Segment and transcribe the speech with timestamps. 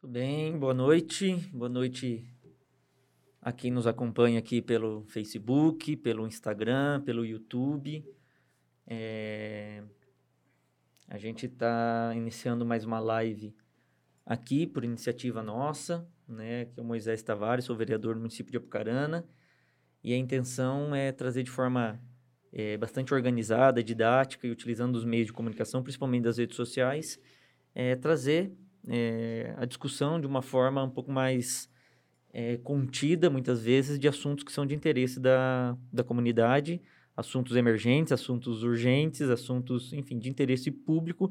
[0.00, 1.34] Tudo bem, boa noite.
[1.52, 2.26] Boa noite
[3.38, 8.02] a quem nos acompanha aqui pelo Facebook, pelo Instagram, pelo YouTube.
[8.86, 9.82] É...
[11.06, 13.54] A gente está iniciando mais uma live
[14.24, 16.64] aqui por iniciativa nossa, né?
[16.64, 19.28] Que é o Moisés Tavares, sou vereador do município de Apucarana.
[20.02, 22.00] E a intenção é trazer de forma
[22.50, 27.20] é, bastante organizada, didática e utilizando os meios de comunicação, principalmente das redes sociais,
[27.74, 28.50] é, trazer
[28.86, 31.68] é, a discussão de uma forma um pouco mais
[32.32, 36.80] é, contida, muitas vezes, de assuntos que são de interesse da, da comunidade,
[37.16, 41.30] assuntos emergentes, assuntos urgentes, assuntos, enfim, de interesse público,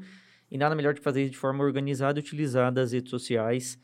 [0.50, 3.78] e nada melhor que fazer isso de forma organizada e utilizar as redes sociais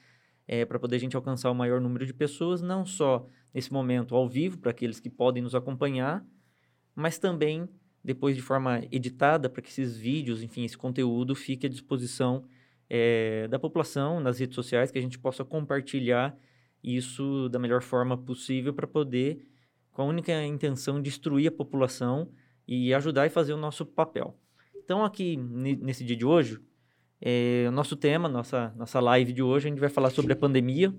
[0.47, 4.15] é, para poder a gente alcançar o maior número de pessoas, não só nesse momento
[4.15, 6.25] ao vivo, para aqueles que podem nos acompanhar,
[6.95, 7.69] mas também
[8.05, 12.45] depois de forma editada, para que esses vídeos, enfim, esse conteúdo fique à disposição
[12.89, 16.37] é, da população nas redes sociais, que a gente possa compartilhar
[16.83, 19.45] isso da melhor forma possível para poder,
[19.91, 22.31] com a única intenção de instruir a população
[22.67, 24.39] e ajudar e fazer o nosso papel.
[24.77, 26.61] Então, aqui nesse dia de hoje,
[27.21, 30.37] é, o nosso tema, nossa, nossa live de hoje, a gente vai falar sobre a
[30.37, 30.95] pandemia,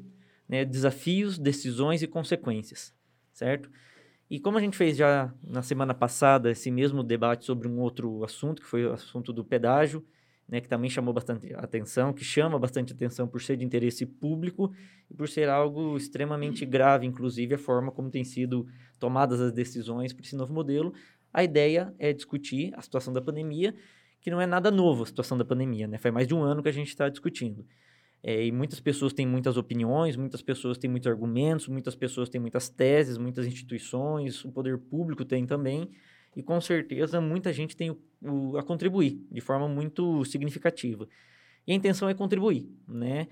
[0.47, 2.93] né, desafios, decisões e consequências,
[3.31, 3.69] certo?
[4.29, 8.23] E como a gente fez já na semana passada esse mesmo debate sobre um outro
[8.23, 10.05] assunto, que foi o assunto do pedágio,
[10.47, 14.71] né, que também chamou bastante atenção, que chama bastante atenção por ser de interesse público
[15.11, 18.65] e por ser algo extremamente grave, inclusive a forma como tem sido
[18.97, 20.93] tomadas as decisões para esse novo modelo.
[21.33, 23.75] A ideia é discutir a situação da pandemia,
[24.21, 25.97] que não é nada novo a situação da pandemia, né?
[25.97, 27.65] Faz mais de um ano que a gente está discutindo.
[28.23, 32.41] É, e muitas pessoas têm muitas opiniões, muitas pessoas têm muitos argumentos, muitas pessoas têm
[32.41, 35.91] muitas teses, muitas instituições, o poder público tem também
[36.37, 41.09] e com certeza muita gente tem o, o, a contribuir de forma muito significativa.
[41.65, 43.27] E a intenção é contribuir, né?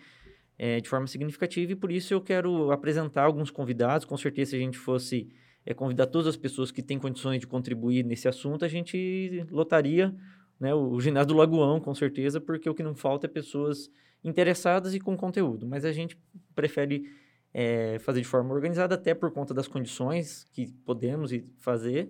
[0.58, 4.06] É, de forma significativa e por isso eu quero apresentar alguns convidados.
[4.06, 5.30] Com certeza, se a gente fosse
[5.64, 10.16] é, convidar todas as pessoas que têm condições de contribuir nesse assunto, a gente lotaria
[10.60, 13.92] né, o, o ginásio do Lagoão, com certeza, porque o que não falta é pessoas
[14.24, 15.68] interessadas e com conteúdo.
[15.68, 16.18] Mas a gente
[16.56, 17.06] prefere
[17.54, 22.10] é, fazer de forma organizada, até por conta das condições que podemos fazer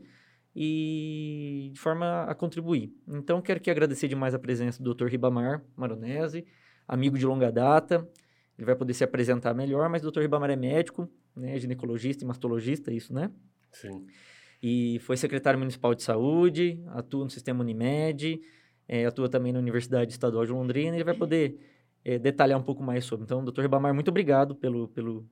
[0.55, 2.93] e de forma a contribuir.
[3.07, 5.07] Então, quero aqui agradecer demais a presença do Dr.
[5.07, 6.45] Ribamar Maronese,
[6.87, 8.07] amigo de longa data.
[8.57, 10.21] Ele vai poder se apresentar melhor, mas o Dr.
[10.21, 13.29] Ribamar é médico, né, ginecologista e mastologista, isso, né?
[13.71, 14.07] Sim.
[14.63, 18.39] E foi secretário municipal de saúde, atua no sistema Unimed,
[18.87, 20.95] é, atua também na Universidade Estadual de Londrina.
[20.95, 21.59] Ele vai poder
[22.05, 23.25] é, detalhar um pouco mais sobre.
[23.25, 25.27] Então, doutor Ribamar, muito obrigado pelo, pelo,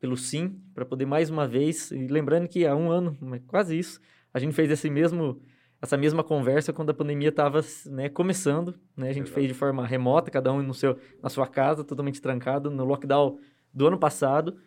[0.00, 4.00] pelo sim, para poder mais uma vez, e lembrando que há um ano, quase isso,
[4.34, 5.40] a gente fez esse mesmo,
[5.80, 8.74] essa mesma conversa quando a pandemia estava né, começando.
[8.96, 9.08] Né?
[9.08, 9.34] A gente Exato.
[9.34, 13.38] fez de forma remota, cada um no seu, na sua casa, totalmente trancado, no lockdown
[13.72, 14.58] do ano passado,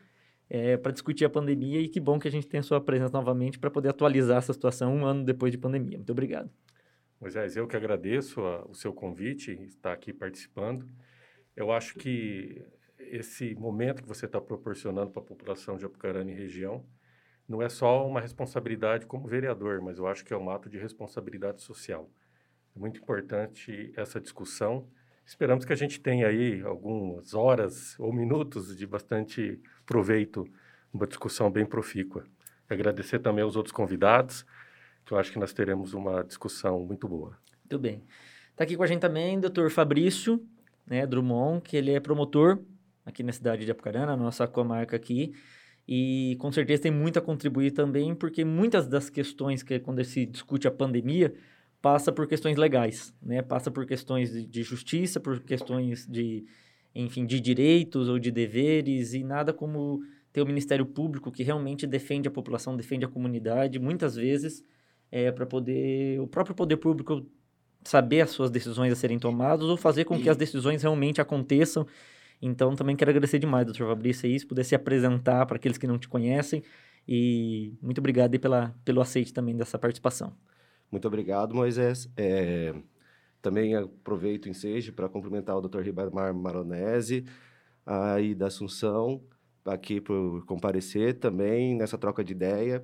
[0.49, 1.81] é, para discutir a pandemia.
[1.81, 4.53] E que bom que a gente tem a sua presença novamente para poder atualizar essa
[4.53, 5.97] situação um ano depois de pandemia.
[5.97, 6.49] Muito obrigado.
[7.19, 10.87] Moisés, eu que agradeço a, o seu convite, estar aqui participando.
[11.57, 12.63] Eu acho que
[12.99, 16.85] esse momento que você está proporcionando para a população de Apucarana e região
[17.47, 20.77] não é só uma responsabilidade como vereador, mas eu acho que é um ato de
[20.77, 22.09] responsabilidade social.
[22.75, 24.87] É muito importante essa discussão.
[25.25, 30.45] Esperamos que a gente tenha aí algumas horas ou minutos de bastante proveito,
[30.93, 32.25] uma discussão bem profícua.
[32.69, 34.45] Agradecer também aos outros convidados,
[35.05, 37.37] que eu acho que nós teremos uma discussão muito boa.
[37.63, 38.03] Muito bem.
[38.51, 40.45] Está aqui com a gente também o doutor Fabrício
[40.85, 42.59] né, Drummond, que ele é promotor
[43.05, 45.33] aqui na cidade de Apucarana, nossa comarca aqui.
[45.87, 50.25] E com certeza tem muito a contribuir também, porque muitas das questões que quando se
[50.25, 51.33] discute a pandemia
[51.81, 53.41] passa por questões legais, né?
[53.41, 56.45] Passa por questões de justiça, por questões de,
[56.93, 60.01] enfim, de direitos ou de deveres e nada como
[60.33, 64.63] ter o Ministério Público que realmente defende a população, defende a comunidade, muitas vezes
[65.09, 67.25] é para poder o próprio poder público
[67.83, 71.87] saber as suas decisões a serem tomadas ou fazer com que as decisões realmente aconteçam
[72.41, 75.87] então, também quero agradecer demais, doutor Fabrício, aí, se puder se apresentar para aqueles que
[75.87, 76.63] não te conhecem.
[77.07, 80.33] E muito obrigado aí pela, pelo aceite também dessa participação.
[80.91, 82.09] Muito obrigado, Moisés.
[82.15, 82.73] É,
[83.41, 87.25] também aproveito o ensejo para cumprimentar o doutor Ribamar Maronese,
[87.85, 89.23] aí da Assunção,
[89.65, 92.83] aqui por comparecer também nessa troca de ideia.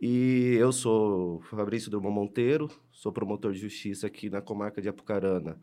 [0.00, 5.58] E eu sou Fabrício Drummond Monteiro, sou promotor de justiça aqui na comarca de Apucarana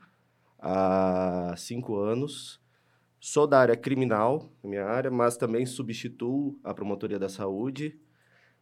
[0.64, 2.63] há cinco anos.
[3.26, 7.98] Sou da área criminal, minha área, mas também substituo a promotoria da saúde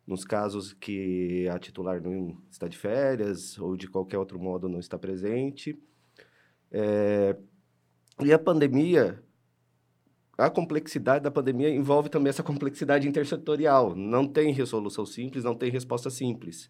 [0.06, 4.80] nos casos que a titular não está de férias ou de qualquer outro modo não
[4.80, 5.81] está presente.
[6.72, 7.36] É...
[8.24, 9.24] E a pandemia
[10.38, 13.96] a complexidade da pandemia envolve também essa complexidade intersetorial.
[13.96, 16.69] Não tem resolução simples, não tem resposta simples.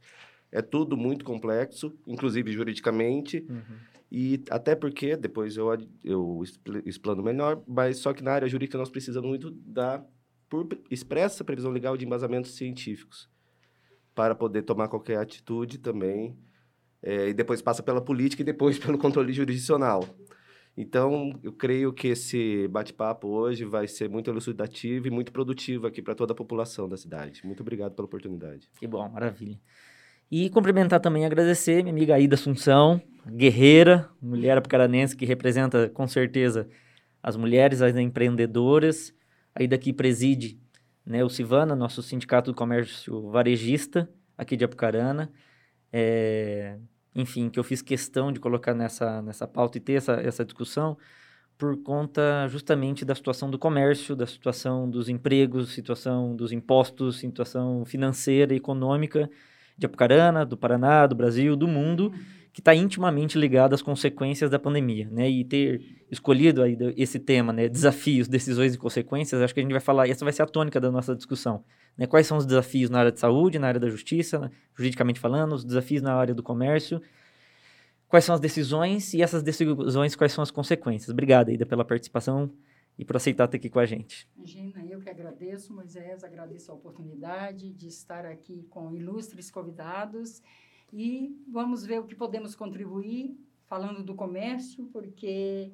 [0.49, 3.45] É tudo muito complexo, inclusive juridicamente.
[3.49, 3.90] Uhum.
[4.11, 5.69] E até porque, depois eu,
[6.03, 6.43] eu
[6.85, 10.03] explano melhor, mas só que na área jurídica nós precisamos muito da
[10.49, 13.29] por expressa previsão legal de embasamentos científicos
[14.13, 16.37] para poder tomar qualquer atitude também.
[17.01, 20.05] É, e depois passa pela política e depois pelo controle jurisdicional.
[20.75, 26.01] Então, eu creio que esse bate-papo hoje vai ser muito elucidativo e muito produtivo aqui
[26.01, 27.45] para toda a população da cidade.
[27.45, 28.69] Muito obrigado pela oportunidade.
[28.77, 29.59] Que bom, maravilha.
[30.29, 36.67] E cumprimentar também agradecer minha amiga Aida Assunção, guerreira, mulher apucaranense que representa com certeza
[37.21, 39.13] as mulheres, as empreendedoras.
[39.53, 40.59] Aida que preside
[41.05, 45.31] né, o Civana, nosso sindicato do comércio varejista aqui de Apucarana.
[45.91, 46.77] É,
[47.13, 50.97] enfim, que eu fiz questão de colocar nessa, nessa pauta e ter essa, essa discussão
[51.57, 57.85] por conta justamente da situação do comércio, da situação dos empregos, situação dos impostos, situação
[57.85, 59.29] financeira e econômica
[59.77, 62.13] de Apucarana, do Paraná, do Brasil, do mundo,
[62.53, 65.29] que está intimamente ligado às consequências da pandemia, né?
[65.29, 67.69] E ter escolhido aí esse tema, né?
[67.69, 70.79] Desafios, decisões e consequências, acho que a gente vai falar, essa vai ser a tônica
[70.79, 71.63] da nossa discussão,
[71.97, 72.05] né?
[72.05, 74.51] Quais são os desafios na área de saúde, na área da justiça, né?
[74.75, 77.01] juridicamente falando, os desafios na área do comércio,
[78.07, 81.09] quais são as decisões e essas decisões, quais são as consequências.
[81.09, 82.51] Obrigado, Ida, pela participação
[82.99, 84.27] e por aceitar estar aqui com a gente.
[84.35, 90.41] Imagina, eu que agradeço, Moisés, agradeço a oportunidade de estar aqui com ilustres convidados
[90.91, 95.71] e vamos ver o que podemos contribuir falando do comércio, porque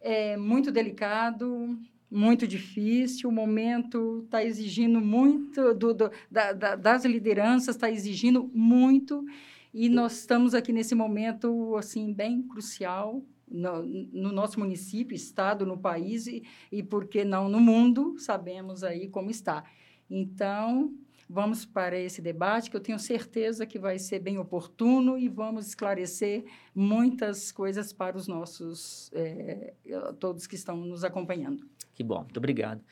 [0.00, 1.78] é muito delicado,
[2.10, 8.50] muito difícil, o momento está exigindo muito, do, do da, da, das lideranças está exigindo
[8.54, 9.24] muito,
[9.72, 15.76] e nós estamos aqui nesse momento assim bem crucial no, no, nosso município, estado, no
[15.76, 19.64] país e, e, por que não, no mundo, sabemos aí como está.
[20.08, 20.94] Então,
[21.32, 25.68] vamos para esse debate que eu tenho certeza que vai ser bem oportuno e vamos
[25.68, 26.44] esclarecer
[26.74, 29.72] muitas coisas para os nossos, é,
[30.18, 31.64] todos que estão nos acompanhando.
[31.94, 32.82] Que bom, muito obrigado.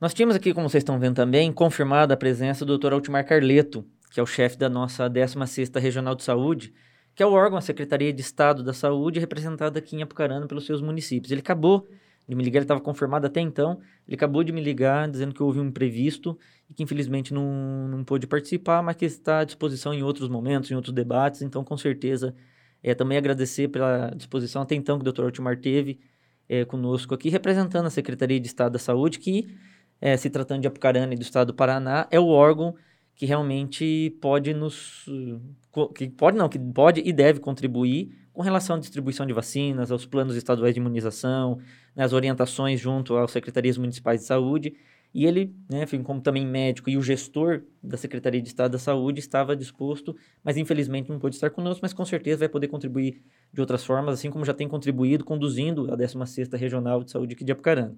[0.00, 2.92] Nós tínhamos aqui, como vocês estão vendo também, confirmada a presença do Dr.
[2.92, 6.72] Altimar Carleto, que é o chefe da nossa 16ª Regional de Saúde,
[7.16, 10.66] que é o órgão, a Secretaria de Estado da Saúde, representada aqui em Apucarana pelos
[10.66, 11.32] seus municípios.
[11.32, 11.88] Ele acabou
[12.28, 15.42] de me ligar, ele estava confirmado até então, ele acabou de me ligar dizendo que
[15.42, 16.38] houve um imprevisto
[16.72, 20.70] e que infelizmente não, não pôde participar, mas que está à disposição em outros momentos,
[20.70, 22.34] em outros debates, então com certeza
[22.82, 25.24] é, também agradecer pela disposição até então que o Dr.
[25.24, 26.00] Altimar teve
[26.48, 29.54] é, conosco aqui, representando a Secretaria de Estado da Saúde, que,
[30.00, 32.74] é, se tratando de Apucarana e do Estado do Paraná, é o órgão
[33.14, 35.06] que realmente pode nos
[35.94, 40.06] que pode não, que pode e deve contribuir com relação à distribuição de vacinas, aos
[40.06, 41.58] planos estaduais de imunização,
[41.94, 44.74] né, as orientações junto às secretarias municipais de saúde.
[45.14, 49.20] E ele, né, como também médico e o gestor da Secretaria de Estado da Saúde,
[49.20, 53.22] estava disposto, mas infelizmente não pôde estar conosco, mas com certeza vai poder contribuir
[53.52, 57.44] de outras formas, assim como já tem contribuído conduzindo a 16ª Regional de Saúde aqui
[57.44, 57.94] de Apucarana.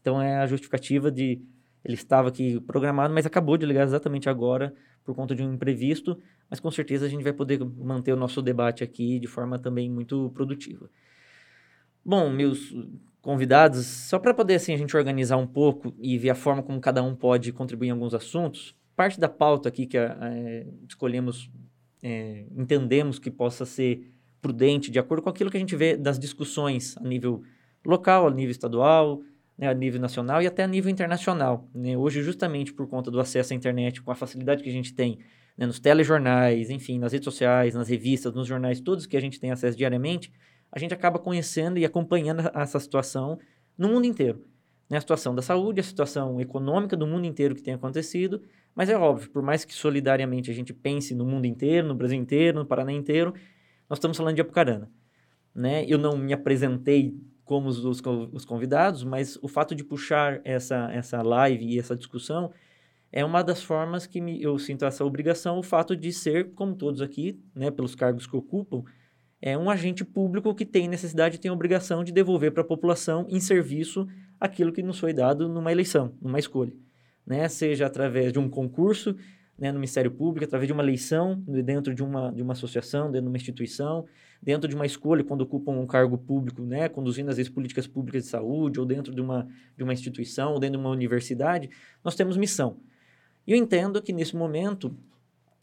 [0.00, 1.42] Então é a justificativa de
[1.82, 6.18] ele estava aqui programado, mas acabou de ligar exatamente agora por conta de um imprevisto,
[6.48, 9.90] mas com certeza a gente vai poder manter o nosso debate aqui de forma também
[9.90, 10.90] muito produtiva.
[12.04, 12.74] Bom, meus
[13.20, 16.80] convidados, só para poder assim a gente organizar um pouco e ver a forma como
[16.80, 21.50] cada um pode contribuir em alguns assuntos, parte da pauta aqui que é, escolhemos,
[22.02, 24.10] é, entendemos que possa ser
[24.40, 27.42] prudente, de acordo com aquilo que a gente vê das discussões a nível
[27.84, 29.20] local, a nível estadual,
[29.56, 31.68] né, a nível nacional e até a nível internacional.
[31.74, 31.96] Né?
[31.96, 35.18] Hoje, justamente por conta do acesso à internet, com a facilidade que a gente tem
[35.56, 39.38] né, nos telejornais, enfim, nas redes sociais, nas revistas, nos jornais, todos que a gente
[39.38, 40.32] tem acesso diariamente,
[40.72, 43.38] a gente acaba conhecendo e acompanhando essa situação
[43.76, 44.44] no mundo inteiro.
[44.88, 44.98] Né?
[44.98, 48.42] A situação da saúde, a situação econômica do mundo inteiro que tem acontecido,
[48.74, 52.18] mas é óbvio, por mais que solidariamente a gente pense no mundo inteiro, no Brasil
[52.18, 53.34] inteiro, no Paraná inteiro,
[53.88, 54.90] nós estamos falando de Apucarana.
[55.54, 55.84] Né?
[55.86, 61.20] Eu não me apresentei como os, os convidados, mas o fato de puxar essa, essa
[61.20, 62.52] live e essa discussão
[63.10, 66.76] é uma das formas que me, eu sinto essa obrigação, o fato de ser, como
[66.76, 68.84] todos aqui, né, pelos cargos que ocupam,
[69.42, 73.40] é um agente público que tem necessidade tem obrigação de devolver para a população em
[73.40, 74.06] serviço
[74.38, 76.72] aquilo que nos foi dado numa eleição, numa escolha.
[77.26, 77.48] Né?
[77.48, 79.16] Seja através de um concurso
[79.58, 83.22] né, no Ministério Público, através de uma eleição dentro de uma, de uma associação, dentro
[83.22, 84.06] de uma instituição,
[84.42, 88.24] dentro de uma escolha, quando ocupam um cargo público, né, conduzindo às vezes políticas públicas
[88.24, 91.68] de saúde, ou dentro de uma, de uma instituição, ou dentro de uma universidade,
[92.02, 92.78] nós temos missão.
[93.46, 94.96] E eu entendo que nesse momento,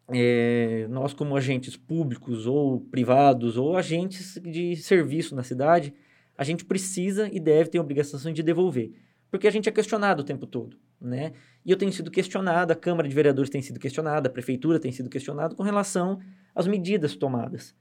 [0.10, 5.94] é, nós como agentes públicos ou privados, ou agentes de serviço na cidade,
[6.38, 8.92] a gente precisa e deve ter a obrigação de devolver.
[9.30, 11.34] porque a gente é questionado o tempo todo, né?
[11.66, 14.92] E eu tenho sido questionado, a Câmara de Vereadores tem sido questionada, a Prefeitura tem
[14.92, 16.20] sido questionada com relação
[16.56, 17.76] às medidas tomadas.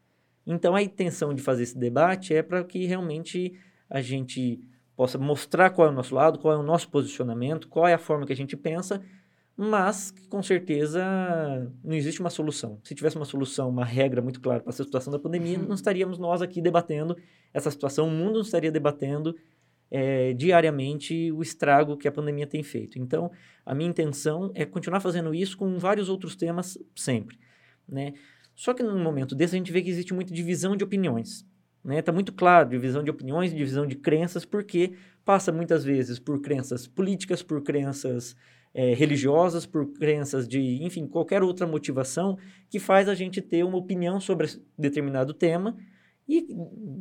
[0.44, 3.54] Então, a intenção de fazer esse debate é para que realmente
[3.88, 4.60] a gente
[4.96, 7.98] possa mostrar qual é o nosso lado, qual é o nosso posicionamento, qual é a
[7.98, 9.00] forma que a gente pensa,
[9.56, 11.02] mas com certeza
[11.82, 12.78] não existe uma solução.
[12.84, 16.18] Se tivesse uma solução, uma regra muito clara para essa situação da pandemia, não estaríamos
[16.18, 17.16] nós aqui debatendo
[17.54, 19.34] essa situação, o mundo não estaria debatendo
[19.90, 22.98] é, diariamente o estrago que a pandemia tem feito.
[22.98, 23.30] Então,
[23.64, 27.38] a minha intenção é continuar fazendo isso com vários outros temas sempre,
[27.88, 28.12] né?
[28.54, 31.46] Só que num momento desse a gente vê que existe muita divisão de opiniões.
[31.86, 32.02] Está né?
[32.02, 34.94] Tá muito claro, divisão de opiniões, divisão de crenças, porque
[35.24, 38.34] passa muitas vezes por crenças políticas, por crenças
[38.78, 42.36] é, religiosas, por crenças de, enfim, qualquer outra motivação
[42.68, 45.74] que faz a gente ter uma opinião sobre determinado tema
[46.28, 46.46] e,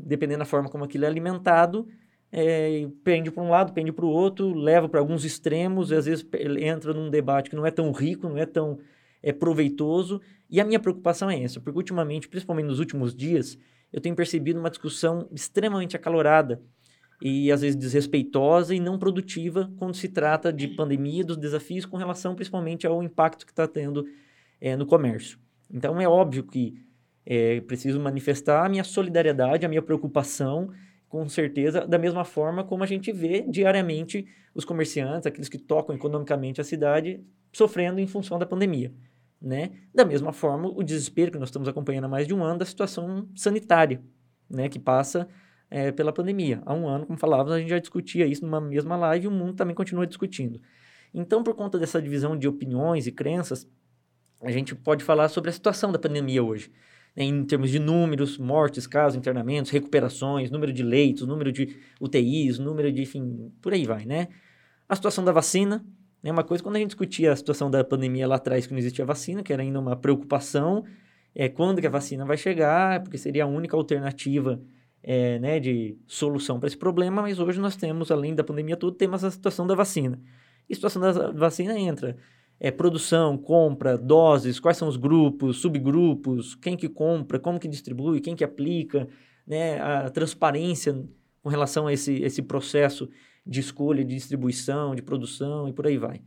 [0.05, 1.85] dependendo da forma como aquilo é alimentado,
[2.31, 6.05] é, pende para um lado, pende para o outro, leva para alguns extremos, e às
[6.05, 6.25] vezes
[6.61, 8.79] entra num debate que não é tão rico, não é tão
[9.21, 10.21] é, proveitoso.
[10.49, 13.57] E a minha preocupação é essa, porque ultimamente, principalmente nos últimos dias,
[13.91, 16.61] eu tenho percebido uma discussão extremamente acalorada
[17.21, 21.97] e às vezes desrespeitosa e não produtiva quando se trata de pandemia, dos desafios com
[21.97, 24.05] relação principalmente ao impacto que está tendo
[24.59, 25.39] é, no comércio.
[25.73, 26.75] Então é óbvio que
[27.25, 30.69] é, preciso manifestar a minha solidariedade, a minha preocupação,
[31.07, 35.95] com certeza, da mesma forma como a gente vê diariamente os comerciantes, aqueles que tocam
[35.95, 38.93] economicamente a cidade, sofrendo em função da pandemia.
[39.41, 39.71] Né?
[39.93, 42.65] Da mesma forma, o desespero que nós estamos acompanhando há mais de um ano da
[42.65, 44.01] situação sanitária,
[44.49, 44.69] né?
[44.69, 45.27] que passa
[45.69, 46.61] é, pela pandemia.
[46.65, 49.31] Há um ano, como falávamos, a gente já discutia isso numa mesma live e o
[49.31, 50.61] mundo também continua discutindo.
[51.13, 53.67] Então, por conta dessa divisão de opiniões e crenças,
[54.41, 56.71] a gente pode falar sobre a situação da pandemia hoje,
[57.15, 57.23] né?
[57.23, 62.91] em termos de números, mortes, casos, internamentos, recuperações, número de leitos, número de UTIs, número
[62.91, 64.27] de, enfim, por aí vai, né?
[64.87, 65.83] A situação da vacina,
[66.21, 66.31] né?
[66.31, 69.05] Uma coisa, quando a gente discutia a situação da pandemia lá atrás, que não existia
[69.05, 70.83] vacina, que era ainda uma preocupação,
[71.33, 74.61] é quando que a vacina vai chegar, porque seria a única alternativa
[75.07, 78.97] é, né, de solução para esse problema, mas hoje nós temos, além da pandemia toda,
[78.97, 80.19] temos a situação da vacina.
[80.67, 82.17] E a situação da vacina entra
[82.59, 88.19] é, produção, compra, doses, quais são os grupos, subgrupos, quem que compra, como que distribui,
[88.19, 89.07] quem que aplica,
[89.45, 91.07] né, a transparência
[91.43, 93.07] com relação a esse, esse processo
[93.45, 96.19] de escolha, de distribuição, de produção e por aí vai.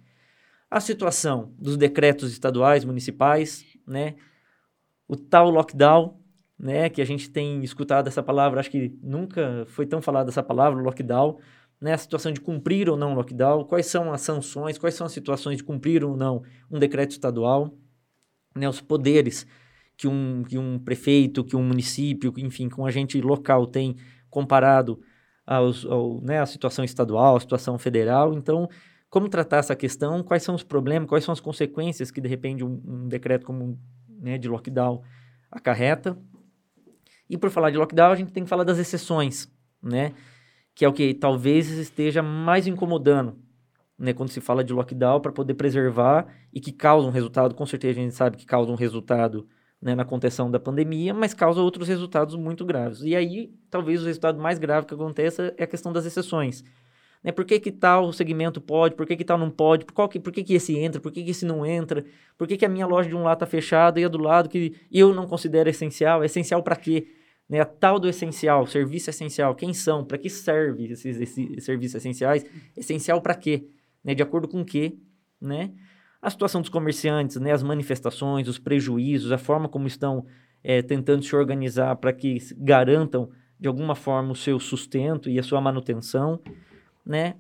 [0.71, 4.15] A situação dos decretos estaduais, municipais, né?
[5.09, 6.17] O tal lockdown,
[6.59, 6.89] né?
[6.89, 10.81] Que a gente tem escutado essa palavra, acho que nunca foi tão falada essa palavra,
[10.81, 11.39] lockdown,
[11.81, 11.93] né?
[11.93, 15.59] A situação de cumprir ou não lockdown, quais são as sanções, quais são as situações
[15.59, 17.73] de cumprir ou não um decreto estadual,
[18.57, 18.69] né?
[18.69, 19.47] Os poderes
[19.97, 23.97] que um, que um prefeito, que um município, enfim, que um agente local tem
[24.31, 25.01] comparado
[25.45, 28.33] aos, ao, né, a situação estadual, a situação federal.
[28.35, 28.69] Então,
[29.11, 30.23] como tratar essa questão?
[30.23, 31.09] Quais são os problemas?
[31.09, 33.77] Quais são as consequências que, de repente, um, um decreto como
[34.21, 35.03] né, de lockdown
[35.51, 36.17] acarreta?
[37.29, 39.51] E por falar de lockdown, a gente tem que falar das exceções,
[39.83, 40.13] né?
[40.75, 43.37] Que é o que talvez esteja mais incomodando,
[43.99, 44.13] né?
[44.13, 48.01] Quando se fala de lockdown para poder preservar e que causa um resultado, com certeza
[48.01, 49.47] a gente sabe que causa um resultado
[49.81, 53.03] né, na contenção da pandemia, mas causa outros resultados muito graves.
[53.03, 56.65] E aí, talvez o resultado mais grave que aconteça é a questão das exceções.
[57.23, 57.33] Né?
[57.33, 60.33] Por que, que tal segmento pode, por que, que tal não pode, por, que, por
[60.33, 62.05] que, que esse entra, por que, que esse não entra,
[62.37, 64.49] por que, que a minha loja de um lado está fechada e a do lado
[64.49, 67.09] que eu não considero essencial, é essencial para quê?
[67.49, 71.95] Né, a tal do essencial, serviço essencial, quem são, para que serve esses, esses, serviços
[71.95, 72.45] essenciais,
[72.77, 73.67] essencial para quê,
[74.05, 74.99] né, de acordo com o quê,
[75.41, 75.73] né?
[76.21, 80.27] a situação dos comerciantes, né, as manifestações, os prejuízos, a forma como estão
[80.63, 85.43] é, tentando se organizar para que garantam de alguma forma o seu sustento e a
[85.43, 86.41] sua manutenção,
[87.05, 87.37] né?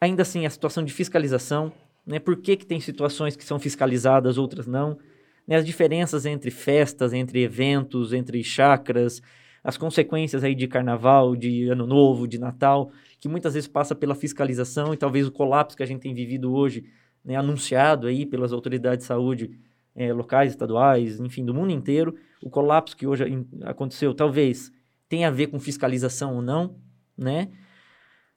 [0.00, 1.72] Ainda assim, a situação de fiscalização,
[2.06, 2.18] né?
[2.18, 4.98] Por que, que tem situações que são fiscalizadas, outras não?
[5.46, 5.56] Né?
[5.56, 9.22] As diferenças entre festas, entre eventos, entre chacras,
[9.62, 14.14] as consequências aí de carnaval, de ano novo, de Natal, que muitas vezes passa pela
[14.14, 16.84] fiscalização e talvez o colapso que a gente tem vivido hoje
[17.24, 19.50] né, anunciado aí pelas autoridades de saúde
[19.94, 22.16] é, locais, estaduais, enfim, do mundo inteiro.
[22.42, 23.24] O colapso que hoje
[23.62, 24.72] aconteceu talvez
[25.08, 26.76] tenha a ver com fiscalização ou não,
[27.16, 27.48] né?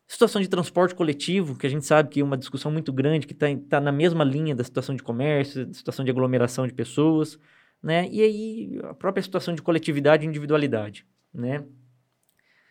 [0.07, 3.33] Situação de transporte coletivo, que a gente sabe que é uma discussão muito grande, que
[3.33, 7.39] está tá na mesma linha da situação de comércio, da situação de aglomeração de pessoas,
[7.81, 8.07] né?
[8.11, 11.65] E aí a própria situação de coletividade e individualidade, né?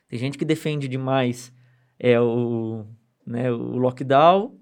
[0.08, 1.52] Tem gente que defende demais
[1.98, 2.86] é, o,
[3.26, 4.56] né, o lockdown,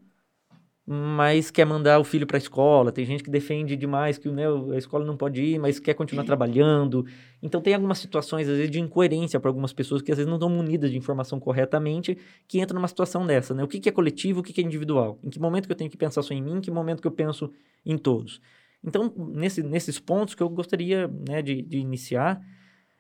[0.92, 2.92] mas quer mandar o filho para a escola.
[2.92, 6.25] Tem gente que defende demais que né, a escola não pode ir, mas quer continuar
[6.25, 7.06] trabalhando.
[7.42, 10.37] Então, tem algumas situações, às vezes, de incoerência para algumas pessoas que às vezes não
[10.37, 13.54] estão munidas de informação corretamente, que entram numa situação dessa.
[13.54, 13.64] Né?
[13.64, 15.18] O que, que é coletivo, o que, que é individual?
[15.25, 17.08] Em que momento que eu tenho que pensar só em mim, em que momento que
[17.08, 17.50] eu penso
[17.87, 18.40] em todos?
[18.84, 22.40] Então, nesse, nesses pontos que eu gostaria né, de, de iniciar,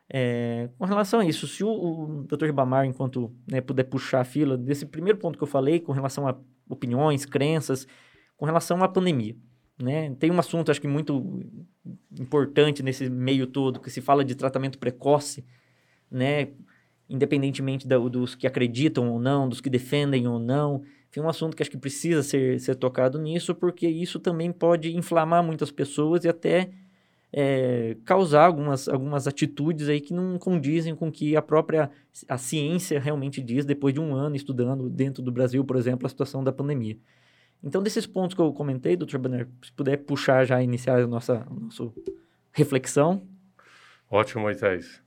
[0.08, 2.46] é, com relação a isso, se o, o Dr.
[2.46, 6.28] Ribamar, enquanto né, puder puxar a fila, desse primeiro ponto que eu falei, com relação
[6.28, 6.36] a
[6.72, 7.86] opiniões, crenças,
[8.36, 9.36] com relação à pandemia.
[9.80, 10.14] Né?
[10.18, 11.40] Tem um assunto, acho que muito
[12.18, 15.44] importante nesse meio todo, que se fala de tratamento precoce,
[16.10, 16.48] né?
[17.08, 20.82] independentemente da, dos que acreditam ou não, dos que defendem ou não.
[21.10, 24.96] Tem um assunto que acho que precisa ser, ser tocado nisso, porque isso também pode
[24.96, 26.70] inflamar muitas pessoas e até
[27.32, 31.90] é, causar algumas, algumas atitudes aí que não condizem com que a própria
[32.28, 36.10] a ciência realmente diz depois de um ano estudando dentro do Brasil, por exemplo, a
[36.10, 36.98] situação da pandemia.
[37.64, 41.46] Então, desses pontos que eu comentei, doutor Banner, se puder puxar já, iniciar a nossa,
[41.48, 41.90] a nossa
[42.52, 43.26] reflexão.
[44.10, 45.02] Ótimo, Moisés.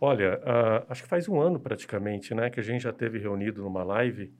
[0.00, 3.62] Olha, uh, acho que faz um ano praticamente, né, que a gente já teve reunido
[3.62, 4.32] numa live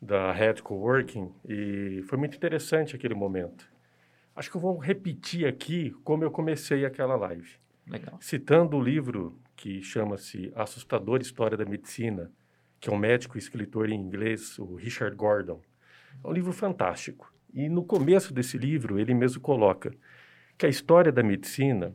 [0.00, 3.68] da Red Coworking e foi muito interessante aquele momento.
[4.38, 7.56] Acho que eu vou repetir aqui como eu comecei aquela live.
[7.84, 8.16] Legal.
[8.20, 12.30] Citando o livro que chama-se Assustadora História da Medicina,
[12.78, 15.60] que é um médico e escritor em inglês, o Richard Gordon.
[16.22, 17.34] É um livro fantástico.
[17.52, 19.92] E no começo desse livro, ele mesmo coloca
[20.56, 21.92] que a história da medicina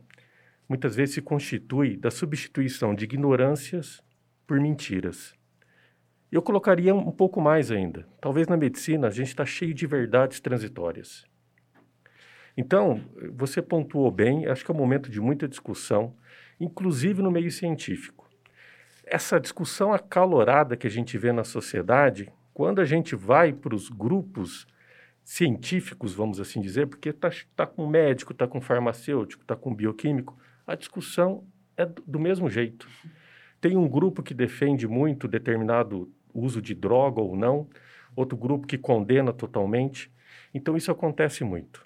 [0.68, 4.02] muitas vezes se constitui da substituição de ignorâncias
[4.46, 5.34] por mentiras.
[6.30, 8.06] Eu colocaria um pouco mais ainda.
[8.20, 11.24] Talvez na medicina a gente está cheio de verdades transitórias.
[12.56, 13.00] Então,
[13.32, 16.14] você pontuou bem, acho que é um momento de muita discussão,
[16.60, 18.28] inclusive no meio científico.
[19.04, 23.88] Essa discussão acalorada que a gente vê na sociedade, quando a gente vai para os
[23.88, 24.66] grupos
[25.24, 30.38] científicos, vamos assim dizer, porque está tá com médico, está com farmacêutico, está com bioquímico,
[30.66, 31.44] a discussão
[31.76, 32.88] é do mesmo jeito.
[33.60, 37.68] Tem um grupo que defende muito determinado uso de droga ou não,
[38.14, 40.10] outro grupo que condena totalmente.
[40.52, 41.84] Então, isso acontece muito.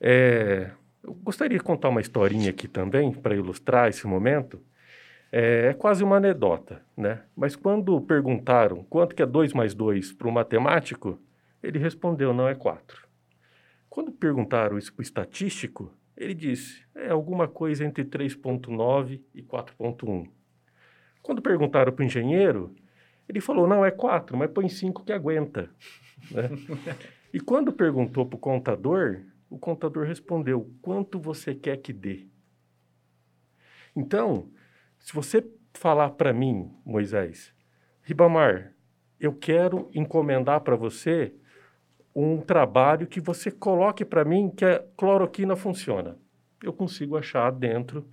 [0.00, 0.70] É,
[1.02, 4.60] eu gostaria de contar uma historinha aqui também, para ilustrar esse momento.
[5.30, 7.22] É, é, quase uma anedota, né?
[7.36, 11.20] Mas quando perguntaram quanto que é 2 mais 2 para o matemático,
[11.62, 13.06] ele respondeu, não é 4.
[13.88, 20.28] Quando perguntaram isso para o estatístico, ele disse, é alguma coisa entre 3.9 e 4.1.
[21.22, 22.74] Quando perguntaram para o engenheiro,
[23.28, 25.68] ele falou, não, é 4, mas põe 5 que aguenta.
[26.30, 26.48] Né?
[27.34, 32.26] e quando perguntou para o contador, o contador respondeu: quanto você quer que dê?
[33.94, 34.50] Então,
[34.98, 37.54] se você falar para mim, Moisés,
[38.02, 38.74] Ribamar,
[39.18, 41.34] eu quero encomendar para você
[42.14, 46.18] um trabalho que você coloque para mim que a cloroquina funciona.
[46.62, 48.08] Eu consigo achar dentro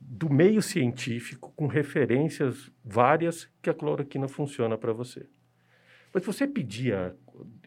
[0.00, 5.28] do meio científico, com referências várias, que a cloroquina funciona para você.
[6.12, 6.94] Mas se você pedir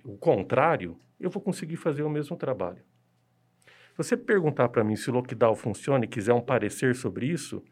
[0.03, 2.83] o contrário, eu vou conseguir fazer o mesmo trabalho.
[3.97, 7.63] Você perguntar para mim se o lockdown funciona e quiser um parecer sobre isso,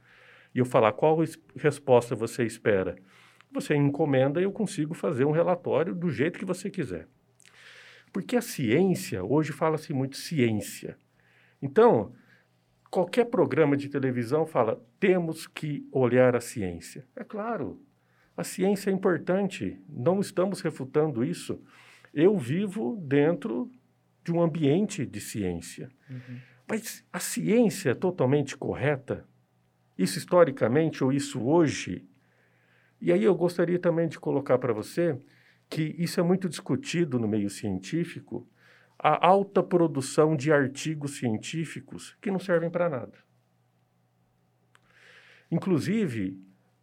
[0.53, 1.17] e eu falar qual
[1.55, 2.95] resposta você espera,
[3.51, 7.07] você encomenda e eu consigo fazer um relatório do jeito que você quiser.
[8.11, 10.97] Porque a ciência, hoje fala-se muito ciência.
[11.61, 12.13] Então,
[12.89, 17.05] qualquer programa de televisão fala, temos que olhar a ciência.
[17.15, 17.81] É claro,
[18.35, 21.61] a ciência é importante, não estamos refutando isso.
[22.13, 23.69] Eu vivo dentro
[24.23, 25.89] de um ambiente de ciência.
[26.09, 26.39] Uhum.
[26.67, 29.27] Mas a ciência é totalmente correta?
[29.97, 32.07] Isso historicamente ou isso hoje?
[33.01, 35.17] E aí eu gostaria também de colocar para você
[35.69, 38.47] que isso é muito discutido no meio científico,
[38.97, 43.17] a alta produção de artigos científicos que não servem para nada.
[45.51, 46.37] Inclusive,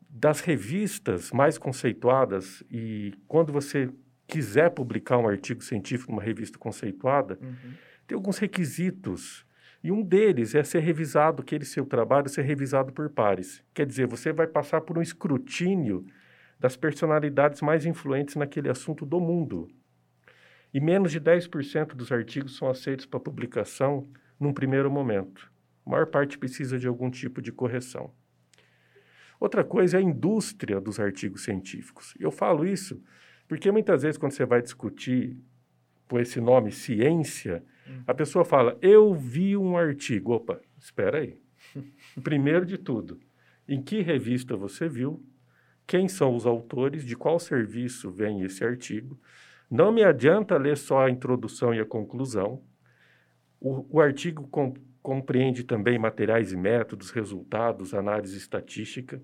[0.08, 3.92] das revistas mais conceituadas, e quando você
[4.26, 7.74] quiser publicar um artigo científico numa revista conceituada, uhum.
[8.06, 9.46] tem alguns requisitos.
[9.82, 13.62] E um deles é ser revisado, aquele seu trabalho ser revisado por pares.
[13.72, 16.04] Quer dizer, você vai passar por um escrutínio
[16.58, 19.68] das personalidades mais influentes naquele assunto do mundo.
[20.72, 24.08] E menos de 10% dos artigos são aceitos para publicação
[24.40, 25.50] num primeiro momento.
[25.86, 28.12] A maior parte precisa de algum tipo de correção.
[29.38, 32.14] Outra coisa é a indústria dos artigos científicos.
[32.18, 33.00] Eu falo isso
[33.48, 35.36] porque muitas vezes, quando você vai discutir
[36.08, 38.02] com esse nome ciência, hum.
[38.06, 40.32] a pessoa fala: Eu vi um artigo.
[40.32, 41.38] Opa, espera aí.
[42.22, 43.20] Primeiro de tudo,
[43.68, 45.24] em que revista você viu?
[45.86, 47.04] Quem são os autores?
[47.04, 49.18] De qual serviço vem esse artigo?
[49.70, 52.62] Não me adianta ler só a introdução e a conclusão.
[53.60, 59.22] O, o artigo com, compreende também materiais e métodos, resultados, análise estatística.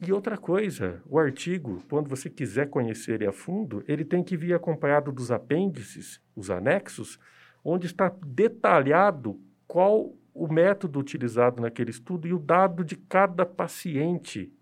[0.00, 4.36] E outra coisa, o artigo, quando você quiser conhecer ele a fundo, ele tem que
[4.36, 7.18] vir acompanhado dos apêndices, os anexos,
[7.64, 14.52] onde está detalhado qual o método utilizado naquele estudo e o dado de cada paciente,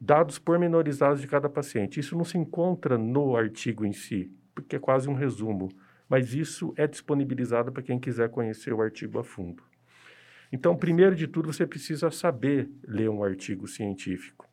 [0.00, 2.00] dados pormenorizados de cada paciente.
[2.00, 5.68] Isso não se encontra no artigo em si, porque é quase um resumo,
[6.08, 9.62] mas isso é disponibilizado para quem quiser conhecer o artigo a fundo.
[10.52, 14.48] Então, primeiro de tudo, você precisa saber ler um artigo científico.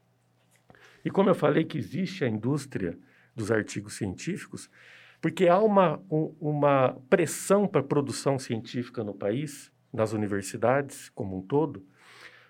[1.03, 2.97] E como eu falei que existe a indústria
[3.36, 4.69] dos artigos científicos,
[5.21, 11.38] porque há uma, um, uma pressão para a produção científica no país, nas universidades como
[11.38, 11.86] um todo,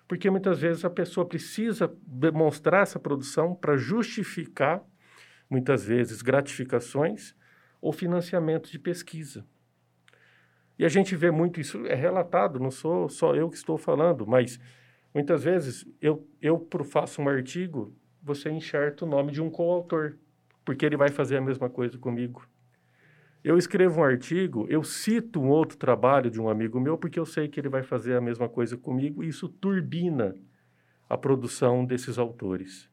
[0.06, 4.82] porque muitas vezes a pessoa precisa demonstrar essa produção para justificar,
[5.48, 7.34] muitas vezes, gratificações
[7.80, 9.46] ou financiamento de pesquisa.
[10.78, 14.26] E a gente vê muito isso, é relatado, não sou só eu que estou falando,
[14.26, 14.60] mas
[15.12, 20.16] muitas vezes eu, eu faço um artigo, você enxerta o nome de um coautor,
[20.64, 22.46] porque ele vai fazer a mesma coisa comigo.
[23.42, 27.26] Eu escrevo um artigo, eu cito um outro trabalho de um amigo meu, porque eu
[27.26, 30.36] sei que ele vai fazer a mesma coisa comigo, e isso turbina
[31.08, 32.88] a produção desses autores.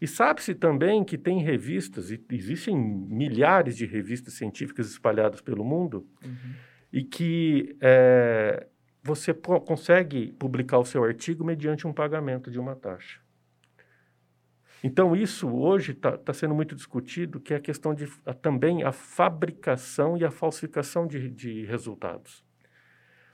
[0.00, 6.06] E sabe-se também que tem revistas, e existem milhares de revistas científicas espalhadas pelo mundo,
[6.22, 6.54] uhum.
[6.94, 8.68] E que é,
[9.02, 13.18] você consegue publicar o seu artigo mediante um pagamento de uma taxa.
[14.80, 18.84] Então, isso hoje está tá sendo muito discutido, que é a questão de a, também
[18.84, 22.44] a fabricação e a falsificação de, de resultados.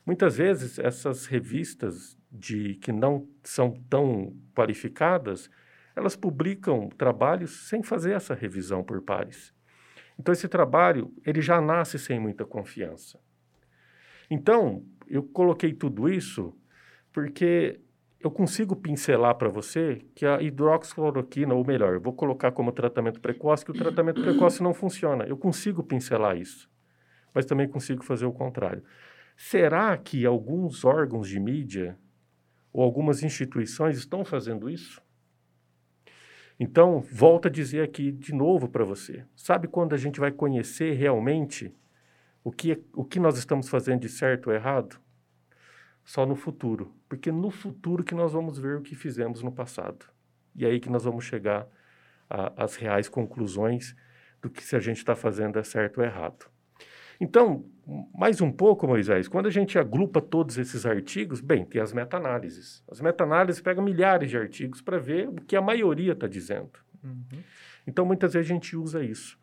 [0.07, 5.51] Muitas vezes, essas revistas de que não são tão qualificadas,
[5.95, 9.53] elas publicam trabalhos sem fazer essa revisão por pares.
[10.19, 13.21] Então, esse trabalho ele já nasce sem muita confiança.
[14.31, 16.57] Então, eu coloquei tudo isso
[17.13, 17.81] porque
[18.21, 23.21] eu consigo pincelar para você que a hidroxicloroquina, ou melhor, eu vou colocar como tratamento
[23.21, 25.25] precoce, que o tratamento precoce não funciona.
[25.25, 26.71] Eu consigo pincelar isso,
[27.35, 28.85] mas também consigo fazer o contrário.
[29.37, 31.99] Será que alguns órgãos de mídia
[32.73, 35.03] ou algumas instituições estão fazendo isso?
[36.59, 39.25] Então, volto a dizer aqui de novo para você.
[39.35, 41.75] Sabe quando a gente vai conhecer realmente
[42.43, 45.01] o que, o que nós estamos fazendo de certo ou errado?
[46.11, 50.07] só no futuro, porque no futuro que nós vamos ver o que fizemos no passado.
[50.57, 51.69] E aí que nós vamos chegar
[52.29, 53.95] às reais conclusões
[54.43, 56.47] do que se a gente está fazendo é certo ou errado.
[57.21, 57.65] Então,
[58.13, 62.83] mais um pouco, Moisés, quando a gente agrupa todos esses artigos, bem, tem as meta-análises.
[62.91, 66.73] As meta-análises pegam milhares de artigos para ver o que a maioria está dizendo.
[67.05, 67.43] Uhum.
[67.87, 69.39] Então, muitas vezes a gente usa isso.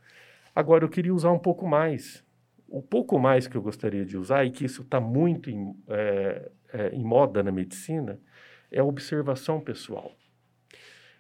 [0.56, 2.26] Agora, eu queria usar um pouco mais.
[2.68, 6.52] O pouco mais que eu gostaria de usar, e que isso está muito em, é,
[6.74, 8.20] é, em moda na medicina
[8.70, 10.12] é a observação pessoal.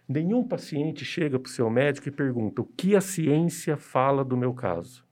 [0.07, 4.37] Nenhum paciente chega para o seu médico e pergunta o que a ciência fala do
[4.37, 5.05] meu caso.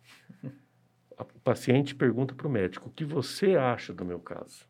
[1.18, 4.68] O paciente pergunta para o médico o que você acha do meu caso.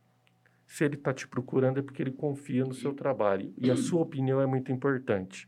[0.67, 4.01] Se ele está te procurando é porque ele confia no seu trabalho e a sua
[4.01, 5.47] opinião é muito importante.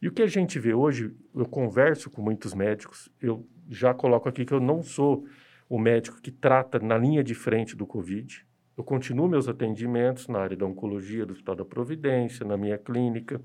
[0.00, 4.28] E o que a gente vê hoje, eu converso com muitos médicos, eu já coloco
[4.28, 5.26] aqui que eu não sou
[5.68, 8.46] o médico que trata na linha de frente do Covid,
[8.78, 13.40] eu continuo meus atendimentos na área da oncologia do Hospital da Providência, na minha clínica.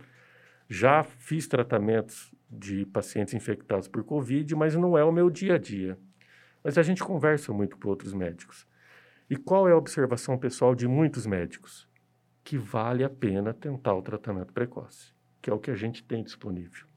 [0.69, 5.57] Já fiz tratamentos de pacientes infectados por Covid, mas não é o meu dia a
[5.57, 5.97] dia.
[6.63, 8.67] Mas a gente conversa muito com outros médicos.
[9.27, 11.89] E qual é a observação pessoal de muitos médicos?
[12.43, 15.12] Que vale a pena tentar o tratamento precoce,
[15.43, 16.87] que é o que a gente tem disponível.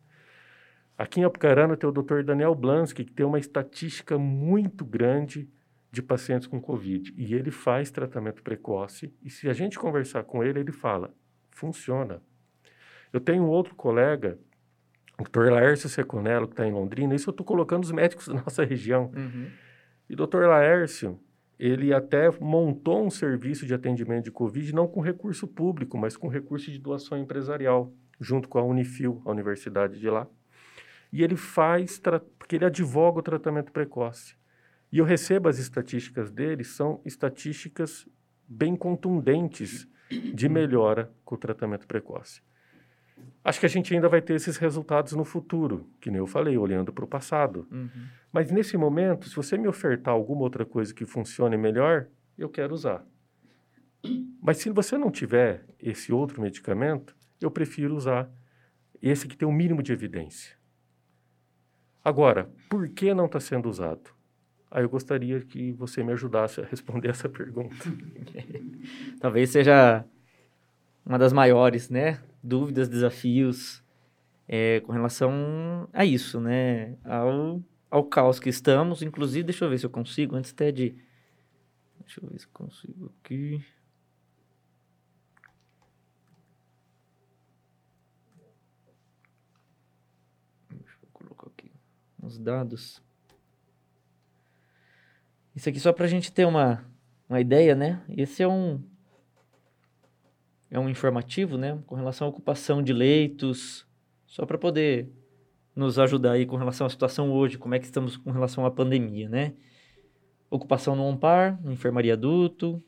[0.97, 2.23] Aqui em Apucarana tem o Dr.
[2.23, 5.51] Daniel Blansky, que tem uma estatística muito grande
[5.91, 7.13] de pacientes com Covid.
[7.17, 9.13] E ele faz tratamento precoce.
[9.23, 11.13] E se a gente conversar com ele, ele fala:
[11.51, 12.23] funciona.
[13.13, 14.39] Eu tenho um outro colega,
[15.19, 15.51] o Dr.
[15.51, 17.15] Laércio Seconello, que está em Londrina.
[17.15, 19.11] Isso eu estou colocando os médicos da nossa região.
[19.15, 19.49] Uhum.
[20.09, 20.45] E o Dr.
[20.47, 21.19] Laércio,
[21.59, 26.29] ele até montou um serviço de atendimento de Covid, não com recurso público, mas com
[26.29, 30.27] recurso de doação empresarial, junto com a Unifil, a universidade de lá.
[31.13, 32.01] E ele faz,
[32.39, 34.37] porque ele advoga o tratamento precoce.
[34.93, 38.09] E eu recebo as estatísticas dele, são estatísticas
[38.49, 39.89] bem contundentes
[40.35, 42.41] de melhora com o tratamento precoce.
[43.43, 46.59] Acho que a gente ainda vai ter esses resultados no futuro, que nem eu falei,
[46.59, 47.67] olhando para o passado.
[47.71, 48.07] Uhum.
[48.33, 52.75] Mas nesse momento, se você me ofertar alguma outra coisa que funcione melhor, eu quero
[52.75, 53.05] usar.
[54.43, 58.31] Mas se você não tiver esse outro medicamento, eu prefiro usar
[59.03, 60.57] esse que tem o um mínimo de evidência.
[62.07, 64.17] Agora, por que não está sendo usado?
[64.71, 67.75] Aí eu gostaria que você me ajudasse a responder essa pergunta.
[69.21, 70.05] Talvez seja
[71.05, 72.23] uma das maiores, né?
[72.43, 73.83] Dúvidas, desafios
[74.47, 76.97] é, com relação a isso, né?
[77.05, 79.03] Ao, ao caos que estamos.
[79.03, 80.95] Inclusive, deixa eu ver se eu consigo, antes até de.
[82.01, 83.65] Deixa eu ver se eu consigo aqui.
[90.71, 91.71] Deixa eu colocar aqui
[92.27, 93.03] os dados.
[95.55, 96.85] Isso aqui só para a gente ter uma,
[97.29, 98.03] uma ideia, né?
[98.09, 98.83] Esse é um
[100.69, 103.87] é um informativo, né, com relação à ocupação de leitos,
[104.27, 105.09] só para poder
[105.75, 108.71] nos ajudar aí com relação à situação hoje, como é que estamos com relação à
[108.71, 109.55] pandemia, né?
[110.51, 112.83] Ocupação no OMPAR, enfermaria adulto,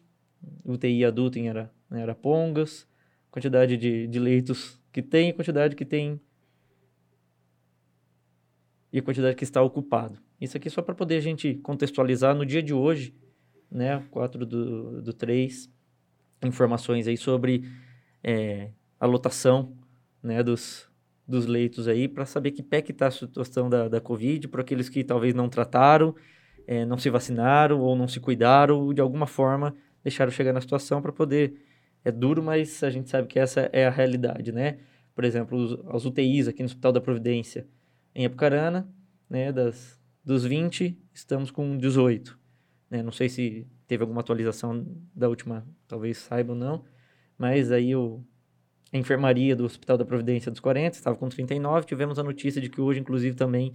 [0.64, 2.86] UTI adulto em Ara, em Arapongas,
[3.30, 6.20] quantidade de, de leitos que tem, quantidade que tem
[8.92, 10.18] e a quantidade que está ocupado.
[10.40, 13.14] Isso aqui só para poder a gente contextualizar no dia de hoje,
[13.70, 15.70] né, 4 do, do 3,
[16.44, 17.64] informações aí sobre
[18.22, 19.76] é, a lotação
[20.22, 20.88] né, dos,
[21.26, 24.62] dos leitos aí, para saber que pé que está a situação da, da Covid, para
[24.62, 26.14] aqueles que talvez não trataram,
[26.66, 30.60] é, não se vacinaram ou não se cuidaram, ou de alguma forma deixaram chegar na
[30.60, 31.64] situação para poder...
[32.04, 34.78] É duro, mas a gente sabe que essa é a realidade, né?
[35.14, 37.66] Por exemplo, os, as UTIs aqui no Hospital da Providência,
[38.18, 38.92] em Apucarana,
[39.30, 42.36] né, das dos 20, estamos com 18.
[42.90, 43.00] Né?
[43.00, 46.84] Não sei se teve alguma atualização da última, talvez saiba ou não,
[47.38, 48.20] mas aí o,
[48.92, 51.86] a enfermaria do Hospital da Providência dos 40 estava com 39.
[51.86, 53.72] Tivemos a notícia de que hoje, inclusive, também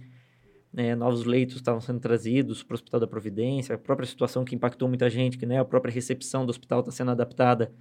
[0.70, 3.74] né, novos leitos estavam sendo trazidos para o Hospital da Providência.
[3.74, 6.92] A própria situação que impactou muita gente, que né, a própria recepção do hospital está
[6.92, 7.72] sendo adaptada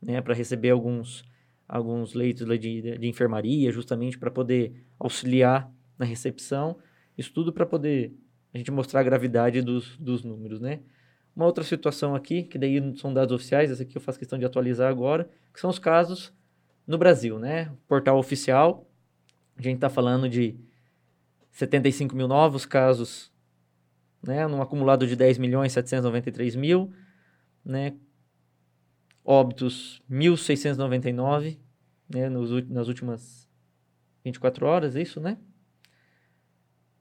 [0.00, 1.22] né, para receber alguns,
[1.68, 6.78] alguns leitos de, de enfermaria, justamente para poder auxiliar na recepção.
[7.16, 8.14] Isso tudo para poder
[8.52, 10.80] a gente mostrar a gravidade dos, dos números, né?
[11.34, 14.44] Uma outra situação aqui, que daí são dados oficiais, essa aqui eu faço questão de
[14.44, 16.32] atualizar agora, que são os casos
[16.86, 17.72] no Brasil, né?
[17.86, 18.90] Portal oficial,
[19.56, 20.58] a gente está falando de
[21.52, 23.32] 75 mil novos casos,
[24.22, 24.46] né?
[24.46, 26.92] Num acumulado de 10 milhões 793 mil,
[27.64, 27.94] né?
[29.24, 31.58] Óbitos 1.699,
[32.08, 32.28] né?
[32.28, 33.48] Nos, nas últimas
[34.24, 35.36] 24 horas, é isso, né?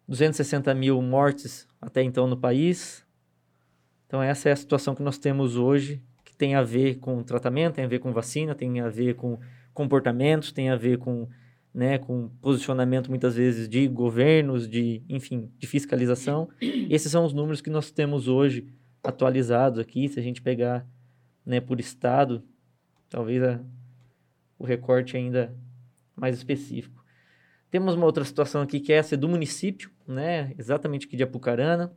[0.08, 3.06] 260 mil mortes até então no país.
[4.06, 7.76] Então, essa é a situação que nós temos hoje, que tem a ver com tratamento,
[7.76, 9.38] tem a ver com vacina, tem a ver com
[9.74, 11.28] comportamentos, tem a ver com,
[11.74, 16.48] né, com posicionamento, muitas vezes, de governos, de, enfim, de fiscalização.
[16.62, 18.66] Esses são os números que nós temos hoje
[19.04, 20.08] atualizados aqui.
[20.08, 20.88] Se a gente pegar
[21.46, 22.44] né, por estado,
[23.10, 23.60] talvez a,
[24.58, 25.54] o recorte ainda
[26.16, 26.97] mais específico.
[27.70, 30.54] Temos uma outra situação aqui que é essa do município, né?
[30.58, 31.92] Exatamente aqui de Apucarana,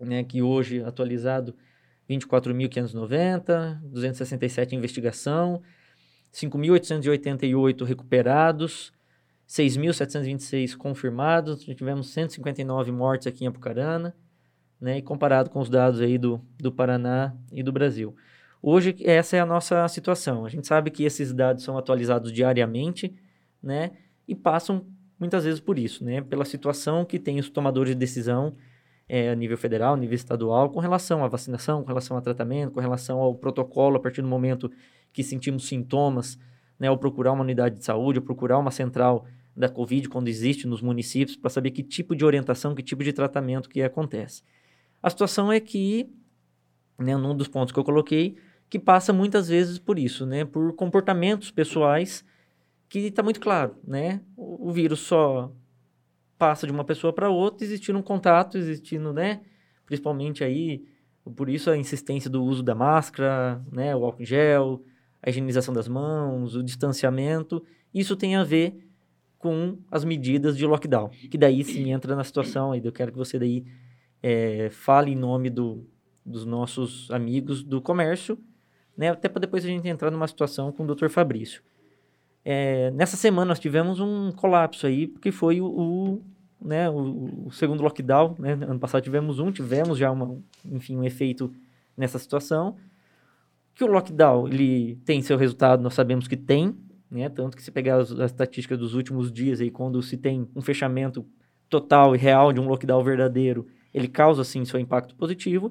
[0.00, 0.24] né?
[0.24, 1.54] Que hoje atualizado
[2.10, 5.62] 24.590, 267 investigação,
[6.32, 8.92] 5.888 recuperados,
[9.48, 14.16] 6.726 confirmados, tivemos 159 mortes aqui em Apucarana,
[14.80, 14.98] né?
[14.98, 18.16] E comparado com os dados aí do, do Paraná e do Brasil.
[18.60, 20.44] Hoje essa é a nossa situação.
[20.44, 23.14] A gente sabe que esses dados são atualizados diariamente,
[23.62, 23.92] né?
[24.28, 24.86] E passam
[25.18, 26.20] muitas vezes por isso, né?
[26.20, 28.54] Pela situação que tem os tomadores de decisão
[29.08, 32.72] é, a nível federal, a nível estadual, com relação à vacinação, com relação ao tratamento,
[32.72, 34.70] com relação ao protocolo, a partir do momento
[35.12, 36.38] que sentimos sintomas,
[36.78, 36.90] né?
[36.90, 39.24] Ou procurar uma unidade de saúde, ou procurar uma central
[39.56, 43.12] da Covid, quando existe nos municípios, para saber que tipo de orientação, que tipo de
[43.12, 44.44] tratamento que acontece.
[45.02, 46.12] A situação é que,
[46.98, 48.36] né, num dos pontos que eu coloquei,
[48.70, 50.44] que passa muitas vezes por isso, né?
[50.44, 52.24] Por comportamentos pessoais
[52.88, 54.22] que está muito claro, né?
[54.36, 55.52] O, o, vírus só
[56.38, 59.42] passa de uma pessoa para outra, existindo um contato, existindo, né?
[59.84, 60.84] Principalmente aí,
[61.36, 63.94] por isso a insistência do uso da máscara, né?
[63.94, 64.82] O álcool gel,
[65.22, 67.62] a higienização das mãos, o distanciamento.
[67.92, 68.88] Isso tem a ver
[69.38, 73.18] com as medidas de lockdown, que daí sim entra na situação, aí eu quero que
[73.18, 73.64] você daí
[74.20, 75.86] é, fale em nome do,
[76.26, 78.38] dos nossos amigos do comércio,
[78.96, 79.10] né?
[79.10, 81.08] Até para depois a gente entrar numa situação com o Dr.
[81.08, 81.62] Fabrício.
[82.50, 86.22] É, nessa semana nós tivemos um colapso aí, porque foi o, o
[86.64, 88.52] né, o, o, segundo lockdown, né?
[88.52, 91.52] Ano passado tivemos um, tivemos já uma, enfim, um efeito
[91.94, 92.74] nessa situação.
[93.74, 96.74] Que o lockdown, ele tem seu resultado, nós sabemos que tem,
[97.10, 97.28] né?
[97.28, 100.62] Tanto que se pegar as, as estatísticas dos últimos dias aí, quando se tem um
[100.62, 101.26] fechamento
[101.68, 105.70] total e real de um lockdown verdadeiro, ele causa, sim, seu impacto positivo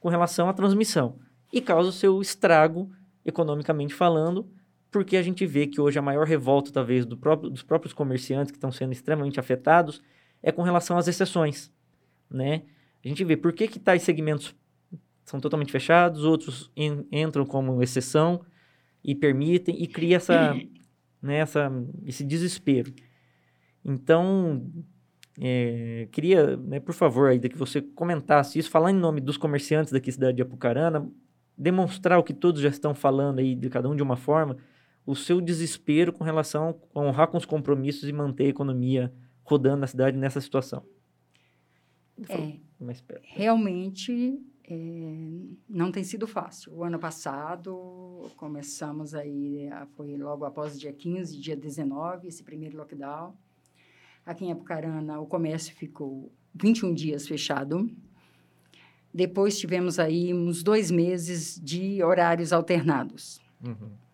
[0.00, 1.14] com relação à transmissão.
[1.52, 2.90] E causa o seu estrago,
[3.24, 4.48] economicamente falando,
[4.90, 8.50] porque a gente vê que hoje a maior revolta, talvez, do próprio, dos próprios comerciantes
[8.50, 10.02] que estão sendo extremamente afetados
[10.42, 11.70] é com relação às exceções,
[12.30, 12.62] né?
[13.04, 14.54] A gente vê por que, que tais segmentos
[15.24, 18.40] são totalmente fechados, outros en entram como exceção
[19.04, 20.54] e permitem, e cria essa,
[21.20, 21.70] né, essa,
[22.04, 22.92] esse desespero.
[23.84, 24.70] Então,
[25.40, 29.92] é, queria, né, por favor, ainda que você comentasse isso, falar em nome dos comerciantes
[29.92, 31.08] daqui da cidade de Apucarana,
[31.56, 34.56] demonstrar o que todos já estão falando aí, de cada um de uma forma,
[35.08, 39.10] o seu desespero com relação a honrar com os compromissos e manter a economia
[39.42, 40.84] rodando na cidade nessa situação.
[42.28, 42.58] É,
[43.22, 44.76] realmente é,
[45.66, 46.74] não tem sido fácil.
[46.74, 53.34] O ano passado começamos aí, foi logo após dia 15, dia 19, esse primeiro lockdown.
[54.26, 57.90] Aqui em Apucarana, o comércio ficou 21 dias fechado.
[59.14, 63.40] Depois tivemos aí uns dois meses de horários alternados.
[63.66, 64.07] Uhum.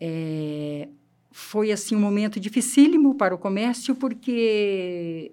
[0.00, 0.88] É,
[1.30, 5.32] foi, assim, um momento dificílimo para o comércio, porque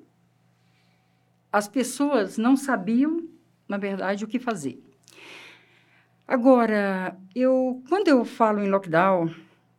[1.52, 3.28] as pessoas não sabiam,
[3.68, 4.82] na verdade, o que fazer.
[6.28, 9.34] Agora, eu, quando eu falo em lockdown,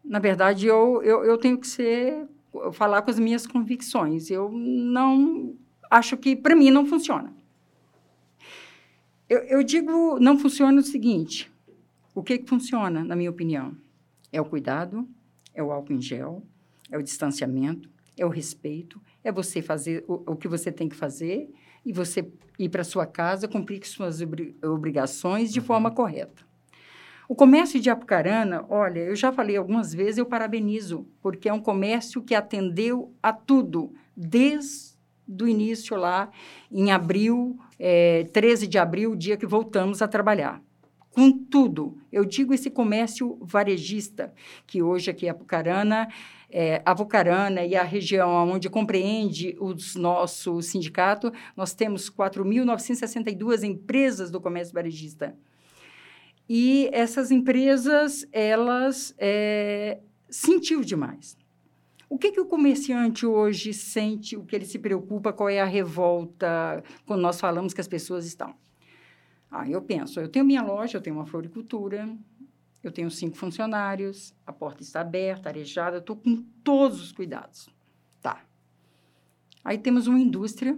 [0.04, 2.28] na verdade, eu, eu, eu tenho que ser
[2.72, 4.30] falar com as minhas convicções.
[4.30, 5.54] Eu não
[5.90, 7.32] acho que para mim não funciona.
[9.28, 11.50] Eu, eu, digo não funciona o seguinte:
[12.14, 13.76] o que, que funciona, na minha opinião?
[14.34, 15.08] É o cuidado,
[15.54, 16.42] é o álcool em gel,
[16.90, 20.96] é o distanciamento, é o respeito, é você fazer o, o que você tem que
[20.96, 21.48] fazer
[21.86, 24.18] e você ir para sua casa cumprir suas
[24.60, 25.66] obrigações de uhum.
[25.66, 26.42] forma correta.
[27.28, 31.60] O comércio de Apucarana, olha, eu já falei algumas vezes, eu parabenizo, porque é um
[31.60, 34.96] comércio que atendeu a tudo, desde
[35.40, 36.28] o início lá,
[36.72, 40.60] em abril, é, 13 de abril, o dia que voltamos a trabalhar.
[41.14, 44.34] Com tudo, eu digo esse comércio varejista,
[44.66, 46.08] que hoje aqui é Apucarana,
[46.50, 54.40] é, Avucarana e a região onde compreende o nosso sindicato, nós temos 4.962 empresas do
[54.40, 55.36] comércio varejista.
[56.48, 61.38] E essas empresas, elas é, sentiu demais.
[62.08, 65.64] O que, que o comerciante hoje sente, o que ele se preocupa, qual é a
[65.64, 68.63] revolta quando nós falamos que as pessoas estão?
[69.56, 72.12] Ah, eu penso, eu tenho minha loja, eu tenho uma floricultura,
[72.82, 77.68] eu tenho cinco funcionários, a porta está aberta, arejada, estou com todos os cuidados.
[78.20, 78.44] Tá.
[79.62, 80.76] Aí temos uma indústria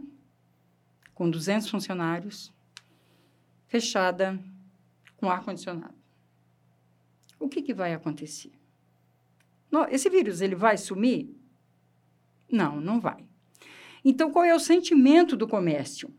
[1.15, 2.53] com 200 funcionários,
[3.67, 4.39] fechada,
[5.17, 5.95] com ar-condicionado.
[7.41, 8.53] O que, que vai acontecer?
[9.91, 11.35] Esse vírus, ele vai sumir?
[12.53, 13.25] Não, não vai.
[14.05, 16.15] Então, qual é o sentimento do comércio?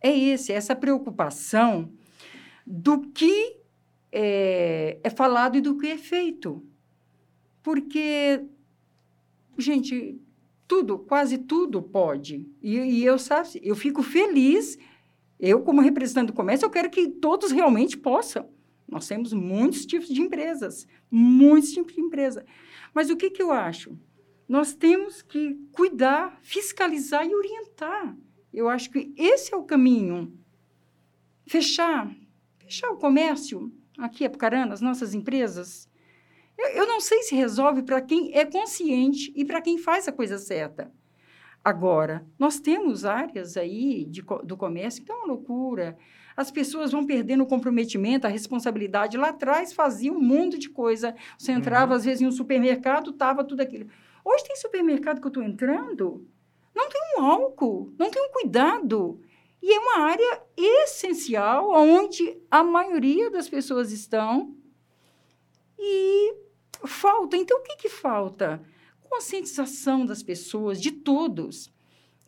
[0.00, 1.92] É esse, essa preocupação
[2.66, 3.56] do que
[4.12, 6.64] é, é falado e do que é feito.
[7.62, 8.44] Porque,
[9.58, 10.20] gente,
[10.66, 12.48] tudo, quase tudo pode.
[12.62, 14.78] E, e eu, sabe, eu fico feliz
[15.38, 18.48] eu, como representante do comércio, eu quero que todos realmente possam.
[18.88, 22.44] Nós temos muitos tipos de empresas, muitos tipos de empresa.
[22.94, 23.98] Mas o que, que eu acho?
[24.48, 28.16] Nós temos que cuidar, fiscalizar e orientar.
[28.56, 30.32] Eu acho que esse é o caminho.
[31.46, 32.10] Fechar,
[32.58, 35.86] fechar o comércio aqui em Apucarana, as nossas empresas.
[36.56, 40.12] Eu, eu não sei se resolve para quem é consciente e para quem faz a
[40.12, 40.90] coisa certa.
[41.62, 45.98] Agora, nós temos áreas aí de, do comércio que é uma loucura.
[46.34, 49.18] As pessoas vão perdendo o comprometimento, a responsabilidade.
[49.18, 51.14] Lá atrás fazia um mundo de coisa.
[51.36, 51.98] Você entrava, uhum.
[51.98, 53.90] às vezes, em um supermercado, tava tudo aquilo.
[54.24, 56.26] Hoje tem supermercado que eu estou entrando,
[56.76, 59.20] não tem um álcool, não tem um cuidado.
[59.60, 64.54] E é uma área essencial, onde a maioria das pessoas estão.
[65.78, 66.36] E
[66.84, 67.36] falta.
[67.36, 68.62] Então, o que, que falta?
[69.08, 71.72] conscientização das pessoas, de todos.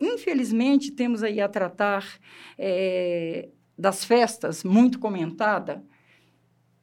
[0.01, 2.19] Infelizmente, temos aí a tratar
[2.57, 5.85] é, das festas, muito comentada,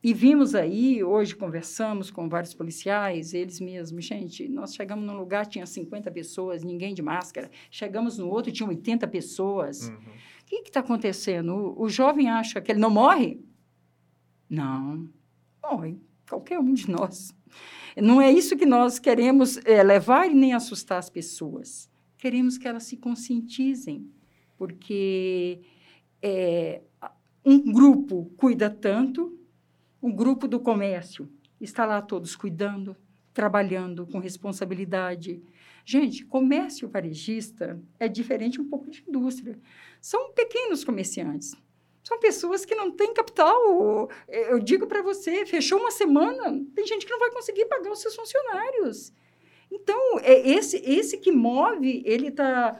[0.05, 5.47] e vimos aí, hoje conversamos com vários policiais, eles mesmos, gente, nós chegamos num lugar,
[5.47, 9.89] tinha 50 pessoas, ninguém de máscara, chegamos no outro, tinha 80 pessoas.
[9.89, 9.95] Uhum.
[9.95, 11.55] O que está acontecendo?
[11.55, 13.43] O, o jovem acha que ele não morre?
[14.47, 15.09] Não,
[15.59, 15.97] morre,
[16.29, 17.35] qualquer um de nós.
[17.97, 21.89] Não é isso que nós queremos é, levar e nem assustar as pessoas.
[22.15, 24.07] Queremos que elas se conscientizem,
[24.55, 25.61] porque
[26.21, 26.83] é,
[27.43, 29.34] um grupo cuida tanto,
[30.05, 31.27] um grupo do comércio
[31.59, 32.95] está lá todos cuidando,
[33.33, 35.41] trabalhando com responsabilidade.
[35.83, 39.57] Gente, comércio varejista é diferente um pouco de indústria.
[39.99, 41.55] São pequenos comerciantes.
[42.03, 44.07] São pessoas que não têm capital.
[44.27, 47.99] Eu digo para você, fechou uma semana, tem gente que não vai conseguir pagar os
[47.99, 49.11] seus funcionários.
[49.71, 52.79] Então, é esse, esse que move, ele está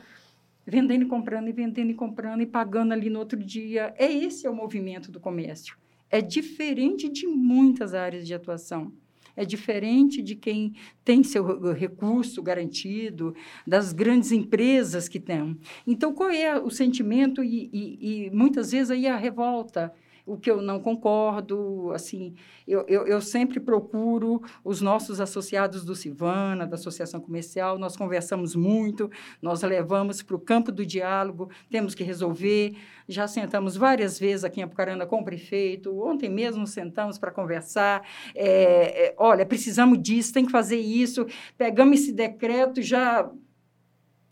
[0.64, 3.96] vendendo e comprando, e vendendo e comprando, e pagando ali no outro dia.
[3.98, 5.76] É esse é o movimento do comércio.
[6.16, 8.94] É diferente de muitas áreas de atuação.
[9.36, 13.36] É diferente de quem tem seu recurso garantido,
[13.68, 15.60] das grandes empresas que têm.
[15.86, 19.94] Então, qual é o sentimento e, e, e muitas vezes aí a revolta?
[20.26, 22.34] O que eu não concordo, assim,
[22.68, 28.56] eu, eu, eu, sempre procuro os nossos associados do Civana, da Associação Comercial, nós conversamos
[28.56, 29.10] muito,
[29.40, 32.76] nós levamos para o campo do diálogo, temos que resolver,
[33.08, 38.02] já sentamos várias vezes aqui em Apucarana com o prefeito, ontem mesmo sentamos para conversar,
[38.34, 43.30] é, é, olha, precisamos disso, tem que fazer isso, pegamos esse decreto, já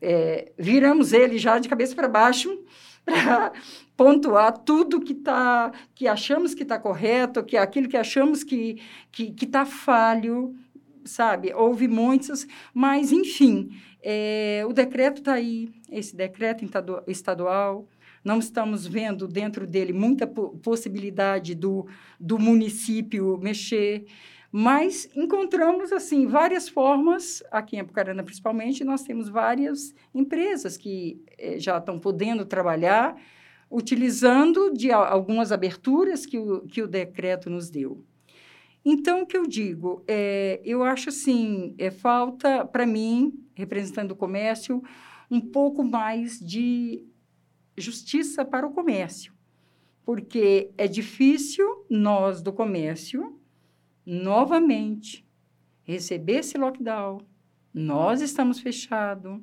[0.02, 2.64] é, viramos ele já de cabeça para baixo,
[3.06, 3.52] para
[3.98, 8.82] pontuar tudo que tá, que achamos que está correto, que é aquilo que achamos que
[9.12, 10.56] que está falho,
[11.06, 11.54] sabe?
[11.54, 16.66] Houve muitos, mas enfim, é, o decreto está aí, esse decreto
[17.08, 17.88] estadual.
[18.24, 21.86] Não estamos vendo dentro dele muita possibilidade do,
[22.18, 24.06] do município mexer,
[24.56, 31.58] mas encontramos assim várias formas aqui em Apucarana principalmente nós temos várias empresas que eh,
[31.58, 33.18] já estão podendo trabalhar
[33.74, 38.06] utilizando de algumas aberturas que o, que o decreto nos deu.
[38.86, 44.16] Então, o que eu digo, é, eu acho assim, é, falta para mim, representando o
[44.16, 44.84] comércio,
[45.32, 47.04] um pouco mais de
[47.76, 49.34] justiça para o comércio,
[50.06, 53.40] porque é difícil nós do comércio,
[54.06, 55.26] novamente,
[55.84, 57.22] receber esse lockdown,
[57.74, 59.42] nós estamos fechados,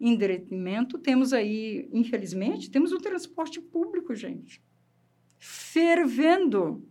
[0.00, 4.62] em detrimento, temos aí, infelizmente, temos o transporte público, gente,
[5.38, 6.82] fervendo.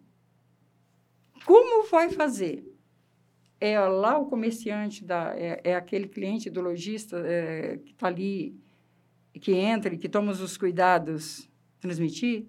[1.43, 2.63] Como vai fazer?
[3.59, 8.55] É lá o comerciante, da, é, é aquele cliente do lojista é, que está ali,
[9.41, 12.45] que entra e que toma os cuidados, transmitir?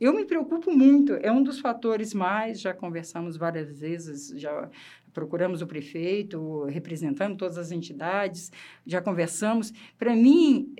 [0.00, 4.70] Eu me preocupo muito, é um dos fatores mais, já conversamos várias vezes, já
[5.12, 8.50] procuramos o prefeito, representando todas as entidades,
[8.86, 9.72] já conversamos.
[9.98, 10.72] Para mim,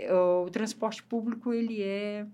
[0.44, 2.26] o transporte público ele é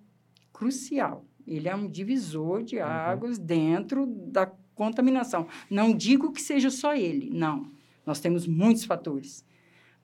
[0.53, 1.25] crucial.
[1.47, 2.85] Ele é um divisor de uhum.
[2.85, 3.45] águas uhum.
[3.45, 5.49] dentro da contaminação.
[5.69, 7.71] Não digo que seja só ele, não.
[8.05, 9.45] Nós temos muitos fatores,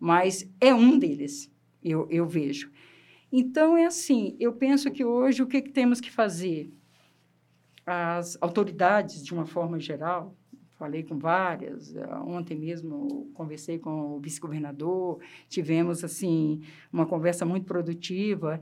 [0.00, 1.48] mas é um deles,
[1.82, 2.72] eu, eu vejo.
[3.32, 6.70] Então, é assim, eu penso que hoje o que, que temos que fazer?
[7.86, 10.36] As autoridades, de uma forma geral,
[10.82, 11.96] falei com várias.
[11.96, 15.18] Eh, ontem mesmo conversei com o vice-governador,
[15.48, 16.60] tivemos assim
[16.92, 18.60] uma conversa muito produtiva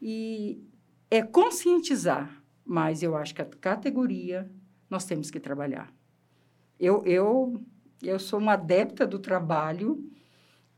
[0.00, 0.62] e
[1.10, 4.50] é conscientizar, mas eu acho que a categoria
[4.88, 5.92] nós temos que trabalhar.
[6.78, 7.60] Eu eu
[8.02, 10.04] eu sou uma adepta do trabalho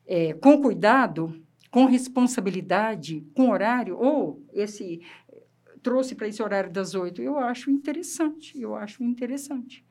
[0.06, 1.34] é, com cuidado,
[1.70, 5.00] com responsabilidade, com horário ou esse
[5.82, 7.22] trouxe para esse horário das oito.
[7.22, 9.86] Eu acho interessante, eu acho interessante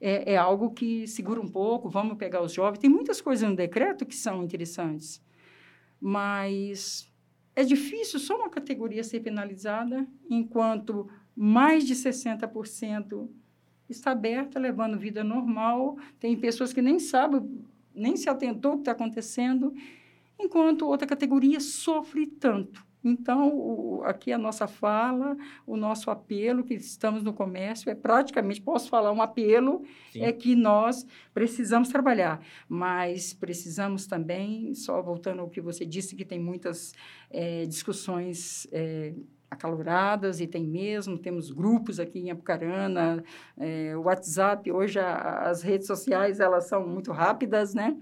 [0.00, 2.80] é, é algo que segura um pouco, vamos pegar os jovens.
[2.80, 5.22] Tem muitas coisas no decreto que são interessantes,
[6.00, 7.12] mas
[7.54, 13.28] é difícil só uma categoria ser penalizada, enquanto mais de 60%
[13.88, 15.98] está aberta, levando vida normal.
[16.18, 17.62] Tem pessoas que nem sabem,
[17.94, 19.74] nem se atentou o que está acontecendo,
[20.42, 22.88] enquanto outra categoria sofre tanto.
[23.02, 25.36] Então, o, aqui a nossa fala,
[25.66, 29.82] o nosso apelo, que estamos no comércio, é praticamente, posso falar, um apelo
[30.12, 30.22] Sim.
[30.22, 36.24] é que nós precisamos trabalhar, mas precisamos também, só voltando ao que você disse, que
[36.24, 36.92] tem muitas
[37.30, 39.14] é, discussões é,
[39.50, 43.24] acaloradas, e tem mesmo, temos grupos aqui em Apucarana,
[43.56, 47.96] é, WhatsApp, hoje a, as redes sociais, elas são muito rápidas, né?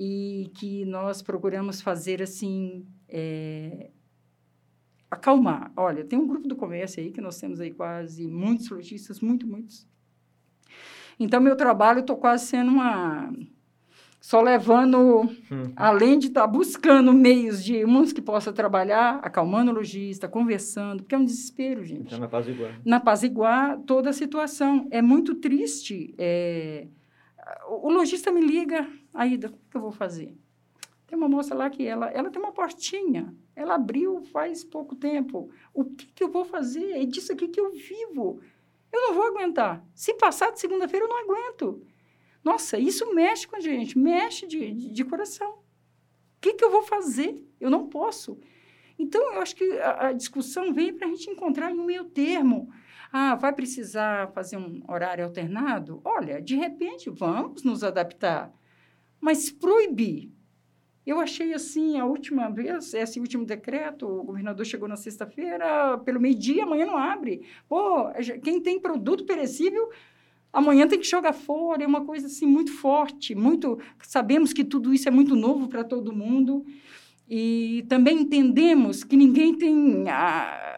[0.00, 3.90] E que nós procuramos fazer, assim, é,
[5.10, 5.72] acalmar.
[5.76, 9.46] Olha, tem um grupo do comércio aí que nós temos aí quase muitos lojistas, muito,
[9.46, 9.86] muitos.
[11.18, 13.32] Então, meu trabalho, eu estou quase sendo uma...
[14.20, 14.98] Só levando,
[15.50, 15.72] hum.
[15.76, 21.02] além de estar tá buscando meios de uns que possa trabalhar, acalmando o lojista, conversando,
[21.02, 22.06] porque é um desespero, gente.
[22.06, 22.70] Então, na paz igual.
[22.84, 24.88] Na paz igual, toda a situação.
[24.90, 26.14] É muito triste.
[26.18, 26.88] É...
[27.68, 30.36] O lojista me liga, Aida, o que eu vou fazer?
[31.06, 33.34] Tem uma moça lá que ela, ela tem uma portinha.
[33.56, 35.50] Ela abriu faz pouco tempo.
[35.72, 36.92] O que, que eu vou fazer?
[36.92, 38.40] É disso aqui que eu vivo.
[38.92, 39.84] Eu não vou aguentar.
[39.94, 41.82] Se passar de segunda-feira, eu não aguento.
[42.44, 45.50] Nossa, isso mexe com a gente, mexe de, de, de coração.
[45.50, 47.44] O que, que eu vou fazer?
[47.60, 48.38] Eu não posso.
[48.98, 52.70] Então, eu acho que a, a discussão vem para a gente encontrar um meio termo.
[53.12, 56.00] Ah, vai precisar fazer um horário alternado?
[56.04, 58.52] Olha, de repente, vamos nos adaptar.
[59.20, 60.30] Mas proibir
[61.06, 66.20] Eu achei assim, a última vez, esse último decreto, o governador chegou na sexta-feira, pelo
[66.20, 67.40] meio-dia, amanhã não abre.
[67.66, 68.10] Pô,
[68.42, 69.88] quem tem produto perecível,
[70.52, 71.82] amanhã tem que jogar fora.
[71.82, 73.78] É uma coisa assim muito forte, muito.
[74.02, 76.66] Sabemos que tudo isso é muito novo para todo mundo.
[77.26, 80.77] E também entendemos que ninguém tem a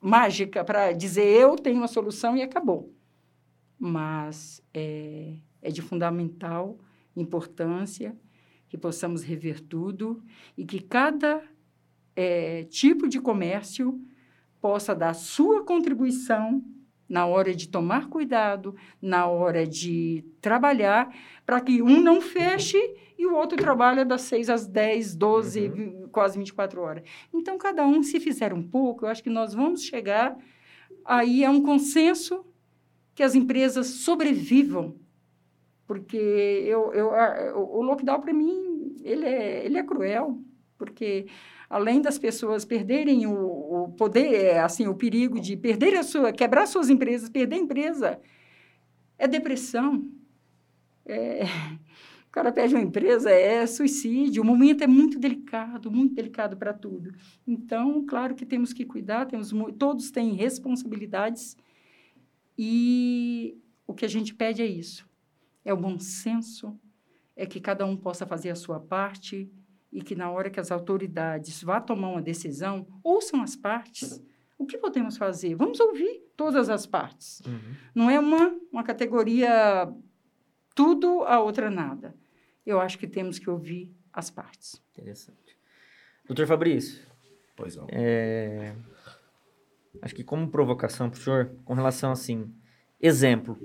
[0.00, 2.92] mágica para dizer eu tenho uma solução e acabou.
[3.78, 6.78] Mas é, é de fundamental
[7.16, 8.16] importância
[8.68, 10.22] que possamos rever tudo
[10.56, 11.42] e que cada
[12.14, 14.00] é, tipo de comércio
[14.60, 16.62] possa dar sua contribuição
[17.08, 21.14] na hora de tomar cuidado, na hora de trabalhar,
[21.46, 22.78] para que um não feche
[23.18, 26.08] e o outro trabalha das 6 às 10, 12, uhum.
[26.12, 27.02] quase 24 horas.
[27.34, 30.38] Então, cada um, se fizer um pouco, eu acho que nós vamos chegar
[31.04, 32.46] aí a um consenso
[33.14, 34.96] que as empresas sobrevivam
[35.88, 37.08] porque eu, eu,
[37.56, 40.38] o lockdown, para mim, ele é, ele é cruel,
[40.76, 41.26] porque
[41.68, 46.30] além das pessoas perderem o, o poder, é, assim, o perigo de perder a sua,
[46.30, 48.20] quebrar suas empresas, perder a empresa,
[49.18, 50.06] é depressão.
[51.06, 51.44] É,
[52.38, 54.42] cara perde uma empresa, é suicídio.
[54.42, 57.12] O momento é muito delicado, muito delicado para tudo.
[57.46, 61.56] Então, claro que temos que cuidar, temos, todos têm responsabilidades
[62.56, 65.08] e o que a gente pede é isso
[65.64, 66.78] é o bom senso,
[67.36, 69.50] é que cada um possa fazer a sua parte
[69.92, 74.22] e que na hora que as autoridades vá tomar uma decisão, ouçam as partes.
[74.56, 75.54] O que podemos fazer?
[75.54, 77.42] Vamos ouvir todas as partes.
[77.46, 77.74] Uhum.
[77.94, 79.92] Não é uma, uma categoria
[80.74, 82.14] tudo, a outra nada.
[82.68, 84.78] Eu acho que temos que ouvir as partes.
[84.92, 85.56] Interessante.
[86.26, 87.00] Doutor Fabrício.
[87.56, 87.86] Pois não.
[87.90, 88.74] É...
[90.02, 92.54] Acho que como provocação para o senhor, com relação assim,
[93.00, 93.58] exemplo,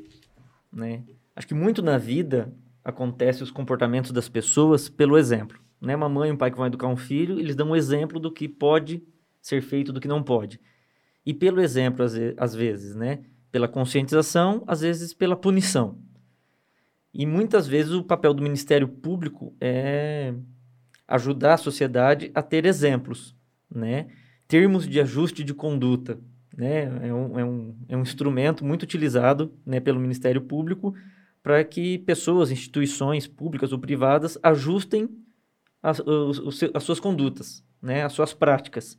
[0.71, 1.03] né?
[1.35, 5.59] Acho que muito na vida acontece os comportamentos das pessoas pelo exemplo.
[5.81, 5.97] Né?
[5.97, 8.31] Uma mãe e um pai que vão educar um filho, eles dão um exemplo do
[8.31, 9.03] que pode
[9.41, 10.61] ser feito, do que não pode.
[11.25, 13.25] E pelo exemplo, às, às vezes, né?
[13.51, 15.99] Pela conscientização, às vezes pela punição.
[17.13, 20.33] E muitas vezes o papel do Ministério Público é
[21.07, 23.35] ajudar a sociedade a ter exemplos,
[23.69, 24.07] né?
[24.47, 26.19] Termos de ajuste de conduta,
[26.55, 27.07] né?
[27.07, 30.93] É um, é um, é um instrumento muito utilizado né, pelo Ministério Público
[31.41, 35.09] para que pessoas, instituições públicas ou privadas ajustem
[35.81, 38.97] as, os, as suas condutas, né, as suas práticas.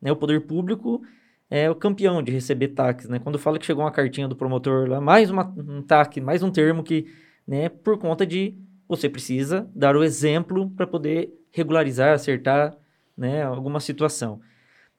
[0.00, 1.02] Né, o poder público
[1.48, 3.08] é o campeão de receber taques.
[3.08, 3.18] Né?
[3.18, 6.50] Quando fala que chegou uma cartinha do promotor lá, mais uma, um taque, mais um
[6.50, 7.06] termo que,
[7.46, 8.56] né, por conta de
[8.88, 12.76] você precisa dar o exemplo para poder regularizar, acertar
[13.16, 14.40] né, alguma situação.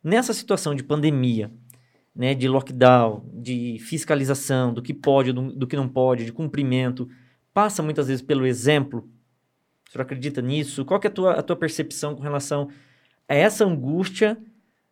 [0.03, 1.51] Nessa situação de pandemia,
[2.15, 7.07] né, de lockdown, de fiscalização, do que pode, do, do, que não pode, de cumprimento,
[7.53, 9.07] passa muitas vezes pelo exemplo.
[9.87, 10.83] O senhor acredita nisso?
[10.83, 12.69] Qual é a tua, a tua percepção com relação
[13.27, 14.37] a essa angústia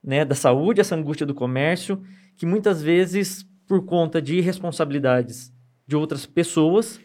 [0.03, 2.01] né, da saúde, essa angústia do comércio,
[2.37, 5.51] que muitas vezes, por conta de responsabilidades
[5.87, 6.99] de outras pessoas,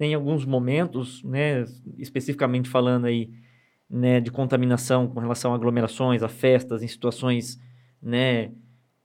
[0.00, 1.64] em alguns momentos, né,
[1.96, 3.30] especificamente falando aí
[3.88, 7.58] né, de contaminação com relação a aglomerações, a festas, em situações
[8.02, 8.52] né,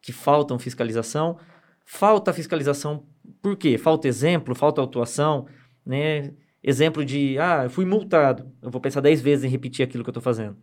[0.01, 1.37] que faltam fiscalização.
[1.85, 3.05] Falta fiscalização
[3.41, 3.77] por quê?
[3.77, 5.47] Falta exemplo, falta autuação,
[5.85, 6.33] né?
[6.63, 10.09] Exemplo de, ah, eu fui multado, eu vou pensar 10 vezes em repetir aquilo que
[10.09, 10.57] eu estou fazendo,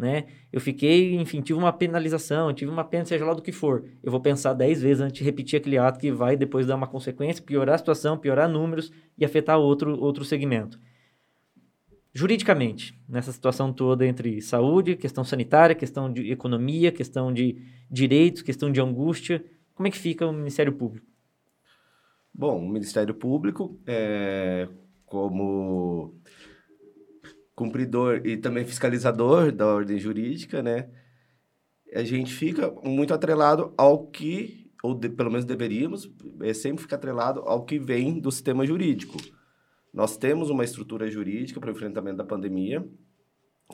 [0.00, 0.24] né?
[0.52, 3.84] Eu fiquei, enfim, tive uma penalização, tive uma pena, seja lá do que for.
[4.02, 6.86] Eu vou pensar 10 vezes antes de repetir aquele ato que vai depois dar uma
[6.86, 10.78] consequência, piorar a situação, piorar números e afetar outro, outro segmento
[12.12, 17.56] juridicamente, nessa situação toda entre saúde, questão sanitária, questão de economia, questão de
[17.88, 19.44] direitos, questão de angústia,
[19.74, 21.06] como é que fica o Ministério Público?
[22.34, 24.68] Bom, o Ministério Público, é,
[25.06, 26.14] como
[27.60, 30.88] cumpridor e também fiscalizador da ordem jurídica, né,
[31.94, 36.96] a gente fica muito atrelado ao que, ou de, pelo menos deveríamos, é, sempre ficar
[36.96, 39.18] atrelado ao que vem do sistema jurídico.
[39.92, 42.82] Nós temos uma estrutura jurídica para o enfrentamento da pandemia,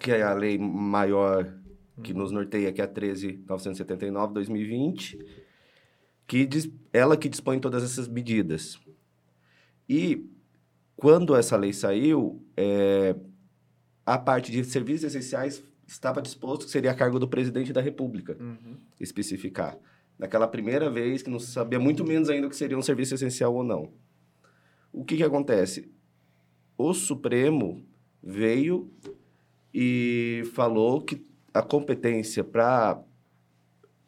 [0.01, 1.49] que é a lei maior
[2.03, 5.25] que nos norteia, que é a 13.979/2020,
[6.27, 8.81] que diz, ela que dispõe todas essas medidas.
[9.89, 10.29] E
[10.97, 13.15] quando essa lei saiu, é,
[14.07, 18.37] a parte de serviços essenciais estava disposto que seria a cargo do presidente da República
[18.41, 18.77] uhum.
[18.99, 19.77] especificar.
[20.19, 23.15] Naquela primeira vez que não se sabia muito menos ainda o que seria um serviço
[23.15, 23.93] essencial ou não.
[24.93, 25.91] O que, que acontece?
[26.77, 27.83] o Supremo
[28.23, 28.91] veio
[29.73, 33.01] e falou que a competência para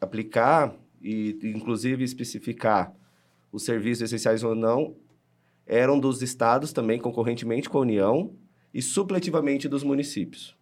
[0.01, 2.95] aplicar e, inclusive, especificar
[3.51, 4.97] os serviços essenciais ou não
[5.67, 8.35] eram dos estados também, concorrentemente com a União,
[8.79, 10.57] e supletivamente dos municípios.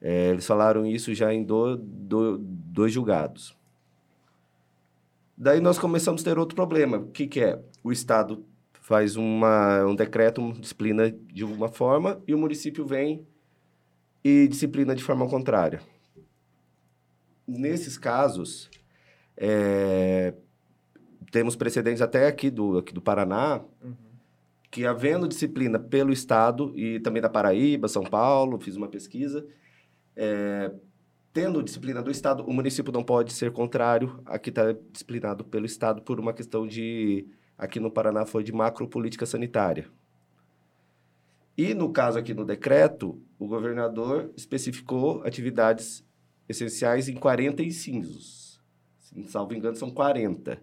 [0.00, 3.58] É, eles falaram isso já em do, do, dois julgados.
[5.36, 6.98] Daí nós começamos a ter outro problema.
[6.98, 7.60] O que, que é?
[7.82, 13.26] O Estado faz uma, um decreto, uma disciplina de uma forma, e o município vem
[14.22, 15.82] e disciplina de forma contrária.
[17.44, 18.70] Nesses casos,
[19.36, 20.32] é,
[21.32, 24.03] temos precedentes até aqui do, aqui do Paraná, uhum.
[24.74, 29.46] Que havendo disciplina pelo Estado, e também da Paraíba, São Paulo, fiz uma pesquisa,
[30.16, 30.68] é,
[31.32, 35.64] tendo disciplina do Estado, o município não pode ser contrário a que está disciplinado pelo
[35.64, 37.24] Estado por uma questão de,
[37.56, 39.88] aqui no Paraná, foi de macropolítica sanitária.
[41.56, 46.04] E no caso aqui no decreto, o governador especificou atividades
[46.48, 48.60] essenciais em 40 incisos.
[49.28, 50.60] Salvo engano, são 40.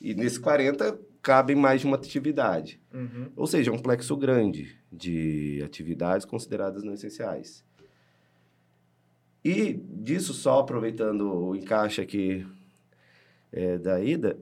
[0.00, 2.80] E nesses 40 cabem mais de uma atividade.
[2.94, 3.32] Uhum.
[3.34, 7.64] Ou seja, é um complexo grande de atividades consideradas não essenciais.
[9.44, 12.46] E disso, só aproveitando o encaixe aqui
[13.50, 14.38] é, da ida,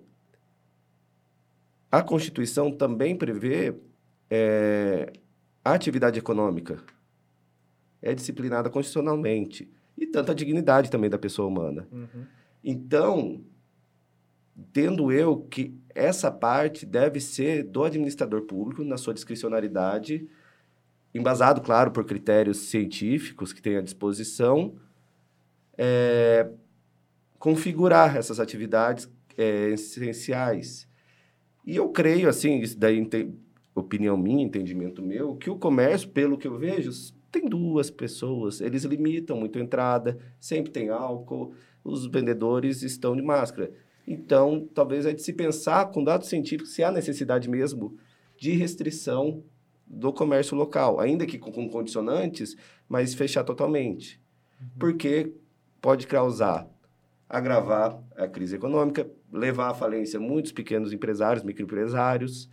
[1.91, 3.74] a Constituição também prevê
[4.28, 5.11] é,
[5.64, 6.85] a atividade econômica.
[8.03, 9.72] É disciplinada constitucionalmente.
[9.97, 11.89] E tanto a dignidade também da pessoa humana.
[11.91, 12.26] Uhum.
[12.62, 13.43] Então,
[14.73, 20.29] tendo eu que essa parte deve ser do administrador público, na sua discricionariedade,
[21.15, 24.75] embasado, claro, por critérios científicos que tem à disposição,
[25.79, 26.49] é,
[27.39, 30.89] configurar essas atividades é, essenciais.
[31.65, 32.99] E eu creio, assim, isso daí
[33.75, 36.91] opinião minha, entendimento meu, que o comércio, pelo que eu vejo,
[37.31, 41.53] tem duas pessoas, eles limitam muito a entrada, sempre tem álcool,
[41.83, 43.73] os vendedores estão de máscara.
[44.07, 47.97] Então, talvez é de se pensar com dados científicos se há necessidade mesmo
[48.37, 49.43] de restrição
[49.87, 52.57] do comércio local, ainda que com condicionantes,
[52.89, 54.21] mas fechar totalmente.
[54.61, 54.67] Uhum.
[54.79, 55.33] Porque
[55.81, 56.69] pode causar,
[57.29, 62.49] agravar a crise econômica, levar à falência muitos pequenos empresários, microempresários,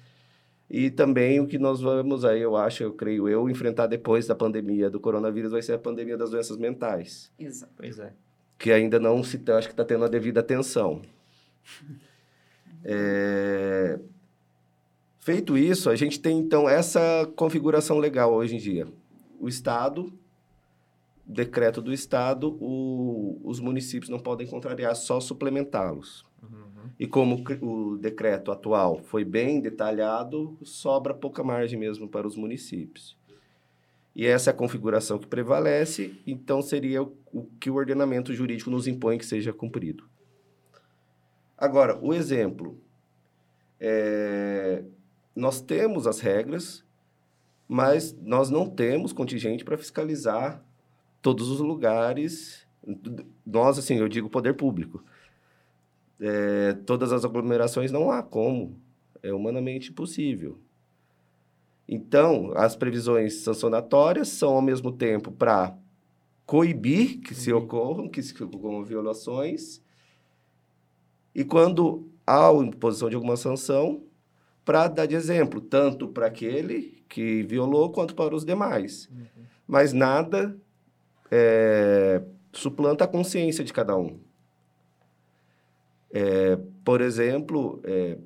[0.69, 4.33] e também o que nós vamos aí, eu acho, eu creio eu, enfrentar depois da
[4.33, 7.29] pandemia do coronavírus vai ser a pandemia das doenças mentais.
[7.37, 7.73] Exato.
[7.75, 8.13] Pois é.
[8.57, 11.01] Que ainda não se, acho que está tendo a devida atenção.
[12.83, 13.99] É...
[15.19, 18.87] Feito isso, a gente tem então essa configuração legal hoje em dia.
[19.39, 20.11] O Estado
[21.31, 26.25] decreto do Estado, o, os municípios não podem contrariar, só suplementá-los.
[26.43, 26.89] Uhum.
[26.99, 33.17] E como o decreto atual foi bem detalhado, sobra pouca margem mesmo para os municípios.
[34.13, 38.69] E essa é a configuração que prevalece, então seria o, o que o ordenamento jurídico
[38.69, 40.03] nos impõe que seja cumprido.
[41.61, 42.75] Agora, o exemplo.
[43.79, 44.83] É,
[45.35, 46.83] nós temos as regras,
[47.67, 50.65] mas nós não temos contingente para fiscalizar
[51.21, 52.65] todos os lugares.
[53.45, 55.03] Nós, assim, eu digo poder público.
[56.19, 58.75] É, todas as aglomerações não há como.
[59.21, 60.57] É humanamente impossível.
[61.87, 65.77] Então, as previsões sancionatórias são, ao mesmo tempo, para
[66.43, 69.79] coibir que se ocorram, que se ocorram violações,
[71.33, 74.03] e quando há a imposição de alguma sanção,
[74.63, 79.09] para dar de exemplo, tanto para aquele que violou quanto para os demais.
[79.11, 79.25] Uhum.
[79.67, 80.55] Mas nada
[81.29, 82.21] é,
[82.53, 84.19] suplanta a consciência de cada um.
[86.13, 88.17] É, por exemplo, é,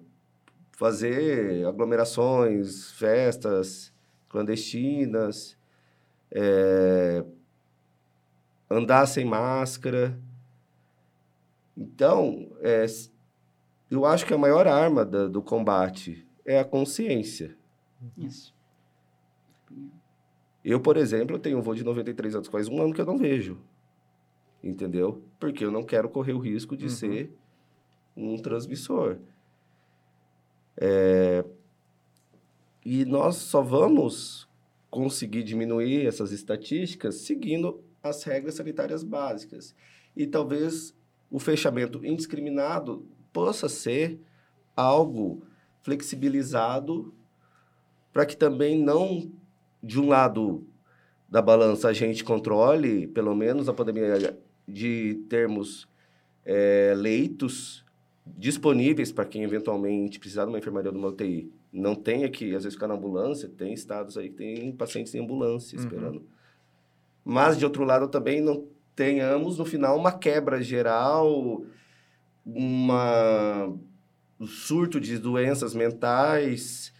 [0.72, 3.94] fazer aglomerações, festas
[4.28, 5.58] clandestinas,
[6.32, 7.24] é,
[8.70, 10.20] andar sem máscara.
[11.78, 12.86] Então, é,
[13.90, 17.58] eu acho que a maior arma da, do combate é a consciência.
[18.18, 18.54] Isso.
[20.64, 23.18] Eu, por exemplo, tenho um voo de 93 anos, faz um ano que eu não
[23.18, 23.60] vejo.
[24.64, 25.24] Entendeu?
[25.40, 26.90] Porque eu não quero correr o risco de uhum.
[26.90, 27.38] ser
[28.16, 29.18] um transmissor.
[30.78, 31.46] É...
[32.84, 34.50] E nós só vamos
[34.90, 39.76] conseguir diminuir essas estatísticas seguindo as regras sanitárias básicas.
[40.16, 40.96] E talvez
[41.30, 44.20] o fechamento indiscriminado possa ser
[44.76, 45.42] algo
[45.82, 47.14] flexibilizado
[48.12, 49.32] para que também não
[49.84, 50.66] de um lado
[51.30, 55.88] da balança, a gente controle, pelo menos, a pandemia, de termos
[56.46, 57.84] é, leitos
[58.26, 61.52] disponíveis para quem eventualmente precisar de uma enfermaria ou de uma UTI.
[61.72, 63.50] Não tenha que, às vezes, ficar na ambulância.
[63.50, 65.84] Tem estados aí que tem pacientes em ambulância uhum.
[65.84, 66.24] esperando.
[67.24, 68.66] Mas, de outro lado, também não
[68.96, 71.64] tenhamos, no final, uma quebra geral,
[72.46, 73.74] uma
[74.40, 76.94] um surto de doenças mentais,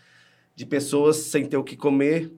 [0.56, 2.32] de pessoas sem ter o que comer,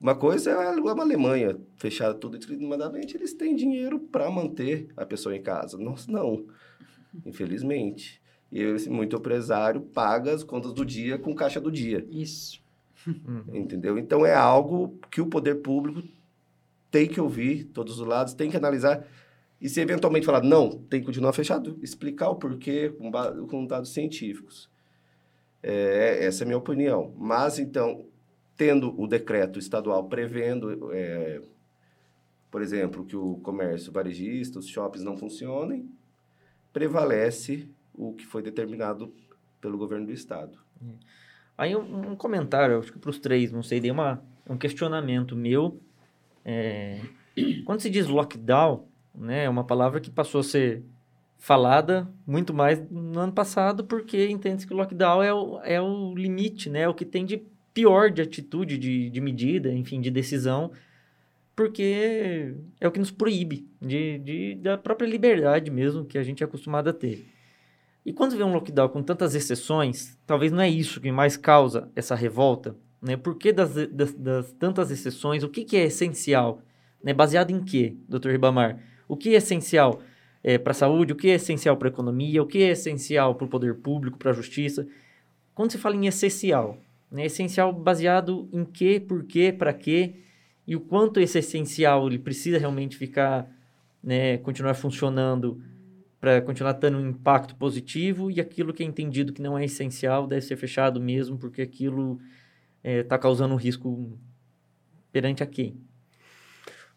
[0.00, 5.34] Uma coisa é uma Alemanha, fechada tudo indiscriminadamente, eles têm dinheiro para manter a pessoa
[5.34, 5.76] em casa.
[5.76, 6.46] Nós não,
[7.26, 8.22] infelizmente.
[8.50, 12.06] E esse muito empresário paga as contas do dia com caixa do dia.
[12.10, 12.62] Isso.
[13.52, 13.98] Entendeu?
[13.98, 16.02] Então é algo que o poder público
[16.90, 19.06] tem que ouvir todos os lados, tem que analisar.
[19.60, 23.10] E se eventualmente falar, não, tem que continuar fechado, explicar o porquê com,
[23.46, 24.70] com dados científicos.
[25.62, 27.12] É, essa é a minha opinião.
[27.16, 28.06] Mas, então,
[28.56, 31.40] tendo o decreto estadual prevendo, é,
[32.50, 35.90] por exemplo, que o comércio varejista, os shoppings não funcionem,
[36.72, 39.12] prevalece o que foi determinado
[39.60, 40.58] pelo governo do estado.
[41.56, 45.34] Aí um, um comentário, acho que para os três, não sei, dei uma, um questionamento
[45.34, 45.80] meu.
[46.44, 47.00] É,
[47.64, 50.82] quando se diz lockdown, né, é uma palavra que passou a ser
[51.36, 56.14] falada muito mais no ano passado, porque entende-se que o lockdown é o, é o
[56.14, 60.10] limite, né, é o que tem de pior de atitude, de, de medida, enfim, de
[60.10, 60.72] decisão,
[61.54, 66.42] porque é o que nos proíbe de, de, da própria liberdade mesmo que a gente
[66.42, 67.26] é acostumado a ter.
[68.04, 71.90] E quando vê um lockdown com tantas exceções, talvez não é isso que mais causa
[71.94, 73.16] essa revolta, né?
[73.16, 75.42] Por que das, das, das tantas exceções?
[75.42, 76.62] O que, que é essencial?
[77.02, 77.12] Né?
[77.12, 78.78] Baseado em quê, doutor Ribamar?
[79.06, 80.00] O que é essencial
[80.42, 81.12] é, para a saúde?
[81.12, 82.42] O que é essencial para a economia?
[82.42, 84.86] O que é essencial para o poder público, para a justiça?
[85.54, 86.78] Quando se fala em essencial,
[87.10, 87.26] né?
[87.26, 90.14] essencial baseado em quê, por quê, para quê?
[90.66, 93.50] E o quanto esse essencial ele precisa realmente ficar,
[94.02, 95.62] né, continuar funcionando
[96.20, 100.26] para continuar tendo um impacto positivo e aquilo que é entendido que não é essencial
[100.26, 102.20] deve ser fechado mesmo porque aquilo
[102.82, 104.18] está é, causando um risco
[105.12, 105.80] perante a quem?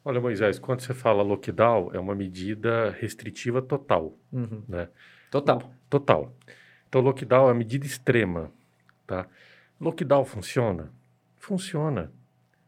[0.03, 4.63] Olha, Moisés, quando você fala lockdown, é uma medida restritiva total, uhum.
[4.67, 4.89] né?
[5.29, 5.71] Total.
[5.89, 6.35] Total.
[6.89, 8.51] Então, lockdown é uma medida extrema,
[9.05, 9.27] tá?
[9.79, 10.91] Lockdown funciona?
[11.37, 12.11] Funciona.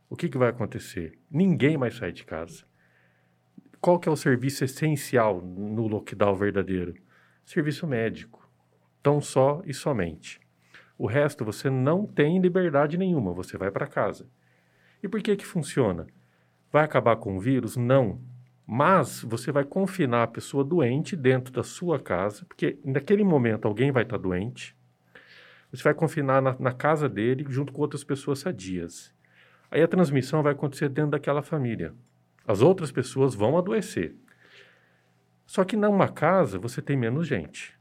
[0.09, 1.17] O que, que vai acontecer?
[1.29, 2.65] Ninguém mais sai de casa.
[3.81, 6.93] Qual que é o serviço essencial no lockdown verdadeiro?
[7.43, 8.47] Serviço médico.
[9.01, 10.39] Tão só e somente.
[10.97, 14.27] O resto você não tem liberdade nenhuma, você vai para casa.
[15.01, 16.07] E por que que funciona?
[16.71, 17.75] Vai acabar com o vírus?
[17.75, 18.21] Não.
[18.65, 23.91] Mas você vai confinar a pessoa doente dentro da sua casa, porque naquele momento alguém
[23.91, 24.75] vai estar tá doente.
[25.71, 29.13] Você vai confinar na, na casa dele junto com outras pessoas sadias.
[29.69, 31.93] Aí a transmissão vai acontecer dentro daquela família.
[32.47, 34.15] As outras pessoas vão adoecer.
[35.45, 37.72] Só que numa casa você tem menos gente.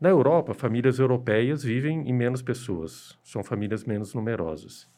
[0.00, 4.88] Na Europa, famílias europeias vivem em menos pessoas, são famílias menos numerosas.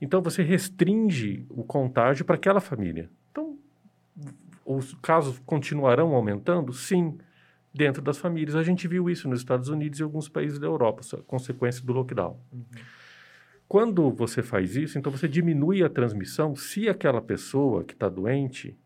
[0.00, 3.10] Então você restringe o contágio para aquela família.
[3.30, 3.58] Então,
[4.64, 6.72] os casos continuarão aumentando?
[6.72, 7.18] Sim,
[7.72, 8.56] dentro das famílias.
[8.56, 12.38] A gente viu isso nos Estados Unidos e alguns países da Europa, consequência do lockdown.
[12.52, 12.64] Uhum.
[13.68, 18.76] Quando você faz isso, então você diminui a transmissão se aquela pessoa que está doente,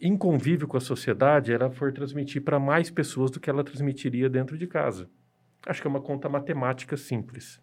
[0.00, 4.28] em convívio com a sociedade, ela for transmitir para mais pessoas do que ela transmitiria
[4.28, 5.08] dentro de casa.
[5.66, 7.60] Acho que é uma conta matemática simples.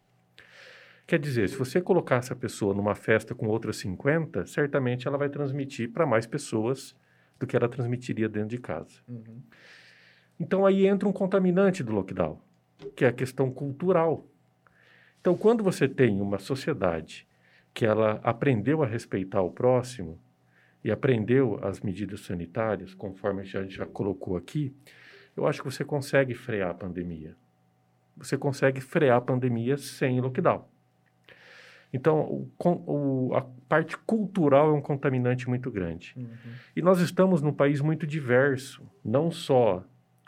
[1.08, 5.30] Quer dizer, se você colocar essa pessoa numa festa com outras 50, certamente ela vai
[5.30, 6.96] transmitir para mais pessoas
[7.40, 9.02] do que ela transmitiria dentro de casa.
[9.08, 9.42] Uhum.
[10.40, 12.40] Então aí entra um contaminante do lockdown,
[12.96, 14.28] que é a questão cultural.
[15.20, 17.28] Então, quando você tem uma sociedade
[17.74, 20.20] que ela aprendeu a respeitar o próximo
[20.88, 24.74] e aprendeu as medidas sanitárias, conforme a gente já colocou aqui,
[25.36, 27.36] eu acho que você consegue frear a pandemia.
[28.16, 30.66] Você consegue frear a pandemia sem lockdown.
[31.92, 36.14] Então, o, o, a parte cultural é um contaminante muito grande.
[36.16, 36.30] Uhum.
[36.74, 39.84] E nós estamos num país muito diverso, não só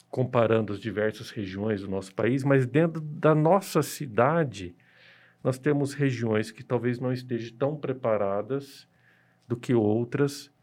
[0.09, 4.75] comparando as diversas regiões do nosso país, mas dentro da nossa cidade,
[5.41, 8.88] nós temos regiões que talvez não estejam tão preparadas
[9.49, 10.53] do que outras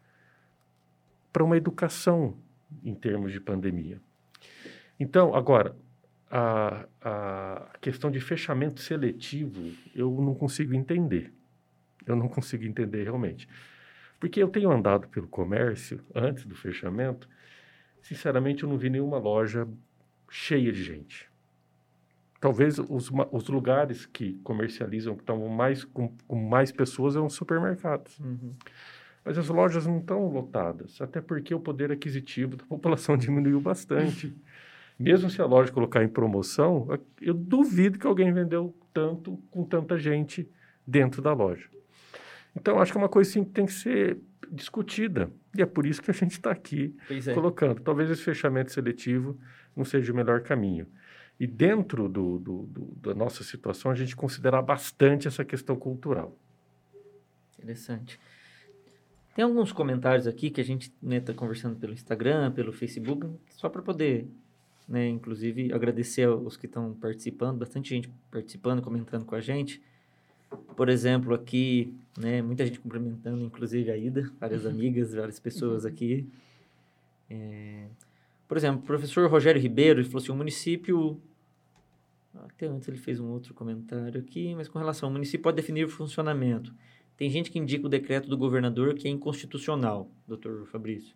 [1.31, 2.37] para uma educação
[2.83, 4.01] em termos de pandemia.
[4.97, 5.75] Então, agora,
[6.31, 11.33] a, a questão de fechamento seletivo, eu não consigo entender.
[12.05, 13.47] Eu não consigo entender realmente.
[14.21, 17.27] Porque eu tenho andado pelo comércio antes do fechamento,
[18.01, 19.67] sinceramente, eu não vi nenhuma loja
[20.29, 21.26] cheia de gente.
[22.39, 27.33] Talvez os, os lugares que comercializam, que estão mais, com, com, mais pessoas, são os
[27.33, 28.19] supermercados.
[28.19, 28.53] Uhum.
[29.25, 34.35] Mas as lojas não estão lotadas, até porque o poder aquisitivo da população diminuiu bastante.
[34.99, 36.87] Mesmo se a loja colocar em promoção,
[37.21, 40.49] eu duvido que alguém vendeu tanto com tanta gente
[40.85, 41.69] dentro da loja.
[42.55, 44.17] Então, acho que é uma coisa assim, que tem que ser
[44.51, 45.29] discutida.
[45.55, 47.33] E é por isso que a gente está aqui é.
[47.33, 47.81] colocando.
[47.81, 49.37] Talvez esse fechamento seletivo
[49.75, 50.87] não seja o melhor caminho.
[51.39, 56.35] E dentro do, do, do, da nossa situação, a gente considera bastante essa questão cultural.
[57.59, 58.19] Interessante.
[59.35, 63.27] Tem alguns comentários aqui que a gente está né, tá conversando pelo Instagram, pelo Facebook,
[63.51, 64.27] só para poder,
[64.87, 69.79] né, inclusive, agradecer aos que estão participando, bastante gente participando, comentando com a gente.
[70.75, 76.27] Por exemplo, aqui, né, muita gente cumprimentando, inclusive a Ida, várias amigas, várias pessoas aqui.
[77.29, 77.85] É...
[78.47, 81.21] Por exemplo, o professor Rogério Ribeiro falou assim: o município.
[82.33, 85.85] Até antes ele fez um outro comentário aqui, mas com relação ao município pode definir
[85.85, 86.73] o funcionamento.
[87.17, 91.15] Tem gente que indica o decreto do governador que é inconstitucional, doutor Fabrício.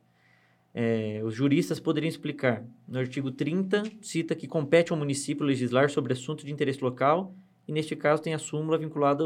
[0.73, 2.65] É, os juristas poderiam explicar.
[2.87, 7.35] No artigo 30, cita que compete ao município legislar sobre assunto de interesse local
[7.67, 9.23] e, neste caso, tem a súmula vinculada,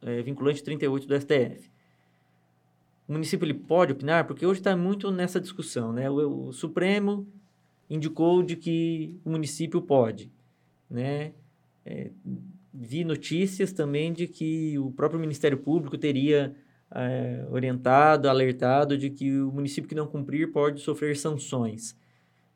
[0.00, 1.70] é, vinculante 38 do STF.
[3.06, 4.26] O município ele pode opinar?
[4.26, 5.92] Porque hoje está muito nessa discussão.
[5.92, 6.08] Né?
[6.08, 7.26] O, o, Supremo
[7.88, 10.32] indicou de que o município pode.
[10.88, 11.32] Né?
[11.84, 12.10] É,
[12.72, 16.54] vi notícias também de que o próprio Ministério Público teria
[16.90, 21.96] é, orientado, alertado de que o município que não cumprir pode sofrer sanções.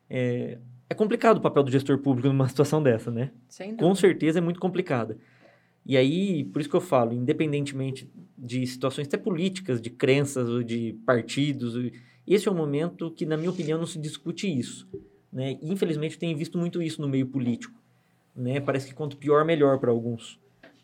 [0.09, 0.57] É,
[0.89, 3.31] é complicado o papel do gestor público numa situação dessa, né?
[3.77, 5.17] Com certeza é muito complicada.
[5.85, 10.61] E aí, por isso que eu falo, independentemente de situações até políticas, de crenças ou
[10.61, 11.75] de partidos,
[12.27, 14.87] esse é um momento que, na minha opinião, não se discute isso.
[15.31, 15.57] Né?
[15.61, 17.79] Infelizmente, tenho visto muito isso no meio político
[18.39, 18.59] né?
[18.59, 20.39] Parece que quanto pior, melhor para alguns,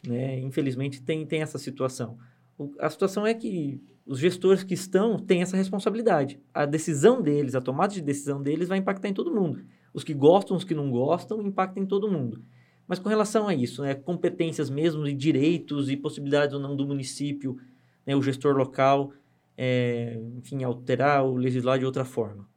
[0.06, 0.40] né?
[0.40, 2.18] Infelizmente tem, tem essa situação.
[2.58, 6.40] O, a situação é que os gestores que estão têm essa responsabilidade.
[6.54, 9.64] A decisão deles, a tomada de decisão deles vai impactar em todo mundo.
[9.94, 12.44] Os que gostam, os que não gostam, impactam em todo mundo.
[12.88, 16.86] Mas com relação a isso, né, competências mesmo e direitos e possibilidades ou não do
[16.86, 17.58] município,
[18.06, 19.12] né, o gestor local,
[19.58, 22.48] é, enfim, alterar ou legislar de outra forma.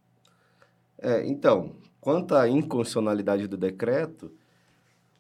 [1.01, 4.32] É, então, quanto à inconstitucionalidade do decreto,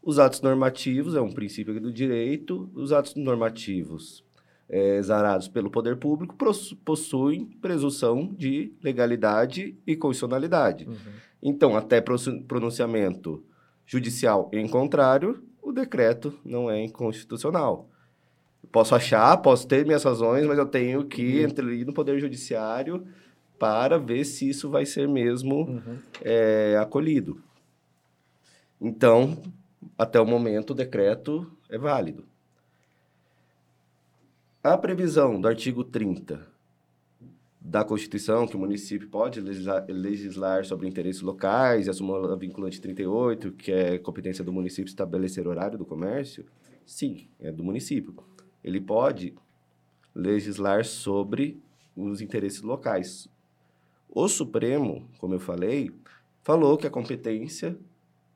[0.02, 4.24] os atos normativos, é um princípio do direito, os atos normativos
[4.68, 6.36] é, exarados pelo poder público
[6.84, 10.86] possuem presunção de legalidade e constitucionalidade.
[10.86, 10.96] Uhum.
[11.42, 13.42] Então, até pronunciamento
[13.86, 17.88] judicial em contrário, o decreto não é inconstitucional.
[18.70, 21.44] Posso achar, posso ter minhas razões, mas eu tenho que uhum.
[21.44, 23.06] entrar no Poder Judiciário
[23.58, 25.98] para ver se isso vai ser mesmo uhum.
[26.22, 27.40] é, acolhido.
[28.80, 29.36] Então,
[29.96, 32.24] até o momento, o decreto é válido.
[34.62, 36.46] A previsão do artigo 30
[37.60, 42.80] da Constituição, que o município pode legislar, legislar sobre interesses locais, e a súmula vinculante
[42.80, 46.46] 38, que é competência do município estabelecer horário do comércio,
[46.86, 48.14] sim, é do município.
[48.64, 49.34] Ele pode
[50.14, 51.62] legislar sobre
[51.94, 53.28] os interesses locais.
[54.08, 55.90] O Supremo, como eu falei,
[56.42, 57.78] falou que a competência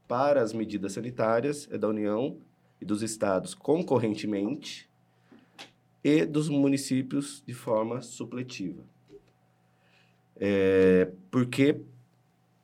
[0.07, 2.37] para as medidas sanitárias é da União
[2.81, 4.91] e dos estados concorrentemente
[6.05, 8.83] e dos municípios de forma supletiva.
[10.37, 11.81] É, porque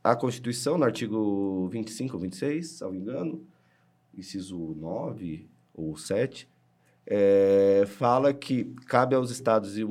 [0.03, 3.47] a Constituição, no artigo 25 ou 26, salvo engano,
[4.17, 6.49] inciso 9 ou 7,
[7.07, 9.83] é, fala que cabe aos estados e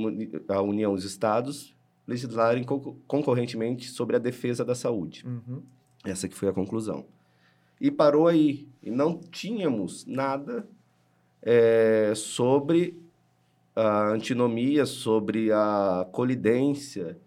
[0.50, 1.77] à União e os estados
[2.08, 5.26] legislarem concorrentemente sobre a defesa da saúde.
[5.26, 5.62] Uhum.
[6.06, 7.06] Essa que foi a conclusão
[7.80, 8.68] e parou aí.
[8.82, 10.68] E não tínhamos nada
[11.42, 13.00] é, sobre
[13.76, 17.18] a antinomia, sobre a colidência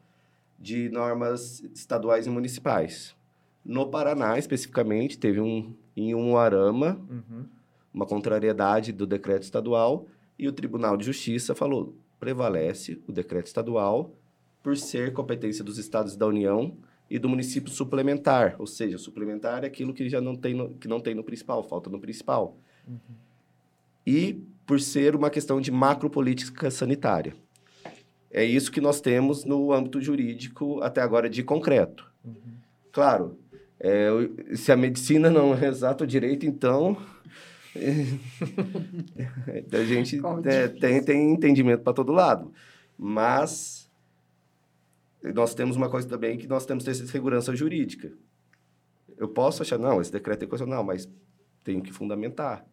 [0.58, 3.16] de normas estaduais e municipais.
[3.64, 7.44] No Paraná, especificamente, teve um em um arama uhum.
[7.92, 10.06] uma contrariedade do decreto estadual
[10.38, 14.12] e o Tribunal de Justiça falou prevalece o decreto estadual
[14.62, 16.76] por ser competência dos estados da União
[17.08, 20.86] e do município suplementar, ou seja, suplementar é aquilo que já não tem no, que
[20.86, 22.56] não tem no principal, falta no principal.
[22.86, 22.98] Uhum.
[24.06, 27.34] E por ser uma questão de macropolítica sanitária.
[28.30, 32.08] É isso que nós temos no âmbito jurídico até agora de concreto.
[32.24, 32.34] Uhum.
[32.92, 33.36] Claro,
[33.80, 34.08] é,
[34.54, 36.96] se a medicina não é exato direito, então
[39.72, 42.52] a gente é, tem, tem entendimento para todo lado.
[42.96, 43.79] Mas
[45.22, 48.12] nós temos uma coisa também que nós temos ter segurança jurídica.
[49.16, 51.08] Eu posso achar, não, esse decreto é constitucional, mas
[51.62, 52.66] tenho que fundamentar.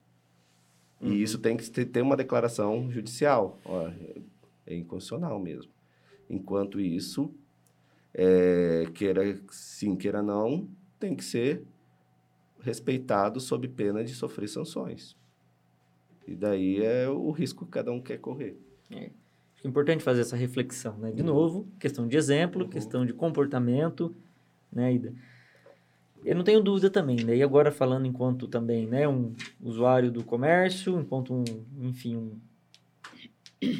[1.02, 1.12] Uhum.
[1.12, 3.60] E isso tem que ter uma declaração judicial.
[3.66, 3.90] Ó,
[4.66, 5.72] é inconstitucional mesmo.
[6.30, 7.34] Enquanto isso,
[8.14, 10.70] é, queira sim, queira não,
[11.00, 11.64] tem que ser
[12.62, 15.16] respeitado sob pena de sofrer sanções.
[16.28, 18.58] E daí é o risco que cada um quer correr.
[18.92, 19.12] É.
[19.68, 21.12] É importante fazer essa reflexão, né?
[21.12, 22.70] De novo, questão de exemplo, uhum.
[22.70, 24.16] questão de comportamento,
[24.72, 25.14] né, Ida?
[26.24, 27.36] Eu não tenho dúvida também, né?
[27.36, 31.44] E agora falando enquanto também, né, um usuário do comércio, enquanto um,
[31.82, 32.40] enfim, um,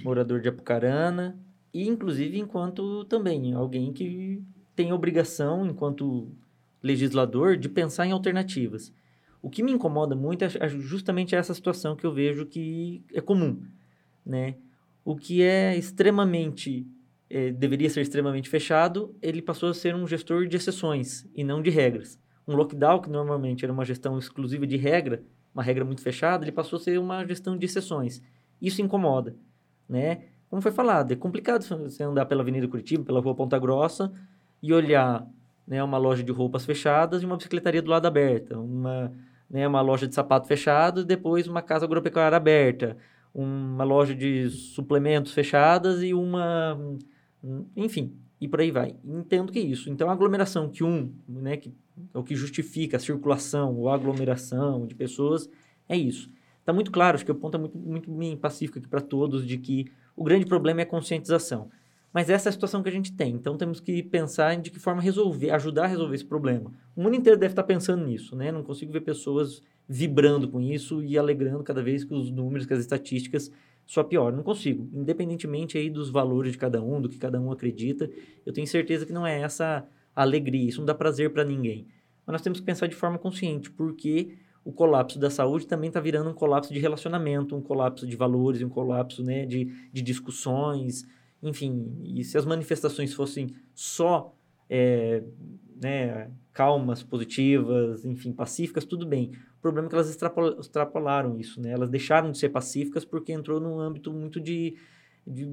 [0.04, 1.40] morador de Apucarana,
[1.74, 4.44] e inclusive enquanto também alguém que
[4.76, 6.30] tem obrigação, enquanto
[6.84, 8.92] legislador, de pensar em alternativas.
[9.42, 13.22] O que me incomoda muito é, é justamente essa situação que eu vejo que é
[13.22, 13.64] comum,
[14.26, 14.56] né?
[15.08, 16.86] O que é extremamente
[17.30, 21.62] é, deveria ser extremamente fechado, ele passou a ser um gestor de exceções e não
[21.62, 22.20] de regras.
[22.46, 26.52] Um lockdown, que normalmente era uma gestão exclusiva de regra, uma regra muito fechada, ele
[26.52, 28.22] passou a ser uma gestão de exceções.
[28.62, 29.34] Isso incomoda,
[29.88, 30.26] né?
[30.50, 34.12] Como foi falado, é complicado você andar pela Avenida Curitiba, pela Rua Ponta Grossa
[34.62, 35.26] e olhar
[35.66, 39.14] né, uma loja de roupas fechadas e uma bicicletaria do lado aberta, uma,
[39.50, 42.98] né, uma loja de sapato fechado e depois uma casa agropecuária aberta,
[43.42, 46.78] uma loja de suplementos fechadas e uma
[47.76, 48.96] enfim, e por aí vai.
[49.04, 49.90] Entendo que é isso.
[49.90, 51.74] Então, a aglomeração que um, né, que
[52.14, 55.50] é o que justifica a circulação ou a aglomeração de pessoas,
[55.88, 56.30] é isso.
[56.60, 59.46] Está muito claro, acho que o ponto é muito, muito bem pacífico aqui para todos,
[59.46, 59.86] de que
[60.16, 61.70] o grande problema é a conscientização.
[62.14, 63.34] Mas essa é a situação que a gente tem.
[63.34, 66.72] Então, temos que pensar de que forma resolver, ajudar a resolver esse problema.
[66.96, 68.52] O mundo inteiro deve estar pensando nisso, né?
[68.52, 72.74] Não consigo ver pessoas vibrando com isso e alegrando cada vez que os números, que
[72.74, 73.52] as estatísticas
[73.86, 74.34] só pior.
[74.34, 74.90] Não consigo.
[74.94, 78.10] Independentemente aí dos valores de cada um, do que cada um acredita,
[78.46, 81.88] eu tenho certeza que não é essa alegria, isso não dá prazer para ninguém.
[82.26, 84.36] Mas nós temos que pensar de forma consciente, porque
[84.66, 88.62] o colapso da saúde também está virando um colapso de relacionamento, um colapso de valores,
[88.62, 91.08] um colapso né, de, de discussões,
[91.42, 92.02] enfim.
[92.04, 94.36] E se as manifestações fossem só
[94.70, 95.24] é,
[95.82, 99.32] né, calmas, positivas, enfim, pacíficas, tudo bem.
[99.68, 101.72] Problema é que elas extrapolaram isso, né?
[101.72, 104.76] Elas deixaram de ser pacíficas porque entrou num âmbito muito de,
[105.26, 105.48] de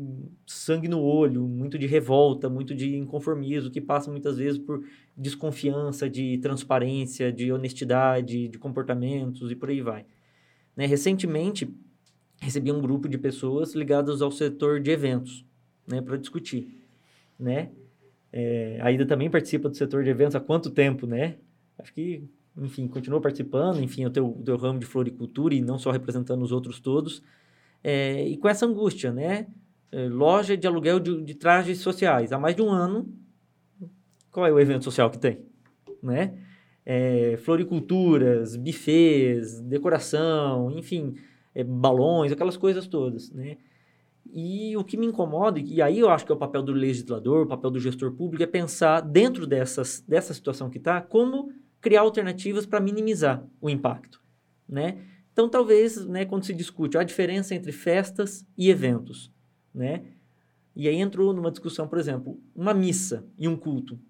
[0.46, 4.84] sangue no olho, muito de revolta, muito de inconformismo, que passa muitas vezes por
[5.16, 10.06] desconfiança, de transparência, de honestidade, de comportamentos e por aí vai.
[10.76, 10.86] Né?
[10.86, 11.68] Recentemente,
[12.40, 15.44] recebi um grupo de pessoas ligadas ao setor de eventos,
[15.86, 16.68] né, para discutir,
[17.38, 17.70] né?
[18.32, 21.36] É, a Ida também participa do setor de eventos há quanto tempo, né?
[21.78, 22.24] Acho que
[22.56, 26.52] enfim, continua participando, enfim, o teu, teu ramo de floricultura e não só representando os
[26.52, 27.22] outros todos.
[27.82, 29.46] É, e com essa angústia, né?
[29.90, 32.32] É, loja de aluguel de, de, trajes sociais.
[32.32, 33.12] Há mais de um ano,
[34.30, 35.40] qual é o evento social que tem?
[36.02, 36.38] Né?
[36.84, 41.14] É, floriculturas, bufês, decoração, enfim,
[41.66, 43.56] balões, aquelas coisas todas, né?
[44.32, 47.44] E o que me incomoda, e aí eu acho que é o papel do legislador,
[47.44, 51.52] o papel do gestor público, é pensar dentro dessas, dessa situação que está, como
[51.84, 54.18] criar alternativas para minimizar o impacto,
[54.66, 54.96] né?
[55.30, 59.30] Então, talvez, né, quando se discute a diferença entre festas e eventos,
[59.74, 60.02] né?
[60.74, 64.00] E aí entrou numa discussão, por exemplo, uma missa e um culto,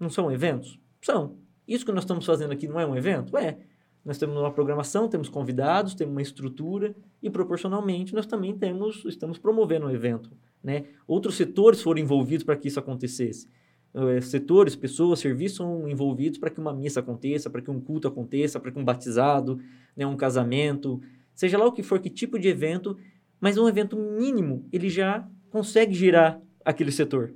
[0.00, 0.80] não são eventos?
[1.00, 1.36] São.
[1.66, 3.36] Isso que nós estamos fazendo aqui não é um evento?
[3.36, 3.56] É.
[4.04, 6.92] Nós temos uma programação, temos convidados, temos uma estrutura
[7.22, 10.86] e proporcionalmente nós também temos, estamos promovendo um evento, né?
[11.06, 13.48] Outros setores foram envolvidos para que isso acontecesse.
[13.94, 18.08] Eh, setores, pessoas, serviços são envolvidos para que uma missa aconteça, para que um culto
[18.08, 19.58] aconteça, para que um batizado,
[19.94, 21.00] né, um casamento,
[21.34, 22.96] seja lá o que for, que tipo de evento,
[23.40, 27.34] mas um evento mínimo, ele já consegue girar aquele setor.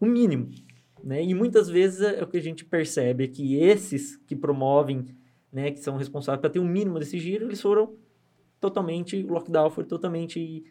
[0.00, 0.50] O mínimo.
[1.04, 1.22] Né?
[1.24, 5.06] E muitas vezes é o que a gente percebe é que esses que promovem,
[5.52, 7.94] né, que são responsáveis para ter o um mínimo desse giro, eles foram
[8.60, 10.64] totalmente, o lockdown foi totalmente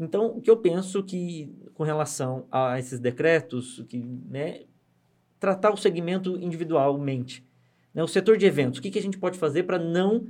[0.00, 4.62] então, o que eu penso que, com relação a esses decretos, que, né,
[5.40, 7.44] tratar o segmento individualmente.
[7.94, 8.02] Né?
[8.02, 10.26] O setor de eventos, o que, que a gente pode fazer para não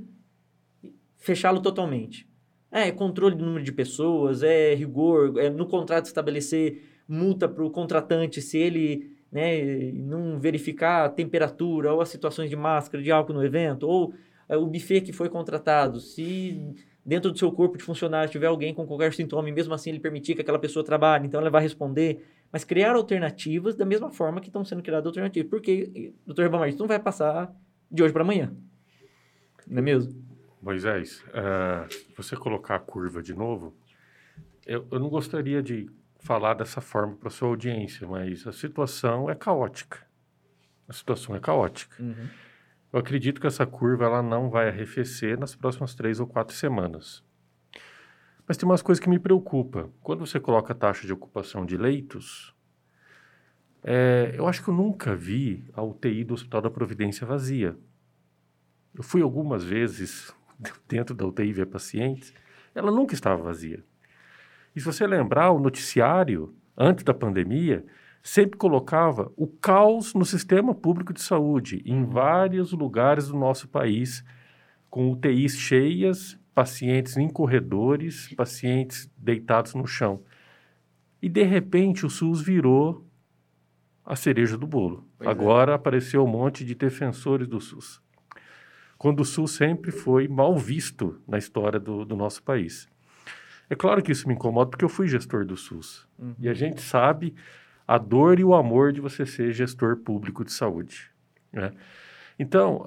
[1.17, 2.27] fechá-lo totalmente?
[2.71, 7.63] É, é controle do número de pessoas, é rigor, é no contrato estabelecer multa para
[7.63, 13.11] o contratante se ele né, não verificar a temperatura ou as situações de máscara, de
[13.11, 14.13] álcool no evento, ou
[14.47, 16.73] é, o buffet que foi contratado, se
[17.05, 19.99] dentro do seu corpo de funcionário tiver alguém com qualquer sintoma e mesmo assim ele
[19.99, 24.41] permitir que aquela pessoa trabalhe, então ela vai responder mas criar alternativas da mesma forma
[24.41, 25.49] que estão sendo criadas alternativas.
[25.49, 27.53] Porque, doutor Ribamar, isso não vai passar
[27.89, 28.53] de hoje para amanhã.
[29.67, 30.21] Não é mesmo?
[30.61, 33.73] Moisés, uh, você colocar a curva de novo,
[34.65, 35.89] eu, eu não gostaria de
[36.19, 40.05] falar dessa forma para sua audiência, mas a situação é caótica.
[40.87, 42.01] A situação é caótica.
[42.01, 42.27] Uhum.
[42.93, 47.23] Eu acredito que essa curva ela não vai arrefecer nas próximas três ou quatro semanas.
[48.51, 49.89] Mas tem umas coisas que me preocupa.
[50.03, 52.53] Quando você coloca a taxa de ocupação de leitos,
[53.81, 57.77] é, eu acho que eu nunca vi a UTI do Hospital da Providência vazia.
[58.93, 60.35] Eu fui algumas vezes
[60.85, 62.33] dentro da UTI ver pacientes,
[62.75, 63.85] ela nunca estava vazia.
[64.75, 67.85] E se você lembrar, o noticiário, antes da pandemia,
[68.21, 74.25] sempre colocava o caos no sistema público de saúde, em vários lugares do nosso país,
[74.89, 80.21] com UTIs cheias pacientes em corredores, pacientes deitados no chão.
[81.21, 83.05] E, de repente, o SUS virou
[84.05, 85.07] a cereja do bolo.
[85.17, 85.31] Pois é.
[85.31, 85.75] Agora é.
[85.75, 88.01] apareceu um monte de defensores do SUS.
[88.97, 92.87] Quando o SUS sempre foi mal visto na história do, do nosso país.
[93.69, 96.07] É claro que isso me incomoda porque eu fui gestor do SUS.
[96.19, 96.35] Uhum.
[96.39, 97.33] E a gente sabe
[97.87, 101.09] a dor e o amor de você ser gestor público de saúde.
[101.51, 101.71] Né?
[102.37, 102.85] Então,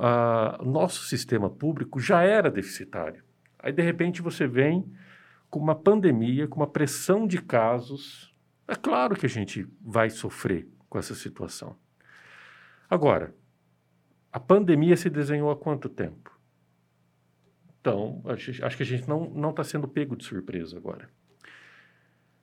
[0.60, 3.22] o nosso sistema público já era deficitário.
[3.64, 4.84] Aí, de repente, você vem
[5.48, 8.36] com uma pandemia, com uma pressão de casos.
[8.68, 11.74] É claro que a gente vai sofrer com essa situação.
[12.90, 13.34] Agora,
[14.30, 16.38] a pandemia se desenhou há quanto tempo?
[17.80, 21.08] Então, acho que a gente não está sendo pego de surpresa agora.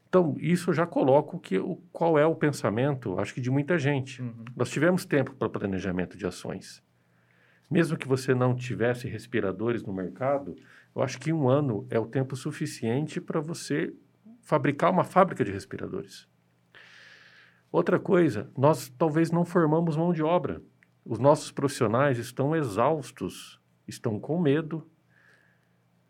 [0.09, 3.77] Então, isso já coloca o que, o, qual é o pensamento, acho que de muita
[3.77, 4.23] gente.
[4.23, 4.43] Uhum.
[4.55, 6.83] Nós tivemos tempo para planejamento de ações.
[7.69, 10.55] Mesmo que você não tivesse respiradores no mercado,
[10.95, 13.93] eu acho que um ano é o tempo suficiente para você
[14.41, 16.27] fabricar uma fábrica de respiradores.
[17.71, 20.61] Outra coisa, nós talvez não formamos mão de obra.
[21.05, 24.89] Os nossos profissionais estão exaustos, estão com medo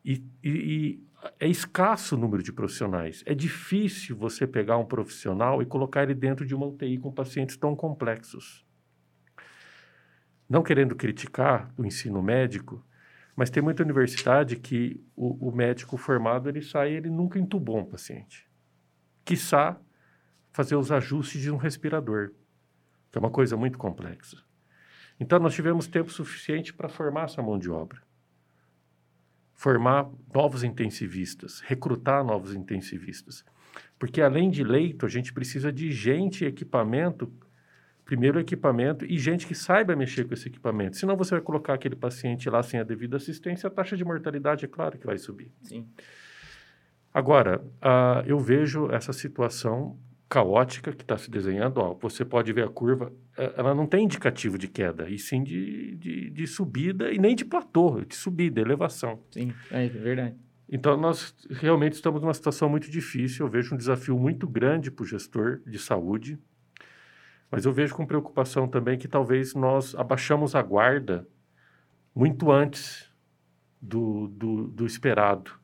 [0.04, 3.24] e, e, e é escasso o número de profissionais.
[3.28, 7.56] É difícil você pegar um profissional e colocar ele dentro de uma UTI com pacientes
[7.56, 8.66] tão complexos.
[10.50, 12.84] Não querendo criticar o ensino médico,
[13.42, 17.84] mas tem muita universidade que o, o médico formado ele sai ele nunca entubou um
[17.84, 18.48] paciente.
[19.26, 19.82] Quiçá
[20.52, 22.34] fazer os ajustes de um respirador,
[23.12, 24.38] que é uma coisa muito complexa.
[25.20, 28.04] Então, nós tivemos tempo suficiente para formar essa mão de obra.
[29.56, 33.44] Formar novos intensivistas, recrutar novos intensivistas.
[33.98, 37.34] Porque, além de leito, a gente precisa de gente e equipamento
[38.12, 40.98] primeiro equipamento e gente que saiba mexer com esse equipamento.
[40.98, 44.66] Senão você vai colocar aquele paciente lá sem a devida assistência, a taxa de mortalidade
[44.66, 45.50] é claro que vai subir.
[45.64, 45.88] Sim.
[47.14, 49.98] Agora, uh, eu vejo essa situação
[50.28, 54.04] caótica que está se desenhando, ó, você pode ver a curva, é, ela não tem
[54.04, 58.60] indicativo de queda, e sim de, de, de subida e nem de platô, de subida,
[58.60, 59.22] elevação.
[59.32, 60.36] Sim, é verdade.
[60.70, 63.46] Então, nós realmente estamos numa situação muito difícil.
[63.46, 66.40] Eu vejo um desafio muito grande para o gestor de saúde,
[67.52, 71.28] mas eu vejo com preocupação também que talvez nós abaixamos a guarda
[72.16, 73.14] muito antes
[73.82, 75.62] do, do, do esperado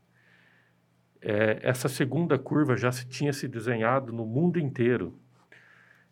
[1.21, 5.13] é, essa segunda curva já se tinha se desenhado no mundo inteiro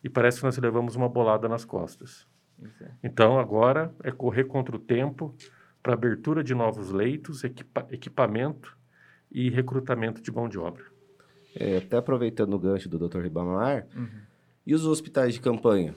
[0.04, 2.28] e parece que nós levamos uma bolada nas costas.
[2.82, 2.92] É.
[3.04, 5.36] Então, agora é correr contra o tempo
[5.82, 8.78] para abertura de novos leitos, equipa equipamento
[9.32, 10.84] e recrutamento de mão de obra.
[11.56, 13.22] É, até aproveitando o gancho do Dr.
[13.22, 14.10] Ribamar, uhum.
[14.66, 15.96] E os hospitais de campanha?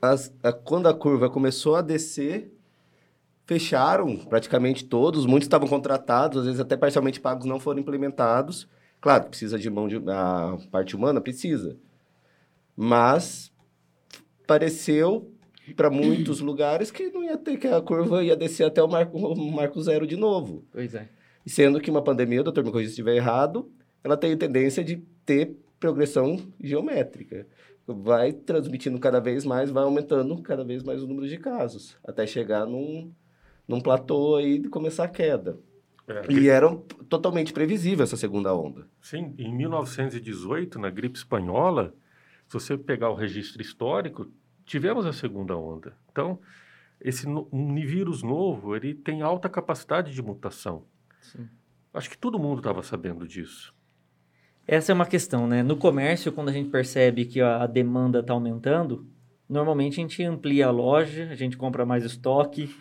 [0.00, 2.52] As, a, quando a curva começou a descer,
[3.46, 8.68] fecharam praticamente todos, muitos estavam contratados, às vezes até parcialmente pagos não foram implementados.
[9.00, 11.76] Claro, precisa de mão de a parte humana precisa.
[12.76, 13.52] Mas
[14.46, 15.30] pareceu
[15.76, 19.16] para muitos lugares que não ia ter que a curva ia descer até o marco,
[19.16, 20.64] o marco zero de novo.
[20.72, 21.08] Pois é.
[21.46, 23.70] Sendo que uma pandemia, doutor me corrija se estiver errado,
[24.02, 27.46] ela tem tendência de ter progressão geométrica.
[27.86, 32.26] Vai transmitindo cada vez mais, vai aumentando cada vez mais o número de casos, até
[32.26, 33.12] chegar num,
[33.68, 35.58] num platô aí de começar a queda.
[36.08, 36.74] É, e era
[37.06, 38.88] totalmente previsível essa segunda onda.
[39.02, 41.94] Sim, em 1918, na gripe espanhola,
[42.48, 44.32] se você pegar o registro histórico,
[44.64, 45.94] tivemos a segunda onda.
[46.10, 46.40] Então,
[46.98, 50.86] esse no, um vírus novo, ele tem alta capacidade de mutação.
[51.20, 51.46] Sim.
[51.92, 53.73] Acho que todo mundo estava sabendo disso.
[54.66, 55.62] Essa é uma questão, né?
[55.62, 59.06] No comércio, quando a gente percebe que a demanda está aumentando,
[59.48, 62.74] normalmente a gente amplia a loja, a gente compra mais estoque,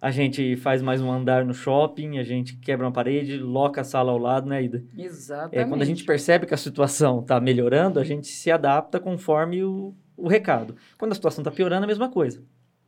[0.00, 3.84] a gente faz mais um andar no shopping, a gente quebra uma parede, loca a
[3.84, 4.84] sala ao lado, né, Ida?
[4.96, 5.58] Exatamente.
[5.58, 9.62] É, quando a gente percebe que a situação está melhorando, a gente se adapta conforme
[9.64, 10.76] o, o recado.
[10.98, 12.42] Quando a situação está piorando, é a mesma coisa.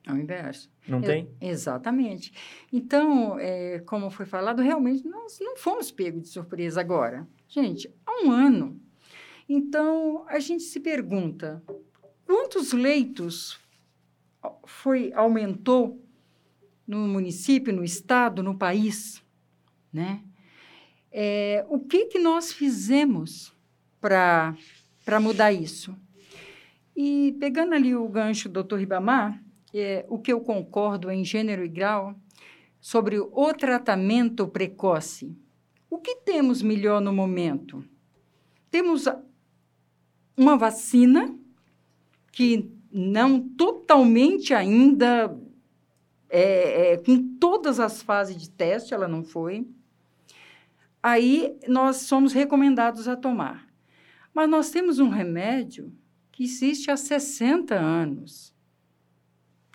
[0.06, 0.70] É o inverso.
[0.88, 1.28] Não é, tem?
[1.40, 2.32] Exatamente.
[2.72, 7.26] Então, é, como foi falado, realmente nós não fomos pegos de surpresa agora.
[7.46, 8.80] Gente, há um ano.
[9.48, 11.62] Então, a gente se pergunta,
[12.26, 13.58] quantos leitos
[14.64, 16.02] foi aumentou
[16.86, 19.22] no município, no estado, no país,
[19.92, 20.22] né?
[21.10, 23.52] É, o que, que nós fizemos
[24.00, 24.56] para
[25.20, 25.94] mudar isso?
[26.96, 28.76] E pegando ali o gancho do Dr.
[28.76, 29.42] Ribamar,
[29.74, 32.14] é, o que eu concordo em gênero e grau
[32.80, 35.36] sobre o tratamento precoce.
[35.88, 37.84] O que temos melhor no momento?
[38.72, 39.04] Temos
[40.34, 41.38] uma vacina
[42.32, 45.38] que não totalmente ainda
[46.30, 49.68] é, é, com todas as fases de teste, ela não foi.
[51.02, 53.68] aí nós somos recomendados a tomar.
[54.32, 55.92] Mas nós temos um remédio
[56.30, 58.54] que existe há 60 anos.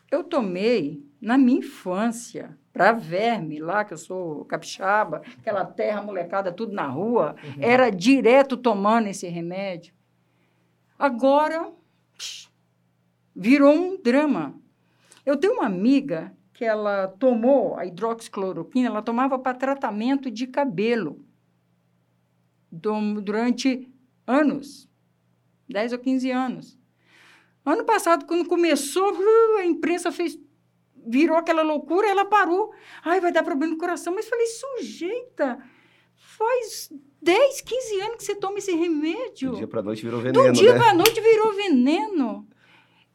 [0.10, 6.52] Eu tomei na minha infância, para verme, lá que eu sou capixaba, aquela terra molecada
[6.52, 7.56] tudo na rua, uhum.
[7.60, 9.95] era direto tomando esse remédio.
[10.98, 11.72] Agora,
[12.16, 12.52] psh,
[13.36, 14.54] virou um drama.
[15.26, 21.26] Eu tenho uma amiga que ela tomou a hidroxicloroquina, ela tomava para tratamento de cabelo
[22.72, 23.91] durante
[24.28, 24.88] anos,
[25.68, 26.80] 10 ou 15 anos.
[27.66, 29.18] Ano passado, quando começou,
[29.58, 30.38] a imprensa fez
[31.08, 32.72] virou aquela loucura, ela parou.
[33.04, 34.14] Ai, vai dar problema no coração.
[34.14, 35.58] Mas falei, sujeita,
[36.16, 39.52] faz 10, 15 anos que você toma esse remédio.
[39.52, 40.80] Do dia para noite virou veneno, Do dia né?
[40.80, 42.48] para noite virou veneno.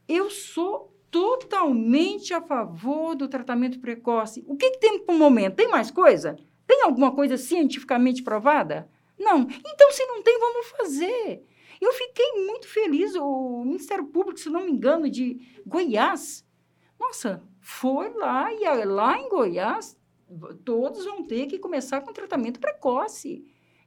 [0.09, 4.43] Eu sou totalmente a favor do tratamento precoce.
[4.47, 5.57] O que, que tem para o momento?
[5.57, 6.37] Tem mais coisa?
[6.67, 8.89] Tem alguma coisa cientificamente provada?
[9.19, 9.43] Não.
[9.43, 11.43] Então, se não tem, vamos fazer.
[11.81, 13.15] Eu fiquei muito feliz.
[13.15, 16.45] O Ministério Público, se não me engano, de Goiás,
[16.99, 19.97] nossa, foi lá e lá em Goiás,
[20.65, 23.45] todos vão ter que começar com tratamento precoce.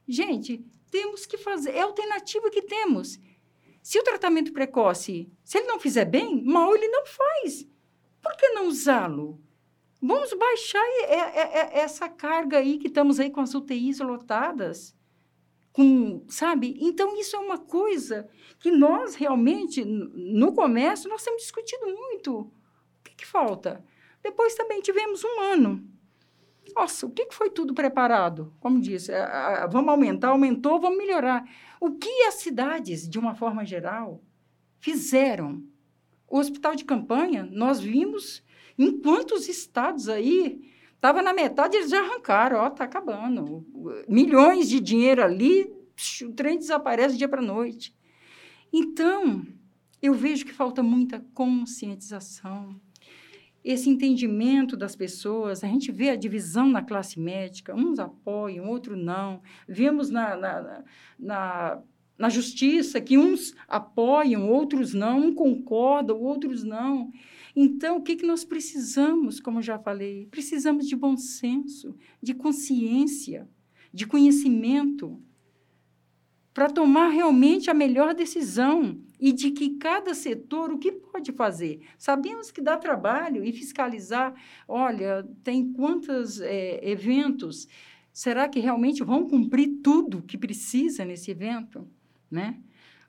[0.08, 3.18] Gente, temos que fazer, é a alternativa que temos.
[3.82, 7.68] Se o tratamento precoce, se ele não fizer bem, mal ele não faz.
[8.22, 9.40] Por que não usá-lo?
[10.00, 10.84] Vamos baixar
[11.72, 14.96] essa carga aí que estamos aí com as UTIs lotadas.
[15.70, 16.78] Com, sabe?
[16.80, 18.26] Então, isso é uma coisa
[18.58, 22.50] que nós realmente, no comércio, nós temos discutido muito.
[23.06, 23.84] Que, que falta?
[24.22, 25.88] Depois também tivemos um ano.
[26.74, 28.52] Nossa, o que, que foi tudo preparado?
[28.58, 29.12] Como disse,
[29.70, 31.48] vamos aumentar, aumentou, vamos melhorar.
[31.80, 34.20] O que as cidades, de uma forma geral,
[34.80, 35.62] fizeram?
[36.28, 38.42] O hospital de campanha, nós vimos
[38.76, 40.60] em quantos estados aí
[40.94, 43.64] estava na metade, eles já arrancaram, ó, está acabando.
[44.08, 45.72] Milhões de dinheiro ali,
[46.22, 47.96] o trem desaparece dia para noite.
[48.72, 49.46] Então,
[50.02, 52.80] eu vejo que falta muita conscientização,
[53.66, 58.96] esse entendimento das pessoas, a gente vê a divisão na classe médica, uns apoiam, outros
[58.96, 59.42] não.
[59.66, 60.84] Vemos na, na,
[61.18, 61.82] na,
[62.16, 67.10] na justiça que uns apoiam, outros não, um concordam, outros não.
[67.56, 70.28] Então, o que, que nós precisamos, como já falei?
[70.30, 73.48] Precisamos de bom senso, de consciência,
[73.92, 75.20] de conhecimento,
[76.54, 81.80] para tomar realmente a melhor decisão e de que cada setor o que pode fazer.
[81.98, 84.34] Sabemos que dá trabalho e fiscalizar,
[84.68, 87.66] olha, tem quantos é, eventos,
[88.12, 91.88] será que realmente vão cumprir tudo que precisa nesse evento?
[92.30, 92.58] Né?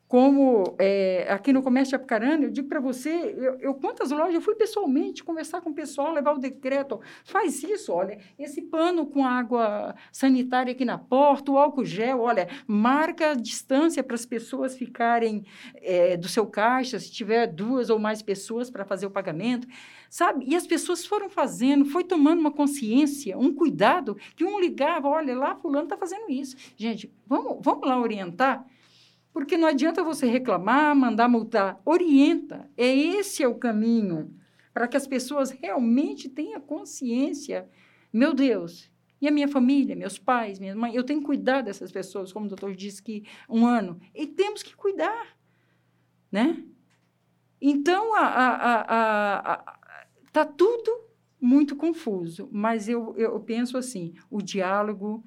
[0.07, 4.34] Como é, aqui no Comércio de Apucarana, eu digo para você, eu, eu, quantas lojas,
[4.34, 9.05] eu fui pessoalmente conversar com o pessoal, levar o decreto, faz isso, olha, esse pano
[9.05, 14.25] com água sanitária aqui na porta, o álcool gel, olha, marca a distância para as
[14.25, 15.43] pessoas ficarem
[15.75, 19.67] é, do seu caixa, se tiver duas ou mais pessoas para fazer o pagamento,
[20.09, 20.45] sabe?
[20.47, 25.35] E as pessoas foram fazendo, foi tomando uma consciência, um cuidado, que um ligava, olha,
[25.35, 26.55] lá fulano está fazendo isso.
[26.77, 28.65] Gente, vamos, vamos lá orientar,
[29.38, 31.80] porque não adianta você reclamar, mandar multar.
[31.85, 32.68] Orienta.
[32.76, 34.35] É esse é o caminho
[34.73, 37.69] para que as pessoas realmente tenham consciência.
[38.11, 38.91] Meu Deus,
[39.22, 42.47] e a minha família, meus pais, minha mãe, eu tenho que cuidar dessas pessoas, como
[42.47, 43.99] o doutor disse que um ano.
[44.15, 45.38] E temos que cuidar,
[46.31, 46.64] né?
[47.61, 49.80] Então, a, a, a,
[50.31, 50.99] tá tudo
[51.39, 55.23] muito confuso, mas eu, eu penso assim, o diálogo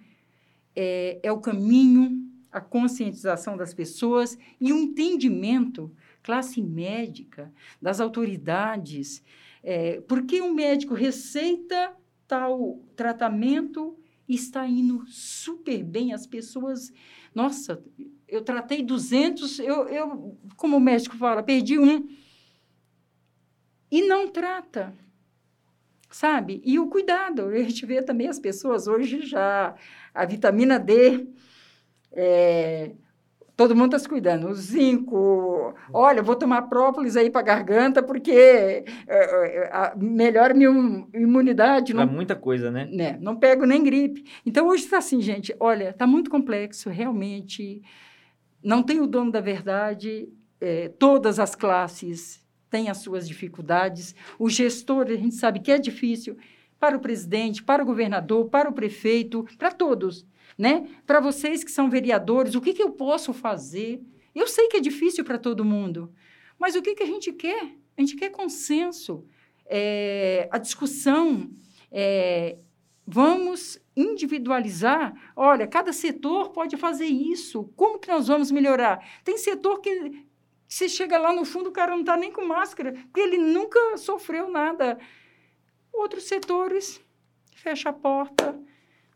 [0.75, 9.23] é, é o caminho a conscientização das pessoas e o entendimento, classe médica, das autoridades.
[9.63, 11.95] É, porque um médico receita
[12.27, 13.99] tal tratamento
[14.29, 16.93] e está indo super bem, as pessoas.
[17.35, 17.83] Nossa,
[18.29, 22.09] eu tratei 200, eu, eu como o médico fala, perdi um.
[23.91, 24.95] E não trata
[26.11, 26.61] sabe?
[26.65, 29.75] E o cuidado, a gente vê também as pessoas hoje já,
[30.13, 31.27] a vitamina D,
[32.13, 32.93] é,
[33.61, 34.49] todo mundo está se cuidando.
[34.49, 40.71] O zinco, olha, vou tomar própolis aí para garganta porque é, é, melhora minha
[41.15, 41.93] imunidade.
[41.93, 42.89] Para muita coisa, né?
[42.91, 43.19] né?
[43.21, 44.25] Não pego nem gripe.
[44.47, 47.83] Então, hoje está assim, gente, olha, está muito complexo, realmente.
[48.63, 50.29] Não tem o dono da verdade.
[50.59, 54.15] É, todas as classes têm as suas dificuldades.
[54.39, 56.35] O gestor, a gente sabe que é difícil
[56.79, 60.25] para o presidente, para o governador, para o prefeito, para todos
[60.61, 60.87] né?
[61.07, 64.03] Para vocês que são vereadores, o que, que eu posso fazer?
[64.35, 66.13] Eu sei que é difícil para todo mundo,
[66.59, 67.75] mas o que, que a gente quer?
[67.97, 69.27] A gente quer consenso,
[69.65, 71.51] é, a discussão,
[71.91, 72.59] é,
[73.07, 75.15] vamos individualizar.
[75.35, 77.73] Olha, cada setor pode fazer isso.
[77.75, 79.03] Como que nós vamos melhorar?
[79.25, 80.27] Tem setor que
[80.69, 83.97] você chega lá no fundo, o cara não está nem com máscara, porque ele nunca
[83.97, 84.99] sofreu nada.
[85.91, 87.01] Outros setores,
[87.55, 88.61] fecha a porta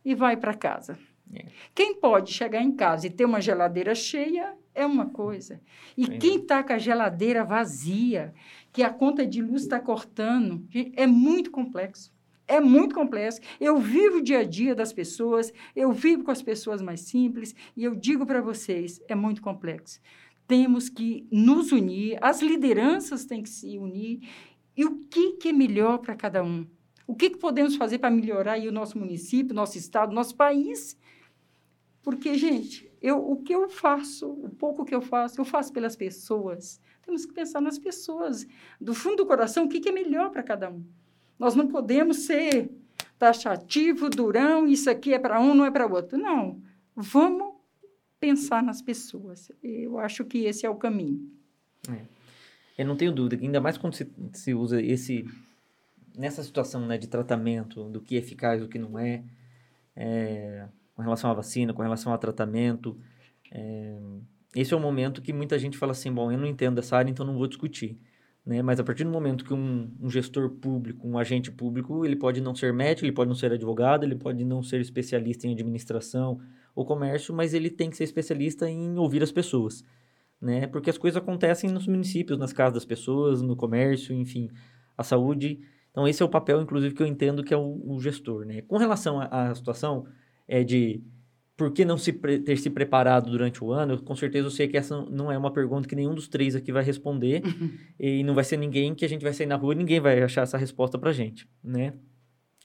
[0.02, 0.98] e vai para casa.
[1.34, 1.46] É.
[1.74, 5.60] Quem pode chegar em casa e ter uma geladeira cheia é uma coisa.
[5.96, 8.34] E quem está com a geladeira vazia,
[8.72, 12.12] que a conta de luz está cortando, é muito complexo.
[12.46, 13.40] É muito complexo.
[13.58, 17.54] Eu vivo o dia a dia das pessoas, eu vivo com as pessoas mais simples,
[17.76, 20.00] e eu digo para vocês, é muito complexo.
[20.46, 24.20] Temos que nos unir, as lideranças têm que se unir.
[24.76, 26.66] E o que, que é melhor para cada um?
[27.06, 30.98] O que, que podemos fazer para melhorar o nosso município, nosso estado, nosso país?
[32.04, 35.96] Porque, gente, eu, o que eu faço, o pouco que eu faço, eu faço pelas
[35.96, 36.78] pessoas.
[37.02, 38.46] Temos que pensar nas pessoas.
[38.78, 40.84] Do fundo do coração, o que, que é melhor para cada um?
[41.38, 42.70] Nós não podemos ser
[43.18, 46.18] taxativo, durão, isso aqui é para um, não é para outro.
[46.18, 46.62] Não.
[46.94, 47.54] Vamos
[48.20, 49.50] pensar nas pessoas.
[49.62, 51.32] Eu acho que esse é o caminho.
[51.90, 52.02] É.
[52.76, 55.24] Eu não tenho dúvida ainda mais quando se, se usa esse
[56.14, 59.24] nessa situação né, de tratamento do que é eficaz do que não é,
[59.96, 62.96] é com relação à vacina, com relação ao tratamento.
[63.50, 63.98] É,
[64.54, 67.10] esse é o momento que muita gente fala assim, bom, eu não entendo dessa área,
[67.10, 67.98] então não vou discutir.
[68.46, 68.62] Né?
[68.62, 72.40] Mas a partir do momento que um, um, gestor público, um agente público, ele pode
[72.40, 76.40] não ser médico, ele pode não ser advogado, ele pode não ser especialista em administração
[76.74, 79.82] ou comércio, mas ele tem que ser especialista em ouvir as pessoas,
[80.40, 80.66] né?
[80.66, 84.50] Porque as coisas acontecem nos municípios, nas casas das pessoas, no comércio, enfim,
[84.98, 85.60] a saúde.
[85.90, 88.60] Então esse é o papel, inclusive, que eu entendo que é o, o gestor, né?
[88.62, 90.06] Com relação à situação,
[90.46, 91.02] é, de
[91.56, 94.66] por que não se ter se preparado durante o ano, eu, com certeza eu sei
[94.66, 97.42] que essa não é uma pergunta que nenhum dos três aqui vai responder
[97.98, 100.20] e não vai ser ninguém que a gente vai sair na rua e ninguém vai
[100.22, 101.94] achar essa resposta pra gente, né?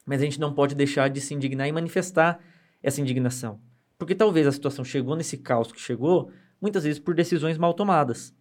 [0.06, 2.40] Mas a gente não pode deixar de se indignar e manifestar
[2.82, 3.60] essa indignação.
[3.98, 8.34] Porque talvez a situação chegou nesse caos que chegou, muitas vezes por decisões mal tomadas,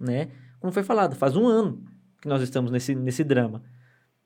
[0.00, 0.30] né?
[0.58, 1.84] Como foi falado, faz um ano
[2.20, 3.62] que nós estamos nesse, nesse drama.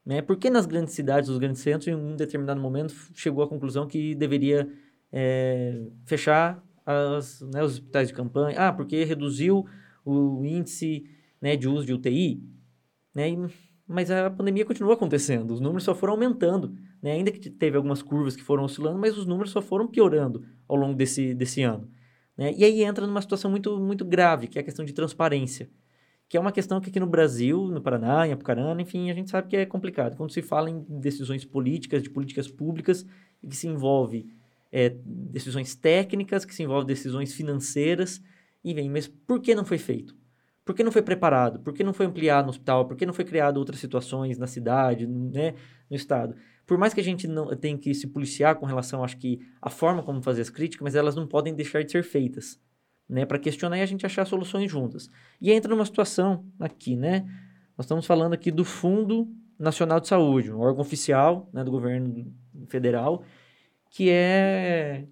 [0.07, 0.23] Né?
[0.23, 4.15] Porque nas grandes cidades, nos grandes centros, em um determinado momento, chegou à conclusão que
[4.15, 4.73] deveria
[5.13, 8.57] é, fechar as, né, os hospitais de campanha.
[8.57, 9.67] Ah, porque reduziu
[10.05, 11.05] o índice
[11.43, 12.41] né, de uso de UTI.
[13.13, 13.31] Né?
[13.31, 13.49] E,
[13.89, 16.73] mas a pandemia continua acontecendo, os números só foram aumentando.
[17.03, 17.13] Né?
[17.13, 20.77] Ainda que teve algumas curvas que foram oscilando, mas os números só foram piorando ao
[20.77, 21.91] longo desse, desse ano.
[22.37, 22.55] Né?
[22.57, 25.69] E aí entra numa situação muito, muito grave, que é a questão de transparência
[26.29, 29.31] que é uma questão que aqui no Brasil, no Paraná, em Apucarana, enfim, a gente
[29.31, 30.17] sabe que é complicado.
[30.17, 33.07] Quando se fala em decisões políticas, de políticas públicas,
[33.49, 34.27] que se envolve
[34.73, 38.21] é, decisões técnicas, que se envolve decisões financeiras,
[38.65, 40.17] e vem, mas por que não foi feito?
[40.65, 41.61] Por que não foi preparado?
[41.61, 42.87] Por que não foi ampliado no hospital?
[42.87, 45.55] Por que não foi criado outras situações na cidade, né,
[45.89, 46.35] no estado?
[46.67, 49.71] Por mais que a gente não tenha que se policiar com relação, acho que, a
[49.71, 52.59] forma como fazer as críticas, mas elas não podem deixar de ser feitas
[53.09, 55.09] né, para questionar e a gente achar soluções juntas.
[55.41, 57.25] E entra numa situação aqui, né?
[57.77, 59.29] Nós estamos falando aqui do Fundo
[59.59, 62.33] Nacional de Saúde, um órgão oficial né, do governo
[62.69, 63.23] federal,
[63.91, 65.07] que é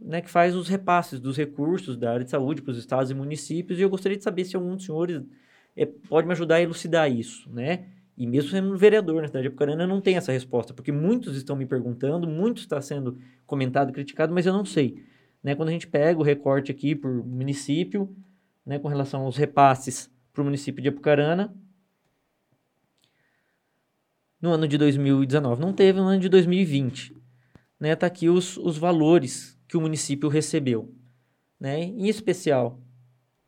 [0.00, 3.14] né, que faz os repasses dos recursos da área de saúde para os estados e
[3.14, 5.22] municípios, e eu gostaria de saber se algum dos senhores
[5.74, 7.86] é, pode me ajudar a elucidar isso, né?
[8.16, 11.36] E mesmo sendo vereador na cidade de Apucarana, eu não tenho essa resposta, porque muitos
[11.36, 15.02] estão me perguntando, muito está sendo comentado, criticado, mas eu não sei.
[15.44, 15.54] Né?
[15.54, 18.16] Quando a gente pega o recorte aqui por município,
[18.64, 21.54] né, com relação aos repasses para o município de Apucarana,
[24.40, 27.14] no ano de 2019 não teve, no ano de 2020.
[27.78, 30.94] Né, tá aqui os, os valores que o município recebeu.
[31.60, 31.82] Né?
[31.82, 32.80] Em especial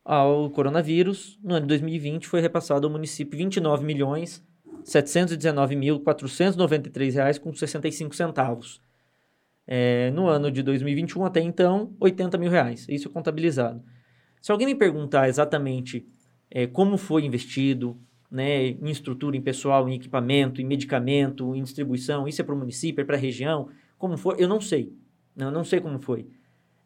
[0.05, 4.45] ao coronavírus, no ano de 2020 foi repassado ao município 29 milhões
[4.85, 8.81] 719.493 reais com 65 centavos.
[9.67, 12.87] É, no ano de 2021, até então, 80 mil reais.
[12.89, 13.83] Isso contabilizado.
[14.41, 16.07] Se alguém me perguntar exatamente
[16.51, 17.99] é, como foi investido,
[18.31, 22.59] né, em estrutura, em pessoal, em equipamento, em medicamento, em distribuição, isso é para o
[22.59, 23.69] município, é para a região,
[23.99, 24.93] como foi, eu não sei.
[25.37, 26.27] Eu não sei como foi.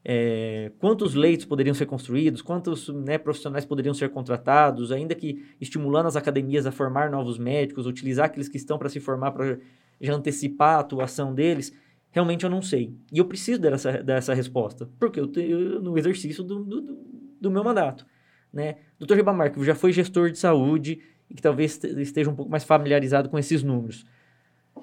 [0.03, 6.07] É, quantos leitos poderiam ser construídos, quantos né, profissionais poderiam ser contratados, ainda que estimulando
[6.07, 9.59] as academias a formar novos médicos, utilizar aqueles que estão para se formar para
[10.01, 11.73] já antecipar a atuação deles
[12.11, 12.95] realmente eu não sei.
[13.13, 16.99] E eu preciso dessa, dessa resposta, porque eu tenho no exercício do, do,
[17.41, 18.07] do meu mandato.
[18.53, 18.77] Né?
[18.99, 19.15] Dr.
[19.15, 23.29] Ribamar, que já foi gestor de saúde e que talvez esteja um pouco mais familiarizado
[23.29, 24.05] com esses números.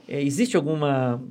[0.08, 1.22] É, existe alguma,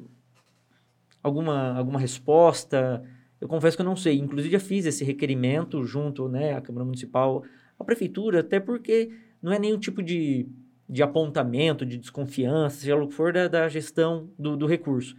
[1.22, 3.02] alguma, alguma resposta?
[3.40, 4.18] Eu confesso que eu não sei.
[4.18, 7.42] Inclusive, já fiz esse requerimento junto né, à Câmara Municipal,
[7.78, 9.10] à Prefeitura, até porque
[9.40, 10.46] não é nenhum tipo de,
[10.86, 15.16] de apontamento, de desconfiança, seja o que for, da, da gestão do, do recurso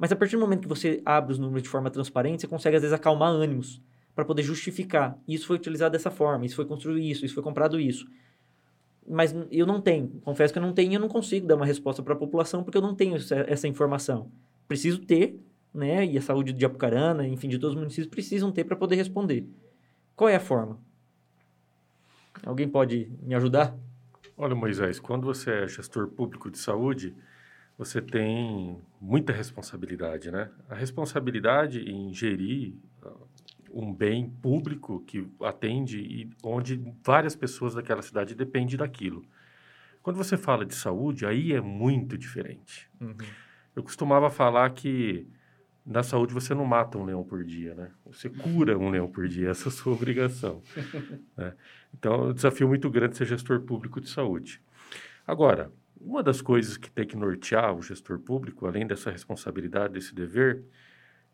[0.00, 2.74] Mas a partir do momento que você abre os números de forma transparente, você consegue
[2.74, 3.82] às vezes acalmar ânimos
[4.14, 5.18] para poder justificar.
[5.28, 8.08] Isso foi utilizado dessa forma, isso foi construído isso, isso foi comprado isso.
[9.06, 11.66] Mas eu não tenho, confesso que eu não tenho e eu não consigo dar uma
[11.66, 14.32] resposta para a população porque eu não tenho essa, informação.
[14.66, 15.38] Preciso ter,
[15.74, 16.06] né?
[16.06, 19.46] E a saúde de Apucarana, enfim, de todos os municípios precisam ter para poder responder.
[20.16, 20.78] Qual é a forma?
[22.46, 23.76] Alguém pode me ajudar?
[24.34, 27.14] Olha, Moisés, quando você é gestor público de saúde,
[27.80, 30.50] você tem muita responsabilidade, né?
[30.68, 33.26] A responsabilidade em gerir uh,
[33.72, 39.24] um bem público que atende e onde várias pessoas daquela cidade dependem daquilo.
[40.02, 42.86] Quando você fala de saúde, aí é muito diferente.
[43.00, 43.16] Uhum.
[43.74, 45.26] Eu costumava falar que
[45.84, 47.90] na saúde você não mata um leão por dia, né?
[48.04, 50.60] Você cura um leão por dia, essa é a sua obrigação.
[51.34, 51.54] né?
[51.94, 54.60] Então, é um desafio muito grande ser gestor público de saúde.
[55.26, 60.14] Agora, uma das coisas que tem que nortear o gestor público, além dessa responsabilidade, desse
[60.14, 60.64] dever,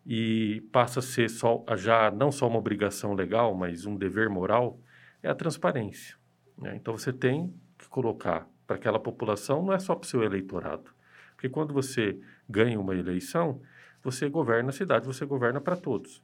[0.05, 4.81] e passa a ser só, já não só uma obrigação legal, mas um dever moral,
[5.23, 6.17] é a transparência.
[6.59, 6.77] Né?
[6.77, 10.91] Então, você tem que colocar para aquela população, não é só para o seu eleitorado.
[11.35, 12.19] Porque quando você
[12.49, 13.61] ganha uma eleição,
[14.03, 16.23] você governa a cidade, você governa para todos.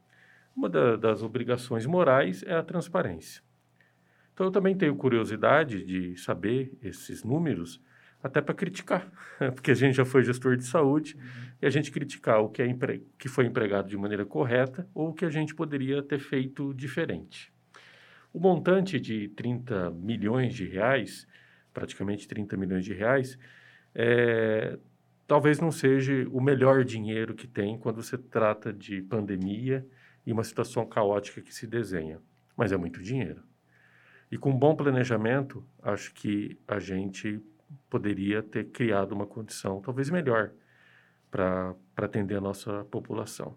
[0.55, 3.43] Uma da, das obrigações morais é a transparência.
[4.33, 7.81] Então, eu também tenho curiosidade de saber esses números,
[8.23, 9.11] até para criticar,
[9.53, 11.21] porque a gente já foi gestor de saúde uhum.
[11.61, 13.05] e a gente criticar o que, é empre...
[13.19, 17.51] que foi empregado de maneira correta ou o que a gente poderia ter feito diferente.
[18.31, 21.27] O montante de 30 milhões de reais,
[21.73, 23.37] praticamente 30 milhões de reais,
[23.93, 24.79] é,
[25.27, 29.85] talvez não seja o melhor dinheiro que tem quando você trata de pandemia
[30.25, 32.19] e uma situação caótica que se desenha,
[32.55, 33.43] mas é muito dinheiro.
[34.31, 37.39] E com um bom planejamento, acho que a gente
[37.93, 40.51] poderia ter criado uma condição talvez melhor
[41.29, 43.55] para atender a nossa população.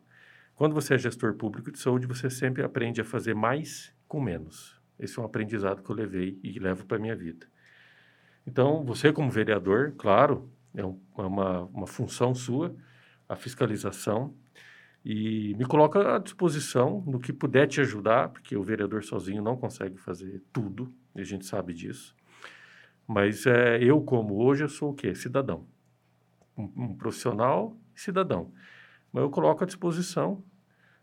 [0.55, 4.79] Quando você é gestor público de saúde, você sempre aprende a fazer mais com menos.
[4.99, 7.47] Esse é um aprendizado que eu levei e levo para a minha vida.
[8.47, 12.77] Então, você como vereador, claro, é, um, é uma, uma função sua,
[13.27, 14.37] a fiscalização,
[15.03, 19.57] e me coloca à disposição no que puder te ajudar, porque o vereador sozinho não
[19.57, 22.16] consegue fazer tudo, e a gente sabe disso.
[23.07, 25.15] Mas é, eu, como hoje, eu sou o quê?
[25.15, 25.67] Cidadão.
[26.57, 28.53] Um, um profissional cidadão.
[29.13, 30.43] Mas eu coloco à disposição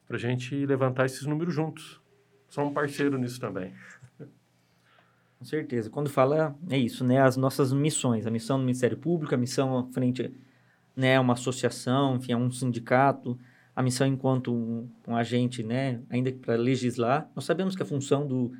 [0.06, 2.02] para a gente levantar esses números juntos.
[2.50, 3.74] Sou um parceiro nisso também.
[5.40, 5.90] Com certeza.
[5.90, 7.22] Quando fala, é isso, né?
[7.22, 8.28] As nossas missões.
[8.28, 10.34] A missão do Ministério Público, a missão frente
[10.96, 13.38] né, uma associação, enfim, a um sindicato,
[13.76, 17.30] a missão enquanto um, um agente, né, ainda para legislar.
[17.36, 18.52] Nós sabemos que a função do,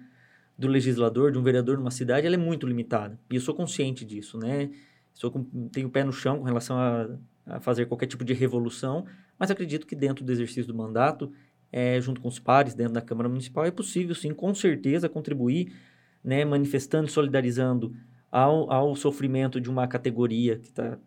[0.58, 3.20] do legislador, de um vereador numa cidade, ela é muito limitada.
[3.32, 4.70] E eu sou consciente disso, né?
[5.14, 5.32] Sou,
[5.72, 7.10] tenho o pé no chão com relação a,
[7.46, 9.06] a fazer qualquer tipo de revolução,
[9.38, 11.32] mas acredito que dentro do exercício do mandato,
[11.72, 15.74] é, junto com os pares, dentro da Câmara Municipal, é possível, sim, com certeza, contribuir
[16.24, 17.94] né, manifestando, solidarizando
[18.32, 20.98] ao, ao sofrimento de uma categoria que está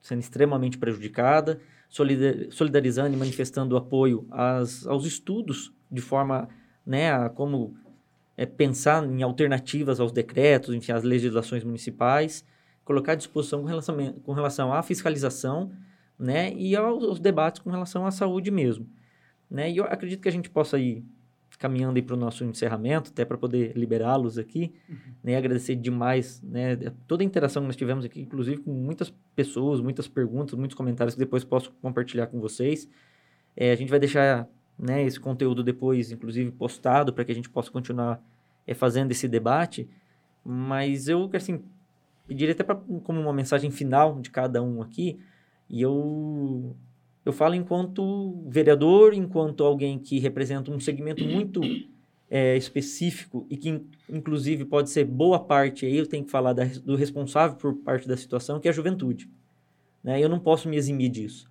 [0.00, 6.48] sendo extremamente prejudicada, solidarizando e manifestando apoio às, aos estudos de forma
[6.84, 7.76] né, a como
[8.36, 12.44] é, pensar em alternativas aos decretos, enfim, às legislações municipais,
[12.84, 15.72] colocar à disposição com relação, com relação à fiscalização
[16.18, 18.88] né, e aos, aos debates com relação à saúde mesmo.
[19.50, 19.70] Né?
[19.70, 21.04] E eu acredito que a gente possa ir
[21.58, 24.96] caminhando para o nosso encerramento, até para poder liberá-los aqui, uhum.
[25.22, 29.80] né, agradecer demais né, toda a interação que nós tivemos aqui, inclusive com muitas pessoas,
[29.80, 32.88] muitas perguntas, muitos comentários que depois posso compartilhar com vocês.
[33.56, 34.48] É, a gente vai deixar
[34.78, 38.22] né, esse conteúdo depois, inclusive, postado para que a gente possa continuar
[38.66, 39.88] é, fazendo esse debate,
[40.44, 41.62] mas eu, assim,
[42.26, 45.18] pediria até pra, como uma mensagem final de cada um aqui,
[45.68, 46.76] e eu
[47.24, 51.62] eu falo enquanto vereador, enquanto alguém que representa um segmento muito
[52.30, 53.80] é, específico e que,
[54.10, 58.06] inclusive, pode ser boa parte, aí eu tenho que falar da, do responsável por parte
[58.06, 59.30] da situação, que é a juventude.
[60.02, 60.20] Né?
[60.20, 61.50] Eu não posso me eximir disso.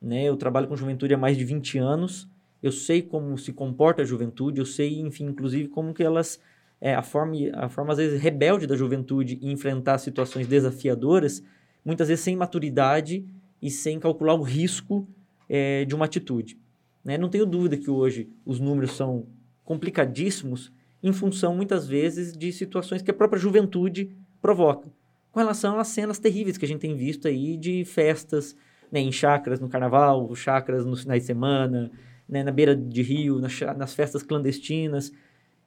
[0.00, 0.24] Né?
[0.24, 2.26] Eu trabalho com juventude há mais de 20 anos,
[2.62, 6.40] eu sei como se comporta a juventude, eu sei, enfim, inclusive, como que elas...
[6.82, 11.42] É, a, forma, a forma, às vezes, rebelde da juventude em enfrentar situações desafiadoras,
[11.84, 13.26] muitas vezes sem maturidade
[13.60, 15.06] e sem calcular o risco
[15.46, 16.58] é, de uma atitude.
[17.04, 17.18] Né?
[17.18, 19.26] Não tenho dúvida que hoje os números são
[19.64, 20.72] complicadíssimos
[21.02, 24.88] em função, muitas vezes, de situações que a própria juventude provoca.
[25.32, 28.56] Com relação às cenas terríveis que a gente tem visto aí de festas
[28.90, 31.90] né, em chácaras no carnaval, chácaras nos finais de semana,
[32.30, 35.12] né, na beira de rio, nas, nas festas clandestinas.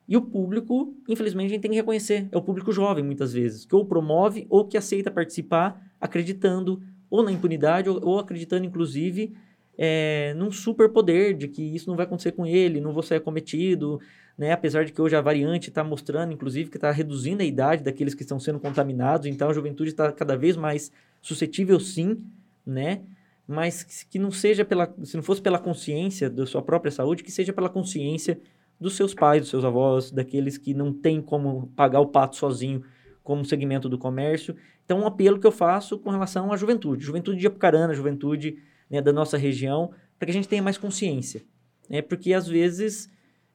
[0.07, 3.65] E o público, infelizmente, a gente tem que reconhecer, é o público jovem, muitas vezes,
[3.65, 9.33] que ou promove ou que aceita participar, acreditando ou na impunidade ou, ou acreditando, inclusive,
[9.77, 13.99] é, num superpoder de que isso não vai acontecer com ele, não vou ser acometido,
[14.37, 14.51] né?
[14.51, 18.13] Apesar de que hoje a variante está mostrando, inclusive, que está reduzindo a idade daqueles
[18.13, 20.91] que estão sendo contaminados, então a juventude está cada vez mais
[21.21, 22.21] suscetível, sim,
[22.65, 23.01] né?
[23.47, 27.31] Mas que não seja pela, se não fosse pela consciência da sua própria saúde, que
[27.31, 28.39] seja pela consciência
[28.79, 32.83] dos seus pais, dos seus avós, daqueles que não têm como pagar o pato sozinho,
[33.23, 34.55] como segmento do comércio.
[34.85, 38.57] Então, um apelo que eu faço com relação à juventude, juventude de Apucarana, juventude
[38.89, 41.43] né, da nossa região, para que a gente tenha mais consciência.
[41.89, 42.01] Né?
[42.01, 43.09] Porque, às vezes,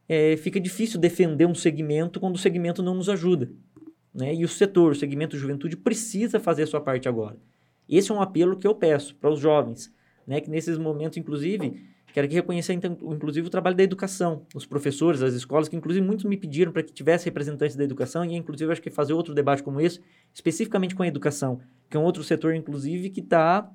[0.09, 3.51] é, fica difícil defender um segmento quando o segmento não nos ajuda.
[4.15, 4.35] Né?
[4.35, 7.37] E o setor, o segmento juventude, precisa fazer a sua parte agora.
[7.89, 9.93] Esse é um apelo que eu peço para os jovens,
[10.27, 10.41] né?
[10.41, 15.23] que nesses momentos, inclusive, quero aqui reconhecer, então, inclusive, o trabalho da educação, os professores,
[15.23, 18.71] as escolas, que inclusive muitos me pediram para que tivesse representantes da educação, e inclusive
[18.71, 20.01] acho que fazer outro debate como esse,
[20.35, 23.71] especificamente com a educação, que é um outro setor, inclusive, que está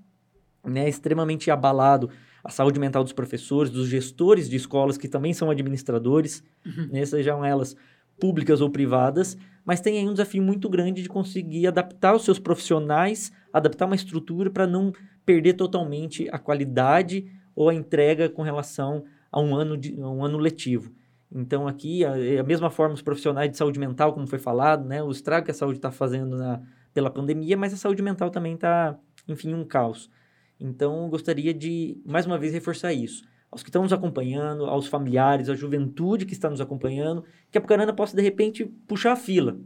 [0.65, 2.09] né, extremamente abalado
[2.43, 6.89] a saúde mental dos professores, dos gestores de escolas que também são administradores, uhum.
[6.91, 7.75] né, sejam elas
[8.23, 12.39] públicas ou privadas, mas tem aí um desafio muito grande de conseguir adaptar os seus
[12.39, 14.93] profissionais, adaptar uma estrutura para não
[15.25, 20.37] perder totalmente a qualidade ou a entrega com relação a um ano, de, um ano
[20.37, 20.89] letivo.
[21.29, 25.03] Então, aqui, a, a, mesma forma, os profissionais de saúde mental, como foi falado, né,
[25.03, 26.61] o estrago que a saúde está fazendo na,
[26.93, 28.97] pela pandemia, mas a saúde mental também está,
[29.27, 30.09] enfim, um caos.
[30.57, 33.21] Então, gostaria de, mais uma vez, reforçar isso.
[33.53, 37.61] Aos que estão nos acompanhando, aos familiares, à juventude que está nos acompanhando, que a
[37.61, 39.59] Pucarana possa, de repente, puxar a fila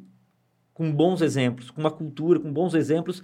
[0.73, 3.23] com bons exemplos, com uma cultura, com bons exemplos.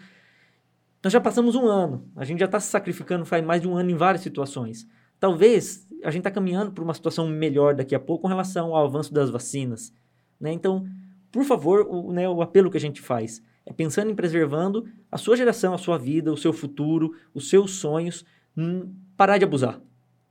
[1.03, 3.75] Nós já passamos um ano, a gente já está se sacrificando faz mais de um
[3.75, 4.87] ano em várias situações.
[5.19, 8.85] Talvez a gente está caminhando para uma situação melhor daqui a pouco com relação ao
[8.85, 9.93] avanço das vacinas.
[10.39, 10.53] Né?
[10.53, 10.87] Então,
[11.29, 15.17] por favor, o, né, o apelo que a gente faz é pensando em preservando a
[15.17, 18.23] sua geração, a sua vida, o seu futuro, os seus sonhos,
[18.55, 19.81] hum, parar de abusar.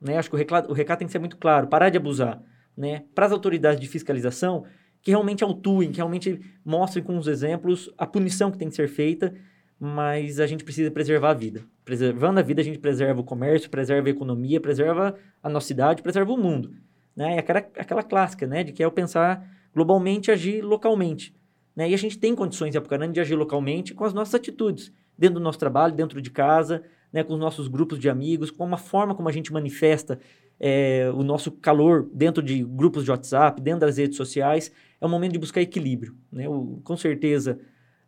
[0.03, 0.19] Né?
[0.19, 2.43] Acho que o recado, o recado tem que ser muito claro, parar de abusar.
[2.77, 3.05] Né?
[3.15, 4.65] Para as autoridades de fiscalização,
[5.01, 8.89] que realmente autuem, que realmente mostrem com os exemplos a punição que tem que ser
[8.89, 9.35] feita,
[9.79, 11.65] mas a gente precisa preservar a vida.
[11.85, 16.03] Preservando a vida, a gente preserva o comércio, preserva a economia, preserva a nossa cidade,
[16.03, 16.73] preserva o mundo.
[17.17, 17.37] Né?
[17.37, 21.35] E aquela, aquela clássica, né, de que é o pensar globalmente agir localmente.
[21.75, 21.91] Né?
[21.91, 25.35] E a gente tem condições em Apucarana de agir localmente com as nossas atitudes, dentro
[25.35, 27.23] do nosso trabalho, dentro de casa, né?
[27.23, 30.19] com os nossos grupos de amigos, com uma forma como a gente manifesta
[30.59, 34.71] é, o nosso calor dentro de grupos de WhatsApp, dentro das redes sociais.
[35.01, 36.15] É o momento de buscar equilíbrio.
[36.31, 36.49] Né?
[36.49, 37.59] O, com certeza,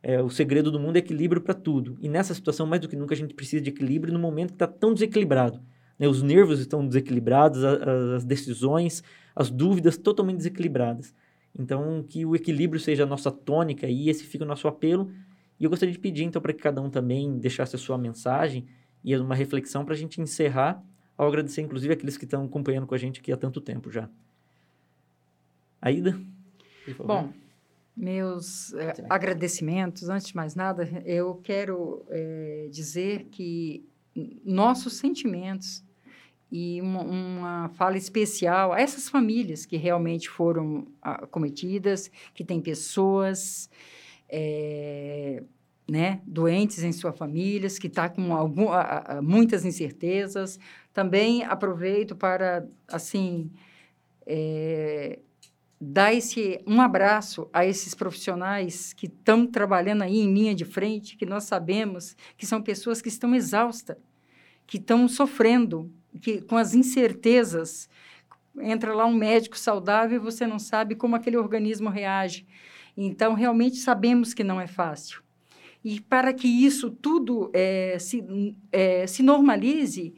[0.02, 1.98] é, o segredo do mundo é equilíbrio para tudo.
[2.01, 4.55] E nessa situação, mais do que nunca, a gente precisa de equilíbrio no momento que
[4.55, 5.60] está tão desequilibrado.
[5.98, 6.06] Né?
[6.06, 9.02] Os nervos estão desequilibrados, a, a, as decisões,
[9.35, 11.12] as dúvidas totalmente desequilibradas.
[11.59, 15.10] Então, que o equilíbrio seja a nossa tônica e esse fica o nosso apelo.
[15.59, 18.66] E eu gostaria de pedir, então, para que cada um também deixasse a sua mensagem
[19.05, 20.82] e uma reflexão para a gente encerrar,
[21.16, 24.09] ao agradecer, inclusive, aqueles que estão acompanhando com a gente aqui há tanto tempo já.
[25.81, 26.18] Aida?
[26.98, 27.32] Bom,
[27.97, 33.86] meus é, agradecimentos, antes de mais nada, eu quero é, dizer que
[34.44, 35.85] nossos sentimentos
[36.51, 43.68] e uma, uma, fala especial a essas famílias que realmente foram acometidas, que têm pessoas
[44.28, 45.43] é,
[45.89, 48.69] né, doentes em suas famílias, que está com algum,
[49.23, 50.59] muitas incertezas.
[50.93, 53.51] Também aproveito para, assim,
[54.27, 55.19] é,
[55.81, 61.16] dar esse, um abraço a esses profissionais que estão trabalhando aí em linha de frente,
[61.16, 63.97] que nós sabemos que são pessoas que estão exaustas,
[64.66, 67.89] que estão sofrendo que com as incertezas
[68.61, 72.47] entra lá um médico saudável e você não sabe como aquele organismo reage.
[72.97, 75.23] Então, realmente sabemos que não é fácil.
[75.85, 78.24] E para que isso tudo é, se,
[78.73, 80.15] é, se normalize,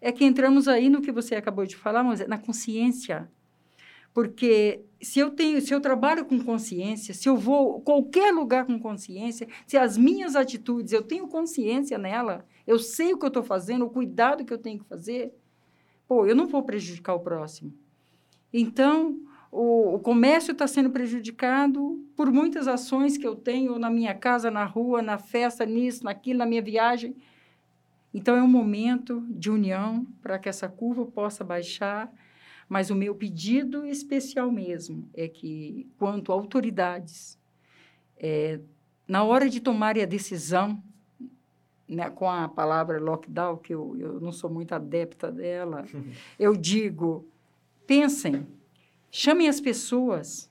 [0.00, 3.30] é que entramos aí no que você acabou de falar, mas na consciência.
[4.12, 8.78] Porque se eu tenho, se eu trabalho com consciência, se eu vou qualquer lugar com
[8.78, 13.42] consciência, se as minhas atitudes eu tenho consciência nela, eu sei o que eu estou
[13.42, 15.32] fazendo, o cuidado que eu tenho que fazer,
[16.08, 17.72] pô, eu não vou prejudicar o próximo.
[18.52, 19.18] Então,
[19.54, 24.50] o, o comércio está sendo prejudicado por muitas ações que eu tenho na minha casa,
[24.50, 27.14] na rua, na festa, nisso, naquilo, na minha viagem.
[28.12, 32.12] Então, é um momento de união para que essa curva possa baixar.
[32.68, 37.38] Mas o meu pedido especial mesmo é que, quanto autoridades,
[38.16, 38.58] é,
[39.06, 40.82] na hora de tomarem a decisão
[41.88, 45.84] né, com a palavra lockdown, que eu, eu não sou muito adepta dela,
[46.40, 47.28] eu digo:
[47.86, 48.46] pensem,
[49.16, 50.50] chamem as pessoas.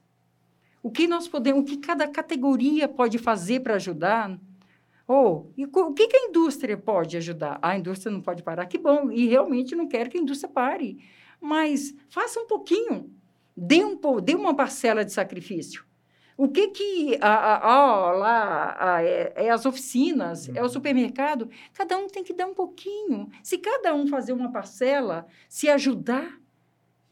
[0.81, 4.40] O que nós podemos, o que cada categoria pode fazer para ajudar?
[5.06, 7.60] Ou, e o que, que a indústria pode ajudar?
[7.61, 11.03] A indústria não pode parar, que bom, e realmente não quero que a indústria pare.
[11.41, 13.14] Mas faça um pouquinho,
[13.56, 15.84] dê, um, dê uma parcela de sacrifício.
[16.38, 21.49] O que que a, a, a lá a, é, é, as oficinas, é o supermercado?
[21.73, 23.30] Cada um tem que dar um pouquinho.
[23.44, 26.41] Se cada um fazer uma parcela, se ajudar,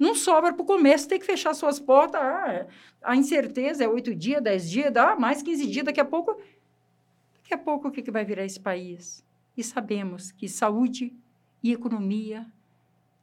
[0.01, 2.19] não sobra para o comércio ter que fechar suas portas.
[2.19, 2.65] Ah,
[3.03, 5.85] a incerteza é oito dias, dez dias, dá mais quinze dias.
[5.85, 6.41] Daqui a pouco,
[7.43, 9.23] daqui a pouco o que, que vai virar esse país?
[9.55, 11.13] E sabemos que saúde
[11.61, 12.45] e economia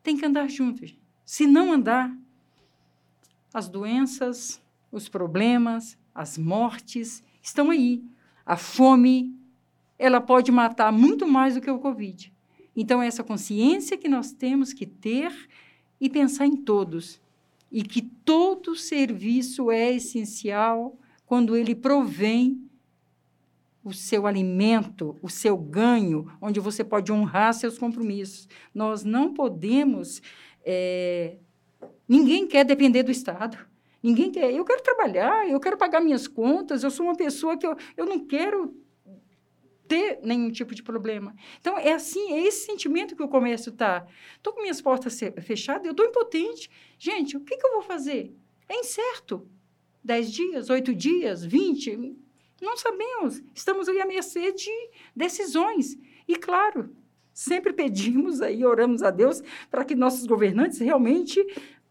[0.03, 0.97] têm que andar juntos.
[1.25, 2.17] Se não andar,
[3.53, 8.03] as doenças os problemas, as mortes estão aí.
[8.45, 9.35] A fome,
[9.99, 12.33] ela pode matar muito mais do que o Covid.
[12.75, 15.33] Então, essa consciência que nós temos que ter
[16.01, 17.21] e pensar em todos.
[17.71, 20.97] E que todo serviço é essencial
[21.27, 22.69] quando ele provém
[23.85, 28.49] o seu alimento, o seu ganho, onde você pode honrar seus compromissos.
[28.75, 30.21] Nós não podemos.
[30.65, 31.37] É...
[32.09, 33.59] Ninguém quer depender do Estado.
[34.03, 34.53] Ninguém quer.
[34.53, 38.07] Eu quero trabalhar, eu quero pagar minhas contas, eu sou uma pessoa que eu, eu
[38.07, 38.75] não quero
[39.89, 41.35] ter nenhum tipo de problema.
[41.59, 44.07] Então, é assim, é esse sentimento que o comércio está.
[44.37, 46.71] Estou com minhas portas fechadas, eu estou impotente.
[46.99, 48.37] Gente, o que, que eu vou fazer?
[48.69, 49.49] É incerto.
[50.05, 51.97] Dez dias, oito dias, vinte,
[52.61, 53.43] não sabemos.
[53.55, 54.71] Estamos aí à mercê de
[55.17, 55.99] decisões.
[56.27, 56.95] E, claro,
[57.33, 61.45] sempre pedimos aí, oramos a Deus para que nossos governantes realmente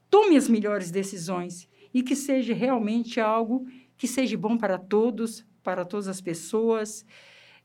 [0.10, 3.65] tomem as melhores decisões e que seja realmente algo
[3.98, 7.06] que seja bom para todos, para todas as pessoas.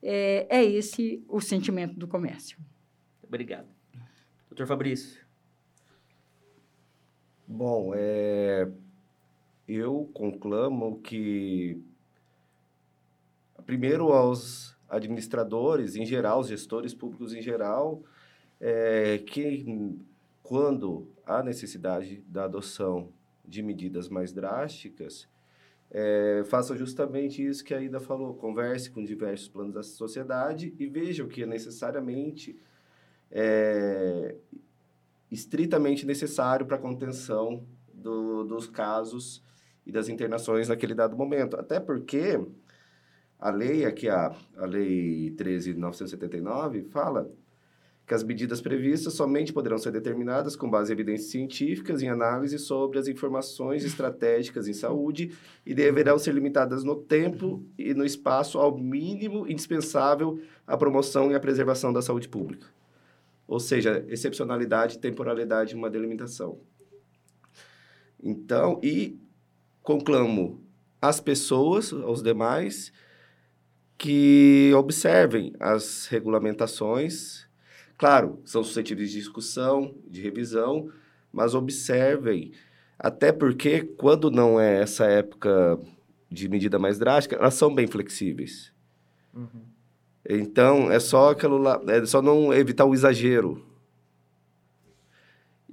[0.03, 2.59] É, é esse o sentimento do comércio.
[3.23, 3.69] Obrigado.
[4.49, 5.23] Doutor Fabrício.
[7.47, 8.69] Bom, é,
[9.69, 11.81] eu conclamo que,
[13.65, 18.03] primeiro, aos administradores em geral, os gestores públicos em geral,
[18.61, 19.99] é, que
[20.43, 23.09] quando há necessidade da adoção
[23.45, 25.29] de medidas mais drásticas,
[25.94, 28.32] é, faça justamente isso que a Ida falou.
[28.35, 32.59] Converse com diversos planos da sociedade e veja o que é necessariamente
[33.31, 34.35] é,
[35.31, 39.44] estritamente necessário para a contenção do, dos casos
[39.85, 41.56] e das internações naquele dado momento.
[41.56, 42.40] Até porque
[43.39, 47.31] a lei, aqui a, a Lei 13.979, fala
[48.12, 52.59] que as medidas previstas somente poderão ser determinadas com base em evidências científicas em análise
[52.59, 55.32] sobre as informações estratégicas em saúde
[55.64, 61.34] e deverão ser limitadas no tempo e no espaço ao mínimo indispensável à promoção e
[61.34, 62.66] à preservação da saúde pública.
[63.48, 66.60] Ou seja, excepcionalidade e temporalidade uma delimitação.
[68.22, 69.18] Então, e
[69.82, 70.62] conclamo
[71.01, 72.93] as pessoas, aos demais,
[73.97, 77.51] que observem as regulamentações
[78.03, 80.91] Claro, são suscetíveis de discussão, de revisão,
[81.33, 82.51] mas observem,
[82.99, 85.79] até porque quando não é essa época
[86.29, 88.73] de medida mais drástica, elas são bem flexíveis.
[89.33, 89.62] Uhum.
[90.29, 93.65] Então, é só aquilo lá, é só não evitar o exagero.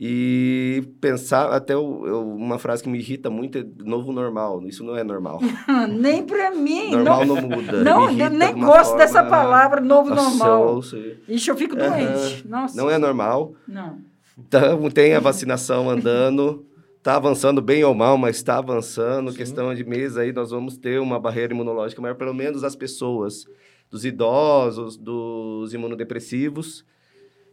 [0.01, 4.65] E pensar, até o, eu, uma frase que me irrita muito é novo normal.
[4.65, 5.41] Isso não é normal.
[5.91, 6.91] nem para mim.
[6.91, 7.83] Normal não, não muda.
[7.83, 10.79] Não, eu nem gosto forma, dessa palavra, novo nossa, normal.
[11.27, 12.47] Ixi, eu fico doente.
[12.47, 12.77] Nossa.
[12.77, 13.53] Não é normal.
[13.67, 13.97] Não.
[14.37, 16.65] Então, tem a vacinação andando.
[16.97, 19.31] Está avançando bem ou mal, mas está avançando.
[19.31, 19.37] Sim.
[19.37, 23.43] Questão de mês aí, nós vamos ter uma barreira imunológica maior, pelo menos as pessoas,
[23.91, 26.85] dos idosos, dos imunodepressivos.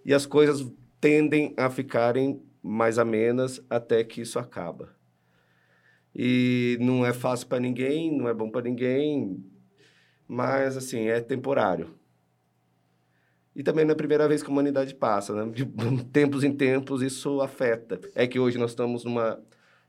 [0.05, 0.65] E as coisas
[1.07, 4.93] tendem a ficarem mais amenas até que isso acaba.
[6.13, 9.41] E não é fácil para ninguém, não é bom para ninguém,
[10.27, 11.95] mas assim, é temporário.
[13.55, 15.53] E também não é a primeira vez que a humanidade passa, né?
[15.53, 15.65] De
[16.13, 18.01] tempos em tempos isso afeta.
[18.13, 19.41] É que hoje nós estamos numa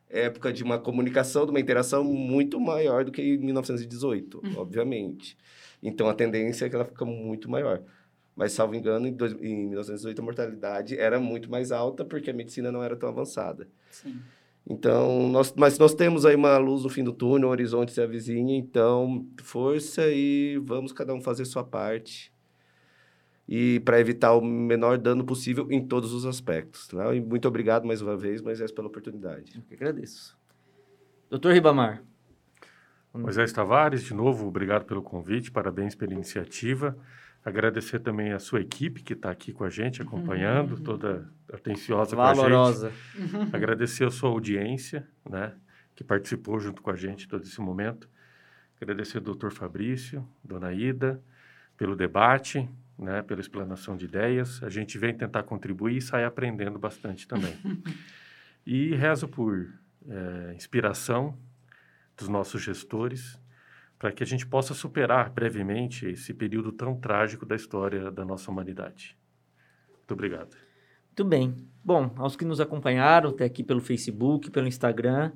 [0.07, 4.53] época de uma comunicação, de uma interação muito maior do que em 1918, uhum.
[4.57, 5.35] obviamente.
[5.81, 7.81] Então a tendência é que ela fica muito maior.
[8.37, 12.33] Mas, salvo engano, em, dois, em 1918 a mortalidade era muito mais alta porque a
[12.33, 13.67] medicina não era tão avançada.
[13.89, 14.21] Sim.
[14.69, 17.99] Então, nós, mas nós temos aí uma luz no fim do túnel, o horizonte se
[17.99, 22.31] avizinha, então, força e vamos cada um fazer sua parte.
[23.49, 26.91] E para evitar o menor dano possível em todos os aspectos.
[26.91, 27.15] Né?
[27.15, 29.53] E muito obrigado mais uma vez, Moisés, pela oportunidade.
[29.55, 30.37] Eu que agradeço.
[31.27, 32.03] Doutor Ribamar.
[33.13, 36.95] Moisés Tavares, de novo, obrigado pelo convite, parabéns pela iniciativa.
[37.47, 40.83] Agradecer também a sua equipe que está aqui com a gente, acompanhando, uhum.
[40.83, 42.89] toda atenciosa Valorosa.
[42.89, 43.35] com a gente.
[43.35, 43.49] Uhum.
[43.53, 45.53] Agradecer a sua audiência, né,
[45.95, 48.09] que participou junto com a gente todo esse momento.
[48.81, 51.23] Agradecer ao doutor Fabrício, dona Ida,
[51.77, 52.69] pelo debate,
[52.99, 54.61] né, pela explanação de ideias.
[54.61, 57.57] A gente vem tentar contribuir e sai aprendendo bastante também.
[58.67, 59.73] e rezo por
[60.05, 61.39] é, inspiração
[62.17, 63.39] dos nossos gestores
[63.99, 68.51] para que a gente possa superar brevemente esse período tão trágico da história da nossa
[68.51, 69.17] humanidade.
[69.89, 70.55] Muito obrigado.
[71.07, 71.55] Muito bem.
[71.83, 75.31] Bom, aos que nos acompanharam até aqui pelo Facebook, pelo Instagram,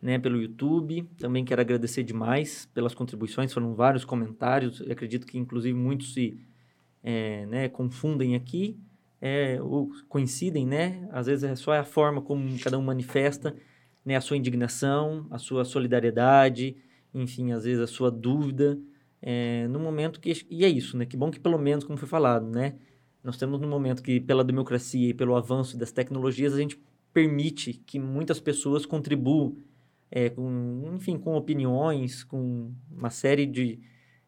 [0.00, 5.36] né, pelo YouTube, também quero agradecer demais pelas contribuições, foram vários comentários, eu acredito que
[5.36, 6.38] inclusive muitos se
[7.02, 8.78] é, né, confundem aqui,
[9.20, 11.08] é, ou coincidem, né?
[11.10, 13.56] Às vezes é só a forma como cada um manifesta
[14.04, 16.76] né, a sua indignação, a sua solidariedade,
[17.20, 18.78] enfim, às vezes a sua dúvida,
[19.20, 20.32] é, no momento que...
[20.50, 21.04] E é isso, né?
[21.06, 22.74] Que bom que pelo menos, como foi falado, né?
[23.22, 26.80] Nós temos no momento que, pela democracia e pelo avanço das tecnologias, a gente
[27.12, 29.56] permite que muitas pessoas contribuam,
[30.10, 33.80] é, com, enfim, com opiniões, com uma série de,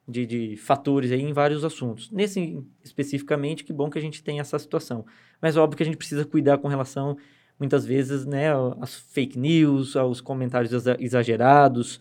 [0.07, 2.11] de, de, fatores aí em vários assuntos.
[2.11, 5.07] Nesse especificamente, que bom que a gente tem essa situação.
[5.41, 7.17] Mas óbvio que a gente precisa cuidar com relação,
[7.59, 8.49] muitas vezes, né,
[8.81, 12.01] às fake news, aos comentários exagerados,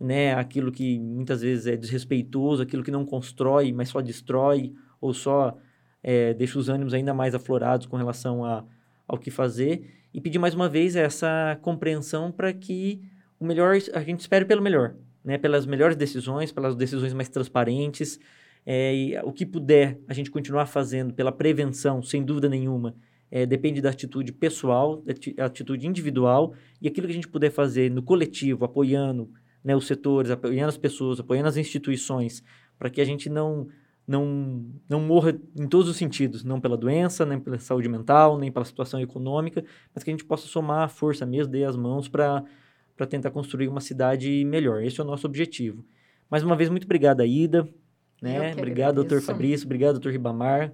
[0.00, 5.12] né, aquilo que muitas vezes é desrespeitoso, aquilo que não constrói, mas só destrói, ou
[5.12, 5.58] só
[6.02, 8.64] é, deixa os ânimos ainda mais aflorados com relação a,
[9.06, 9.90] ao que fazer.
[10.14, 13.02] E pedir mais uma vez essa compreensão para que
[13.38, 18.18] o melhor, a gente espere pelo melhor, né, pelas melhores decisões, pelas decisões mais transparentes,
[18.64, 22.94] é, e o que puder a gente continuar fazendo pela prevenção, sem dúvida nenhuma,
[23.30, 25.02] é, depende da atitude pessoal,
[25.36, 29.30] da atitude individual, e aquilo que a gente puder fazer no coletivo, apoiando
[29.62, 32.42] né, os setores, apoiando as pessoas, apoiando as instituições,
[32.78, 33.68] para que a gente não,
[34.06, 38.50] não, não morra em todos os sentidos, não pela doença, nem pela saúde mental, nem
[38.50, 39.64] pela situação econômica,
[39.94, 42.44] mas que a gente possa somar a força mesmo, dar as mãos para
[43.08, 44.82] tentar construir uma cidade melhor.
[44.82, 45.84] Esse é o nosso objetivo.
[46.30, 47.68] Mais uma vez, muito obrigado, Aida.
[48.22, 48.52] Né?
[48.52, 49.66] Obrigado, doutor Fabrício.
[49.66, 50.72] Obrigado, doutor Ribamar.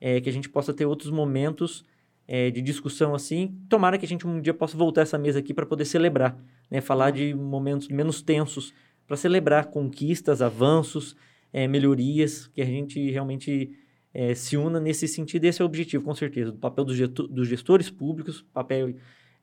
[0.00, 1.84] É, que a gente possa ter outros momentos
[2.32, 3.58] é, de discussão assim.
[3.68, 6.38] Tomara que a gente um dia possa voltar essa mesa aqui para poder celebrar,
[6.70, 6.80] né?
[6.80, 8.72] Falar de momentos menos tensos,
[9.04, 11.16] para celebrar conquistas, avanços,
[11.52, 13.72] é, melhorias, que a gente realmente
[14.14, 15.44] é, se una nesse sentido.
[15.44, 18.94] Esse é o objetivo, com certeza, do papel dos, dos gestores públicos, papel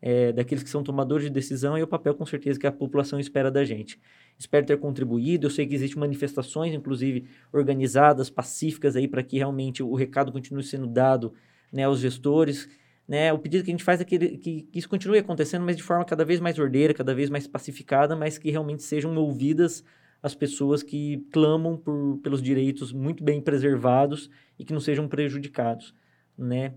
[0.02, 3.20] é, daqueles que são tomadores de decisão e o papel, com certeza, que a população
[3.20, 4.00] espera da gente.
[4.40, 5.48] Espero ter contribuído.
[5.48, 10.64] Eu sei que existem manifestações, inclusive organizadas, pacíficas, aí para que realmente o recado continue
[10.64, 11.34] sendo dado
[11.72, 12.70] né, aos gestores.
[13.08, 15.78] Né, o pedido que a gente faz é que, que, que, isso continue acontecendo, mas
[15.78, 19.84] de forma cada vez mais ordeira, cada vez mais pacificada, mas que realmente sejam ouvidas
[20.22, 24.30] as pessoas que clamam por, pelos direitos muito bem preservados
[24.60, 25.94] e que não sejam prejudicados,
[26.38, 26.74] né?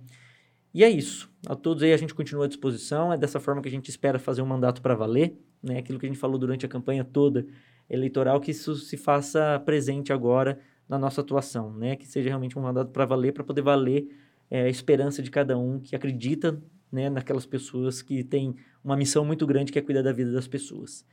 [0.72, 1.28] E é isso.
[1.46, 3.12] A todos aí a gente continua à disposição.
[3.12, 5.78] É dessa forma que a gente espera fazer um mandato para valer, né?
[5.78, 7.44] Aquilo que a gente falou durante a campanha toda
[7.88, 11.96] eleitoral, que isso se faça presente agora na nossa atuação, né?
[11.96, 14.08] Que seja realmente um mandato para valer, para poder valer
[14.50, 16.60] é, a esperança de cada um que acredita
[16.90, 20.48] né, naquelas pessoas que têm uma missão muito grande que é cuidar da vida das
[20.48, 21.06] pessoas.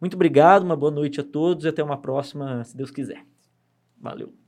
[0.00, 3.24] Muito obrigado, uma boa noite a todos e até uma próxima, se Deus quiser.
[3.98, 4.39] Valeu.